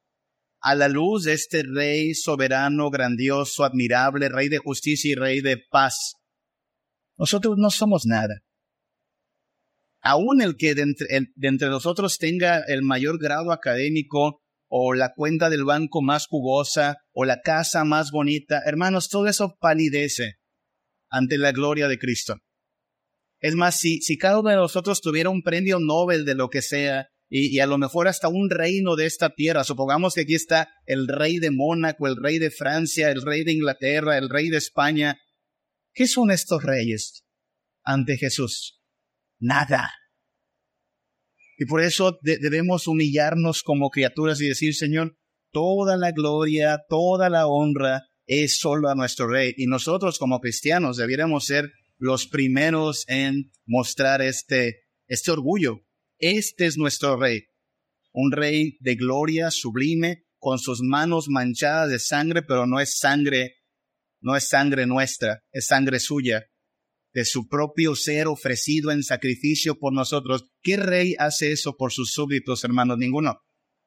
A 0.62 0.76
la 0.76 0.90
luz 0.90 1.24
de 1.24 1.34
este 1.34 1.64
Rey 1.64 2.14
soberano, 2.14 2.90
grandioso, 2.90 3.64
admirable, 3.64 4.30
Rey 4.30 4.50
de 4.50 4.58
justicia 4.58 5.12
y 5.12 5.16
Rey 5.16 5.42
de 5.42 5.58
paz. 5.58 6.16
Nosotros 7.20 7.56
no 7.58 7.70
somos 7.70 8.08
nada 8.08 8.42
aún 10.02 10.42
el 10.42 10.56
que 10.56 10.76
de 10.76 10.84
entre, 11.38 11.70
nosotros 11.70 12.18
tenga 12.18 12.64
el 12.68 12.82
mayor 12.82 13.20
grado 13.20 13.52
académico 13.52 14.42
o 14.68 14.94
la 14.94 15.14
cuenta 15.16 15.50
del 15.50 15.66
banco 15.66 16.02
más 16.02 16.28
jugosa 16.28 16.98
o 17.12 17.26
la 17.26 17.42
casa 17.42 17.84
más 17.84 18.12
bonita, 18.12 18.62
hermanos, 18.66 19.10
todo 19.10 19.28
eso 19.28 19.58
palidece 19.60 20.36
ante 21.10 21.38
la 21.38 21.52
gloria 21.52 21.88
de 21.88 21.98
Cristo. 21.98 22.38
Es 23.40 23.56
más, 23.56 23.80
si, 23.80 24.00
cada 24.18 24.40
uno 24.40 24.50
de 24.50 24.58
nosotros 24.58 25.02
tuviera 25.02 25.30
un 25.30 25.42
premio 25.42 25.80
Nobel 25.80 26.26
de 26.26 26.36
lo 26.36 26.50
que 26.50 26.62
sea, 26.62 27.08
y, 27.32 27.56
y, 27.56 27.60
a 27.60 27.68
lo 27.68 27.78
mejor 27.78 28.08
hasta 28.08 28.28
un 28.28 28.50
reino 28.50 28.96
de 28.96 29.06
esta 29.06 29.30
tierra, 29.30 29.64
supongamos 29.64 30.16
que 30.16 30.22
aquí 30.22 30.36
está 30.36 30.70
el 30.86 31.08
rey 31.08 31.38
de 31.38 31.52
Mónaco, 31.52 32.08
el 32.08 32.16
rey 32.16 32.40
de 32.40 32.50
Francia, 32.52 33.12
el 33.12 33.22
rey 33.22 33.44
de 33.44 33.54
Inglaterra, 33.54 34.18
el 34.18 34.30
rey 34.30 34.50
de 34.50 34.58
España, 34.58 35.20
¿qué 35.94 36.08
son 36.08 36.32
estos 36.32 36.64
reyes 36.64 37.26
ante 37.84 38.18
Jesús? 38.18 38.80
nada. 39.40 39.92
Y 41.58 41.66
por 41.66 41.82
eso 41.82 42.18
debemos 42.22 42.88
humillarnos 42.88 43.64
como 43.64 43.90
criaturas 43.90 44.40
y 44.42 44.48
decir, 44.48 44.76
Señor, 44.76 45.18
toda 45.52 45.98
la 45.98 46.12
gloria, 46.12 46.80
toda 46.88 47.30
la 47.30 47.48
honra 47.48 48.04
es 48.26 48.60
solo 48.60 48.90
a 48.90 48.96
nuestro 48.96 49.28
Rey. 49.28 49.54
Y 49.58 49.66
nosotros 49.66 50.20
como 50.20 50.40
cristianos 50.40 50.98
debiéramos 50.98 51.46
ser 51.46 51.72
los 51.98 52.28
primeros 52.28 53.04
en 53.08 53.52
mostrar 53.66 54.22
este, 54.22 54.84
este 55.08 55.32
orgullo. 55.32 55.82
Este 56.18 56.66
es 56.66 56.78
nuestro 56.78 57.18
Rey. 57.18 57.48
Un 58.14 58.32
Rey 58.32 58.78
de 58.80 58.96
gloria 58.96 59.52
sublime, 59.52 60.26
con 60.38 60.60
sus 60.60 60.80
manos 60.82 61.28
manchadas 61.28 61.90
de 61.90 62.00
sangre, 62.00 62.42
pero 62.42 62.66
no 62.66 62.80
es 62.80 62.98
sangre, 62.98 63.56
no 64.22 64.36
es 64.36 64.48
sangre 64.48 64.86
nuestra, 64.86 65.44
es 65.52 65.68
sangre 65.68 66.00
suya 66.00 66.46
de 67.14 67.26
su 67.26 67.48
propio 67.48 67.96
ser 67.96 68.28
ofrecido 68.28 68.92
en 68.92 69.04
sacrificio 69.04 69.80
por 69.80 69.94
nosotros. 69.94 70.52
¿Qué 70.62 70.78
rey 70.78 71.16
hace 71.18 71.52
eso 71.52 71.76
por 71.76 71.92
sus 71.92 72.12
súbditos, 72.12 72.64
hermanos? 72.64 72.98
Ninguno. 72.98 73.42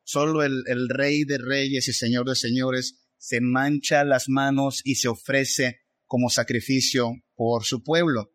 Solo 0.05 0.43
el, 0.43 0.65
el 0.67 0.89
rey 0.89 1.25
de 1.25 1.39
reyes 1.39 1.87
y 1.89 1.93
señor 1.93 2.29
de 2.29 2.35
señores 2.35 2.99
se 3.19 3.41
mancha 3.41 4.05
las 4.05 4.29
manos 4.29 4.81
y 4.85 4.97
se 4.97 5.09
ofrece 5.09 5.83
como 6.07 6.29
sacrificio 6.29 7.13
por 7.35 7.65
su 7.65 7.85
pueblo. 7.85 8.33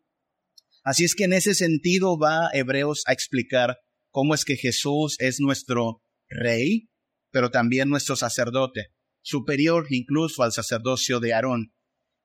Así 0.82 1.04
es 1.04 1.14
que 1.14 1.24
en 1.24 1.34
ese 1.34 1.54
sentido 1.54 2.18
va 2.18 2.48
Hebreos 2.54 3.02
a 3.06 3.12
explicar 3.12 3.76
cómo 4.10 4.34
es 4.34 4.46
que 4.46 4.56
Jesús 4.56 5.16
es 5.18 5.40
nuestro 5.40 6.02
rey, 6.28 6.88
pero 7.30 7.50
también 7.50 7.90
nuestro 7.90 8.16
sacerdote, 8.16 8.94
superior 9.20 9.86
incluso 9.90 10.42
al 10.42 10.52
sacerdocio 10.52 11.20
de 11.20 11.34
Aarón. 11.34 11.74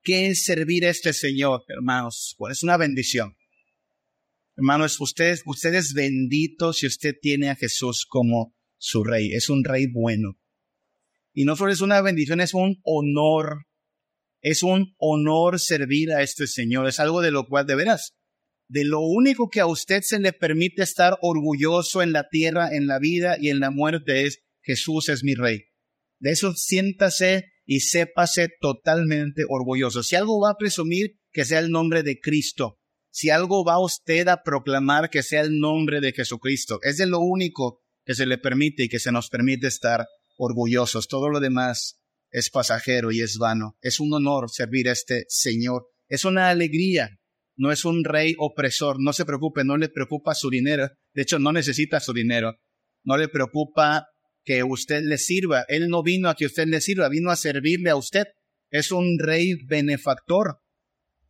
¿Qué 0.04 0.26
es 0.26 0.44
servir 0.44 0.84
a 0.84 0.90
este 0.90 1.14
Señor, 1.14 1.64
hermanos? 1.66 2.34
Pues 2.36 2.58
es 2.58 2.62
una 2.62 2.76
bendición. 2.76 3.38
Hermanos, 4.54 5.00
usted, 5.00 5.38
usted 5.46 5.72
es 5.72 5.94
bendito 5.94 6.74
si 6.74 6.86
usted 6.86 7.14
tiene 7.20 7.48
a 7.48 7.56
Jesús 7.56 8.04
como 8.06 8.54
su 8.76 9.02
rey. 9.02 9.32
Es 9.32 9.48
un 9.48 9.64
rey 9.64 9.86
bueno. 9.86 10.38
Y 11.32 11.46
no 11.46 11.56
solo 11.56 11.72
es 11.72 11.80
una 11.80 12.02
bendición, 12.02 12.42
es 12.42 12.52
un 12.52 12.82
honor. 12.84 13.66
Es 14.42 14.62
un 14.62 14.94
honor 14.98 15.58
servir 15.58 16.12
a 16.12 16.20
este 16.20 16.46
Señor. 16.46 16.86
Es 16.86 17.00
algo 17.00 17.22
de 17.22 17.30
lo 17.30 17.46
cual, 17.46 17.66
de 17.66 17.74
veras, 17.74 18.14
de 18.68 18.84
lo 18.84 19.00
único 19.00 19.48
que 19.48 19.60
a 19.60 19.66
usted 19.66 20.02
se 20.02 20.20
le 20.20 20.34
permite 20.34 20.82
estar 20.82 21.16
orgulloso 21.22 22.02
en 22.02 22.12
la 22.12 22.28
tierra, 22.28 22.68
en 22.76 22.86
la 22.86 22.98
vida 22.98 23.38
y 23.40 23.48
en 23.48 23.58
la 23.58 23.70
muerte 23.70 24.26
es 24.26 24.44
Jesús 24.60 25.08
es 25.08 25.24
mi 25.24 25.34
rey. 25.34 25.64
De 26.18 26.32
eso 26.32 26.52
siéntase 26.54 27.53
y 27.66 27.80
sépase 27.80 28.48
totalmente 28.60 29.42
orgulloso. 29.48 30.02
Si 30.02 30.16
algo 30.16 30.40
va 30.40 30.50
a 30.50 30.56
presumir, 30.56 31.18
que 31.32 31.44
sea 31.44 31.58
el 31.58 31.70
nombre 31.70 32.02
de 32.02 32.20
Cristo. 32.20 32.78
Si 33.10 33.30
algo 33.30 33.64
va 33.64 33.80
usted 33.80 34.28
a 34.28 34.42
proclamar, 34.42 35.10
que 35.10 35.22
sea 35.22 35.40
el 35.40 35.58
nombre 35.58 36.00
de 36.00 36.12
Jesucristo. 36.12 36.80
Es 36.82 36.96
de 36.96 37.06
lo 37.06 37.20
único 37.20 37.82
que 38.04 38.14
se 38.14 38.26
le 38.26 38.38
permite 38.38 38.84
y 38.84 38.88
que 38.88 38.98
se 38.98 39.12
nos 39.12 39.28
permite 39.28 39.66
estar 39.66 40.06
orgullosos. 40.36 41.08
Todo 41.08 41.28
lo 41.28 41.40
demás 41.40 42.00
es 42.30 42.50
pasajero 42.50 43.12
y 43.12 43.20
es 43.20 43.38
vano. 43.38 43.76
Es 43.80 44.00
un 44.00 44.12
honor 44.12 44.50
servir 44.50 44.88
a 44.88 44.92
este 44.92 45.24
Señor. 45.28 45.86
Es 46.08 46.24
una 46.24 46.50
alegría. 46.50 47.10
No 47.56 47.70
es 47.70 47.84
un 47.84 48.04
rey 48.04 48.34
opresor. 48.38 48.96
No 48.98 49.12
se 49.12 49.24
preocupe, 49.24 49.64
no 49.64 49.76
le 49.76 49.88
preocupa 49.88 50.34
su 50.34 50.50
dinero. 50.50 50.90
De 51.12 51.22
hecho, 51.22 51.38
no 51.38 51.52
necesita 51.52 52.00
su 52.00 52.12
dinero. 52.12 52.56
No 53.04 53.16
le 53.16 53.28
preocupa 53.28 54.08
que 54.44 54.62
usted 54.62 55.02
le 55.02 55.18
sirva. 55.18 55.64
Él 55.68 55.88
no 55.88 56.02
vino 56.02 56.28
a 56.28 56.34
que 56.34 56.46
usted 56.46 56.66
le 56.66 56.80
sirva, 56.80 57.08
vino 57.08 57.30
a 57.30 57.36
servirle 57.36 57.90
a 57.90 57.96
usted. 57.96 58.26
Es 58.70 58.92
un 58.92 59.18
rey 59.18 59.54
benefactor. 59.66 60.60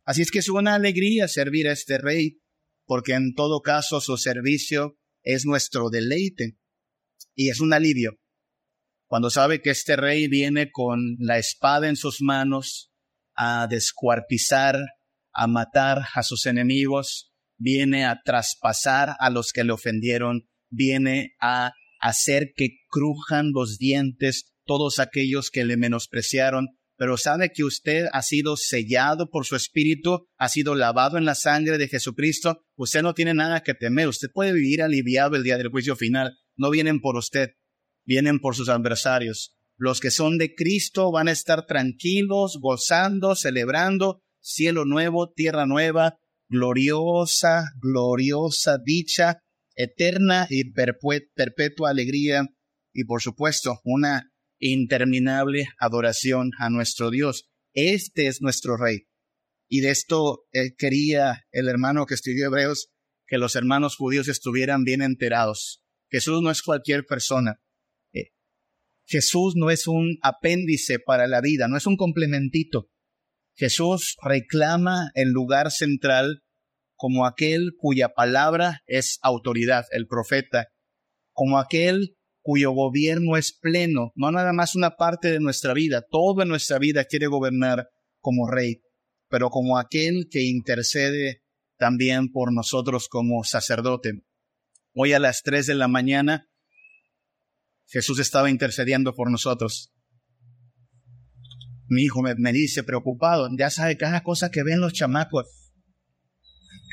Así 0.03 0.21
es 0.21 0.31
que 0.31 0.39
es 0.39 0.49
una 0.49 0.75
alegría 0.75 1.27
servir 1.27 1.67
a 1.67 1.71
este 1.71 1.97
rey, 1.97 2.41
porque 2.85 3.13
en 3.13 3.33
todo 3.33 3.61
caso 3.61 4.01
su 4.01 4.17
servicio 4.17 4.97
es 5.23 5.45
nuestro 5.45 5.89
deleite 5.89 6.57
y 7.33 7.49
es 7.49 7.59
un 7.59 7.73
alivio. 7.73 8.19
Cuando 9.07 9.29
sabe 9.29 9.61
que 9.61 9.71
este 9.71 9.95
rey 9.95 10.27
viene 10.27 10.71
con 10.71 11.15
la 11.19 11.37
espada 11.37 11.87
en 11.87 11.95
sus 11.95 12.21
manos 12.21 12.91
a 13.35 13.67
descuartizar, 13.67 14.77
a 15.33 15.47
matar 15.47 16.05
a 16.13 16.23
sus 16.23 16.45
enemigos, 16.45 17.31
viene 17.57 18.05
a 18.05 18.21
traspasar 18.23 19.15
a 19.19 19.29
los 19.29 19.51
que 19.51 19.63
le 19.63 19.73
ofendieron, 19.73 20.47
viene 20.69 21.35
a 21.39 21.73
hacer 22.05 22.53
que 22.55 22.77
crujan 22.87 23.51
los 23.51 23.79
dientes 23.79 24.53
todos 24.63 24.99
aquellos 24.99 25.49
que 25.49 25.65
le 25.65 25.75
menospreciaron, 25.75 26.67
pero 26.97 27.17
sabe 27.17 27.51
que 27.51 27.63
usted 27.63 28.05
ha 28.13 28.21
sido 28.21 28.57
sellado 28.57 29.29
por 29.31 29.45
su 29.45 29.55
espíritu, 29.55 30.27
ha 30.37 30.47
sido 30.47 30.75
lavado 30.75 31.17
en 31.17 31.25
la 31.25 31.33
sangre 31.33 31.79
de 31.79 31.87
Jesucristo, 31.87 32.61
usted 32.75 33.01
no 33.01 33.15
tiene 33.15 33.33
nada 33.33 33.63
que 33.63 33.73
temer, 33.73 34.07
usted 34.07 34.27
puede 34.31 34.53
vivir 34.53 34.83
aliviado 34.83 35.35
el 35.35 35.43
día 35.43 35.57
del 35.57 35.69
juicio 35.69 35.95
final, 35.95 36.37
no 36.55 36.69
vienen 36.69 37.01
por 37.01 37.17
usted, 37.17 37.53
vienen 38.05 38.39
por 38.39 38.55
sus 38.55 38.69
adversarios. 38.69 39.55
Los 39.75 39.99
que 39.99 40.11
son 40.11 40.37
de 40.37 40.53
Cristo 40.53 41.11
van 41.11 41.27
a 41.27 41.31
estar 41.31 41.65
tranquilos, 41.65 42.59
gozando, 42.61 43.35
celebrando. 43.35 44.21
Cielo 44.39 44.85
nuevo, 44.85 45.33
tierra 45.33 45.65
nueva, 45.65 46.19
gloriosa, 46.47 47.71
gloriosa 47.81 48.77
dicha, 48.77 49.39
eterna 49.75 50.47
y 50.49 50.71
perpetua 50.71 51.89
alegría 51.89 52.47
y 52.93 53.03
por 53.03 53.21
supuesto 53.21 53.81
una 53.83 54.31
interminable 54.59 55.67
adoración 55.79 56.51
a 56.59 56.69
nuestro 56.69 57.11
Dios. 57.11 57.49
Este 57.73 58.27
es 58.27 58.41
nuestro 58.41 58.77
Rey. 58.77 59.07
Y 59.67 59.81
de 59.81 59.91
esto 59.91 60.45
eh, 60.53 60.75
quería 60.77 61.45
el 61.51 61.67
hermano 61.67 62.05
que 62.05 62.13
escribió 62.13 62.47
Hebreos 62.47 62.91
que 63.27 63.37
los 63.37 63.55
hermanos 63.55 63.95
judíos 63.95 64.27
estuvieran 64.27 64.83
bien 64.83 65.01
enterados. 65.01 65.83
Jesús 66.09 66.41
no 66.41 66.51
es 66.51 66.61
cualquier 66.61 67.05
persona. 67.05 67.59
Eh, 68.13 68.31
Jesús 69.05 69.55
no 69.55 69.71
es 69.71 69.87
un 69.87 70.17
apéndice 70.21 70.99
para 70.99 71.27
la 71.27 71.41
vida, 71.41 71.67
no 71.67 71.77
es 71.77 71.87
un 71.87 71.97
complementito. 71.97 72.89
Jesús 73.55 74.15
reclama 74.21 75.11
el 75.15 75.29
lugar 75.29 75.71
central 75.71 76.43
como 76.95 77.25
aquel 77.25 77.71
cuya 77.77 78.09
palabra 78.09 78.81
es 78.85 79.19
autoridad, 79.21 79.85
el 79.91 80.07
profeta, 80.07 80.67
como 81.31 81.59
aquel 81.59 82.15
cuyo 82.41 82.71
gobierno 82.71 83.37
es 83.37 83.57
pleno, 83.57 84.11
no 84.15 84.31
nada 84.31 84.53
más 84.53 84.75
una 84.75 84.91
parte 84.91 85.31
de 85.31 85.39
nuestra 85.39 85.73
vida, 85.73 86.03
toda 86.09 86.45
nuestra 86.45 86.77
vida 86.79 87.05
quiere 87.05 87.27
gobernar 87.27 87.89
como 88.19 88.49
rey, 88.49 88.81
pero 89.29 89.49
como 89.49 89.77
aquel 89.77 90.27
que 90.29 90.43
intercede 90.43 91.41
también 91.77 92.31
por 92.31 92.53
nosotros 92.53 93.07
como 93.09 93.43
sacerdote. 93.43 94.23
Hoy 94.93 95.13
a 95.13 95.19
las 95.19 95.41
tres 95.41 95.65
de 95.65 95.75
la 95.75 95.87
mañana 95.87 96.47
Jesús 97.87 98.19
estaba 98.19 98.49
intercediendo 98.49 99.13
por 99.15 99.29
nosotros. 99.29 99.91
Mi 101.87 102.03
hijo 102.03 102.21
me, 102.21 102.53
dice 102.53 102.83
preocupado, 102.83 103.47
ya 103.57 103.69
sabe 103.69 103.97
cada 103.97 104.23
cosa 104.23 104.49
que 104.49 104.63
ven 104.63 104.81
los 104.81 104.93
chamacos, 104.93 105.64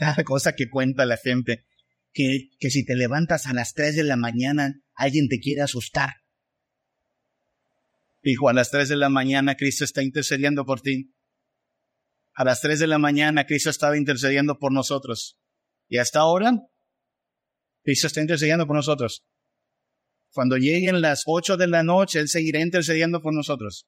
cada 0.03 0.25
cosa 0.25 0.55
que 0.57 0.69
cuenta 0.69 1.07
la 1.07 1.17
gente, 1.17 1.65
que, 2.13 2.51
que 2.59 2.71
si 2.71 2.85
te 2.85 2.97
levantas 2.97 3.47
a 3.47 3.53
las 3.53 3.73
tres 3.73 3.95
de 3.95 4.03
la 4.03 4.17
mañana 4.17 4.83
alguien 4.95 5.29
te 5.29 5.39
quiere 5.39 5.63
asustar. 5.63 6.11
Hijo, 8.21 8.49
a 8.49 8.53
las 8.53 8.73
tres 8.73 8.89
de 8.89 8.97
la 8.97 9.09
mañana 9.09 9.55
Cristo 9.55 9.85
está 9.85 10.03
intercediendo 10.03 10.65
por 10.65 10.81
ti. 10.81 11.15
A 12.35 12.43
las 12.43 12.61
tres 12.61 12.81
de 12.81 12.89
la 12.89 12.99
mañana 12.99 13.47
Cristo 13.47 13.71
estaba 13.71 13.97
intercediendo 13.97 14.59
por 14.59 14.73
nosotros. 14.73 15.39
Y 15.89 15.99
hasta 15.99 16.19
ahora, 16.19 16.53
Cristo 17.85 18.09
está 18.09 18.23
intercediendo 18.23 18.67
por 18.67 18.75
nosotros. 18.75 19.25
Cuando 20.33 20.57
lleguen 20.57 21.01
las 21.01 21.23
ocho 21.27 21.57
de 21.57 21.69
la 21.69 21.85
noche, 21.85 22.19
Él 22.19 22.29
seguirá 22.29 22.61
intercediendo 22.61 23.21
por 23.21 23.35
nosotros. 23.35 23.87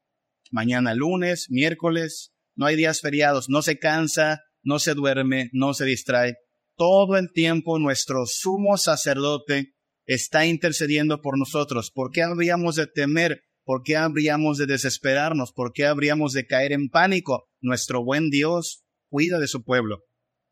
Mañana 0.53 0.95
lunes, 0.95 1.47
miércoles, 1.51 2.33
no 2.55 2.67
hay 2.67 2.77
días 2.77 3.01
feriados, 3.01 3.49
no 3.49 3.63
se 3.63 3.81
cansa, 3.81 4.43
no 4.65 4.79
se 4.79 4.95
duerme, 4.95 5.51
no 5.53 5.75
se 5.75 5.85
distrae. 5.85 6.37
Todo 6.77 7.17
el 7.17 7.31
tiempo 7.33 7.79
nuestro 7.79 8.27
sumo 8.27 8.77
sacerdote 8.77 9.75
está 10.07 10.47
intercediendo 10.47 11.21
por 11.21 11.39
nosotros. 11.39 11.91
¿Por 11.91 12.11
qué 12.11 12.23
habríamos 12.23 12.77
de 12.77 12.87
temer? 12.87 13.43
¿Por 13.65 13.83
qué 13.83 13.97
habríamos 13.97 14.59
de 14.59 14.67
desesperarnos? 14.67 15.53
¿Por 15.53 15.73
qué 15.73 15.87
habríamos 15.87 16.33
de 16.33 16.47
caer 16.47 16.73
en 16.73 16.89
pánico? 16.89 17.49
Nuestro 17.61 18.05
buen 18.05 18.31
Dios 18.31 18.85
cuida 19.09 19.39
de 19.39 19.49
su 19.49 19.63
pueblo. 19.63 20.01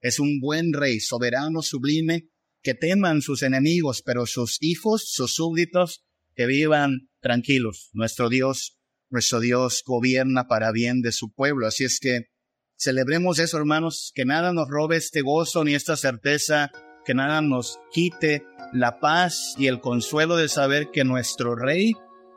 Es 0.00 0.18
un 0.18 0.40
buen 0.40 0.72
rey, 0.72 1.00
soberano, 1.00 1.62
sublime, 1.62 2.28
que 2.62 2.74
teman 2.74 3.20
sus 3.22 3.42
enemigos, 3.42 4.02
pero 4.04 4.26
sus 4.26 4.58
hijos, 4.60 5.10
sus 5.10 5.34
súbditos, 5.34 6.04
que 6.34 6.46
vivan 6.46 7.08
tranquilos. 7.20 7.90
Nuestro 7.92 8.28
Dios, 8.28 8.78
nuestro 9.10 9.40
Dios 9.40 9.82
gobierna 9.84 10.46
para 10.46 10.72
bien 10.72 11.02
de 11.02 11.12
su 11.12 11.32
pueblo. 11.32 11.66
Así 11.66 11.84
es 11.84 11.98
que 12.00 12.26
celebremos 12.76 13.38
eso, 13.38 13.58
hermanos, 13.58 14.12
que 14.14 14.24
nada 14.24 14.52
nos 14.52 14.68
robe 14.68 14.96
este 14.96 15.22
gozo 15.22 15.64
ni 15.64 15.74
esta 15.74 15.96
certeza 15.96 16.70
que 17.04 17.14
nada 17.14 17.40
nos 17.40 17.80
quite 17.90 18.44
la 18.72 19.00
paz 19.00 19.54
y 19.58 19.66
el 19.66 19.80
consuelo 19.80 20.36
de 20.36 20.48
saber 20.48 20.90
que 20.92 21.04
nuestro 21.04 21.56
Rey 21.56 21.94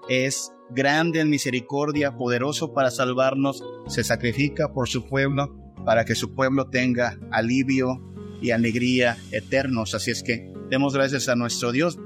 es 0.09 0.51
grande 0.69 1.19
en 1.19 1.29
misericordia, 1.29 2.17
poderoso 2.17 2.73
para 2.73 2.91
salvarnos, 2.91 3.63
se 3.87 4.03
sacrifica 4.03 4.73
por 4.73 4.89
su 4.89 5.05
pueblo 5.05 5.55
para 5.85 6.03
que 6.05 6.15
su 6.15 6.33
pueblo 6.33 6.67
tenga 6.69 7.17
alivio 7.31 8.01
y 8.41 8.51
alegría 8.51 9.17
eternos. 9.31 9.93
Así 9.93 10.11
es 10.11 10.23
que 10.23 10.51
demos 10.69 10.93
gracias 10.93 11.29
a 11.29 11.35
nuestro 11.35 11.71
Dios. 11.71 11.97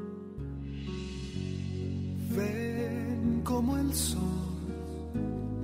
Ven 2.36 3.41
como 3.43 3.77
el 3.77 3.93
sol 3.93 4.19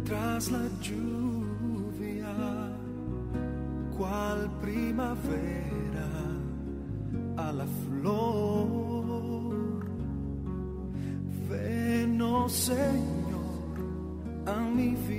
tras 0.05 0.51
la 0.51 0.63
lluvia, 0.82 1.24
cual 3.98 4.50
primavera 4.62 6.10
a 7.38 7.52
la 7.52 7.66
flor. 7.66 9.56
Ven, 11.50 12.22
oh 12.22 12.50
Señor, 12.50 13.76
a 14.46 14.60
mi 14.76 14.96
vida. 14.96 15.14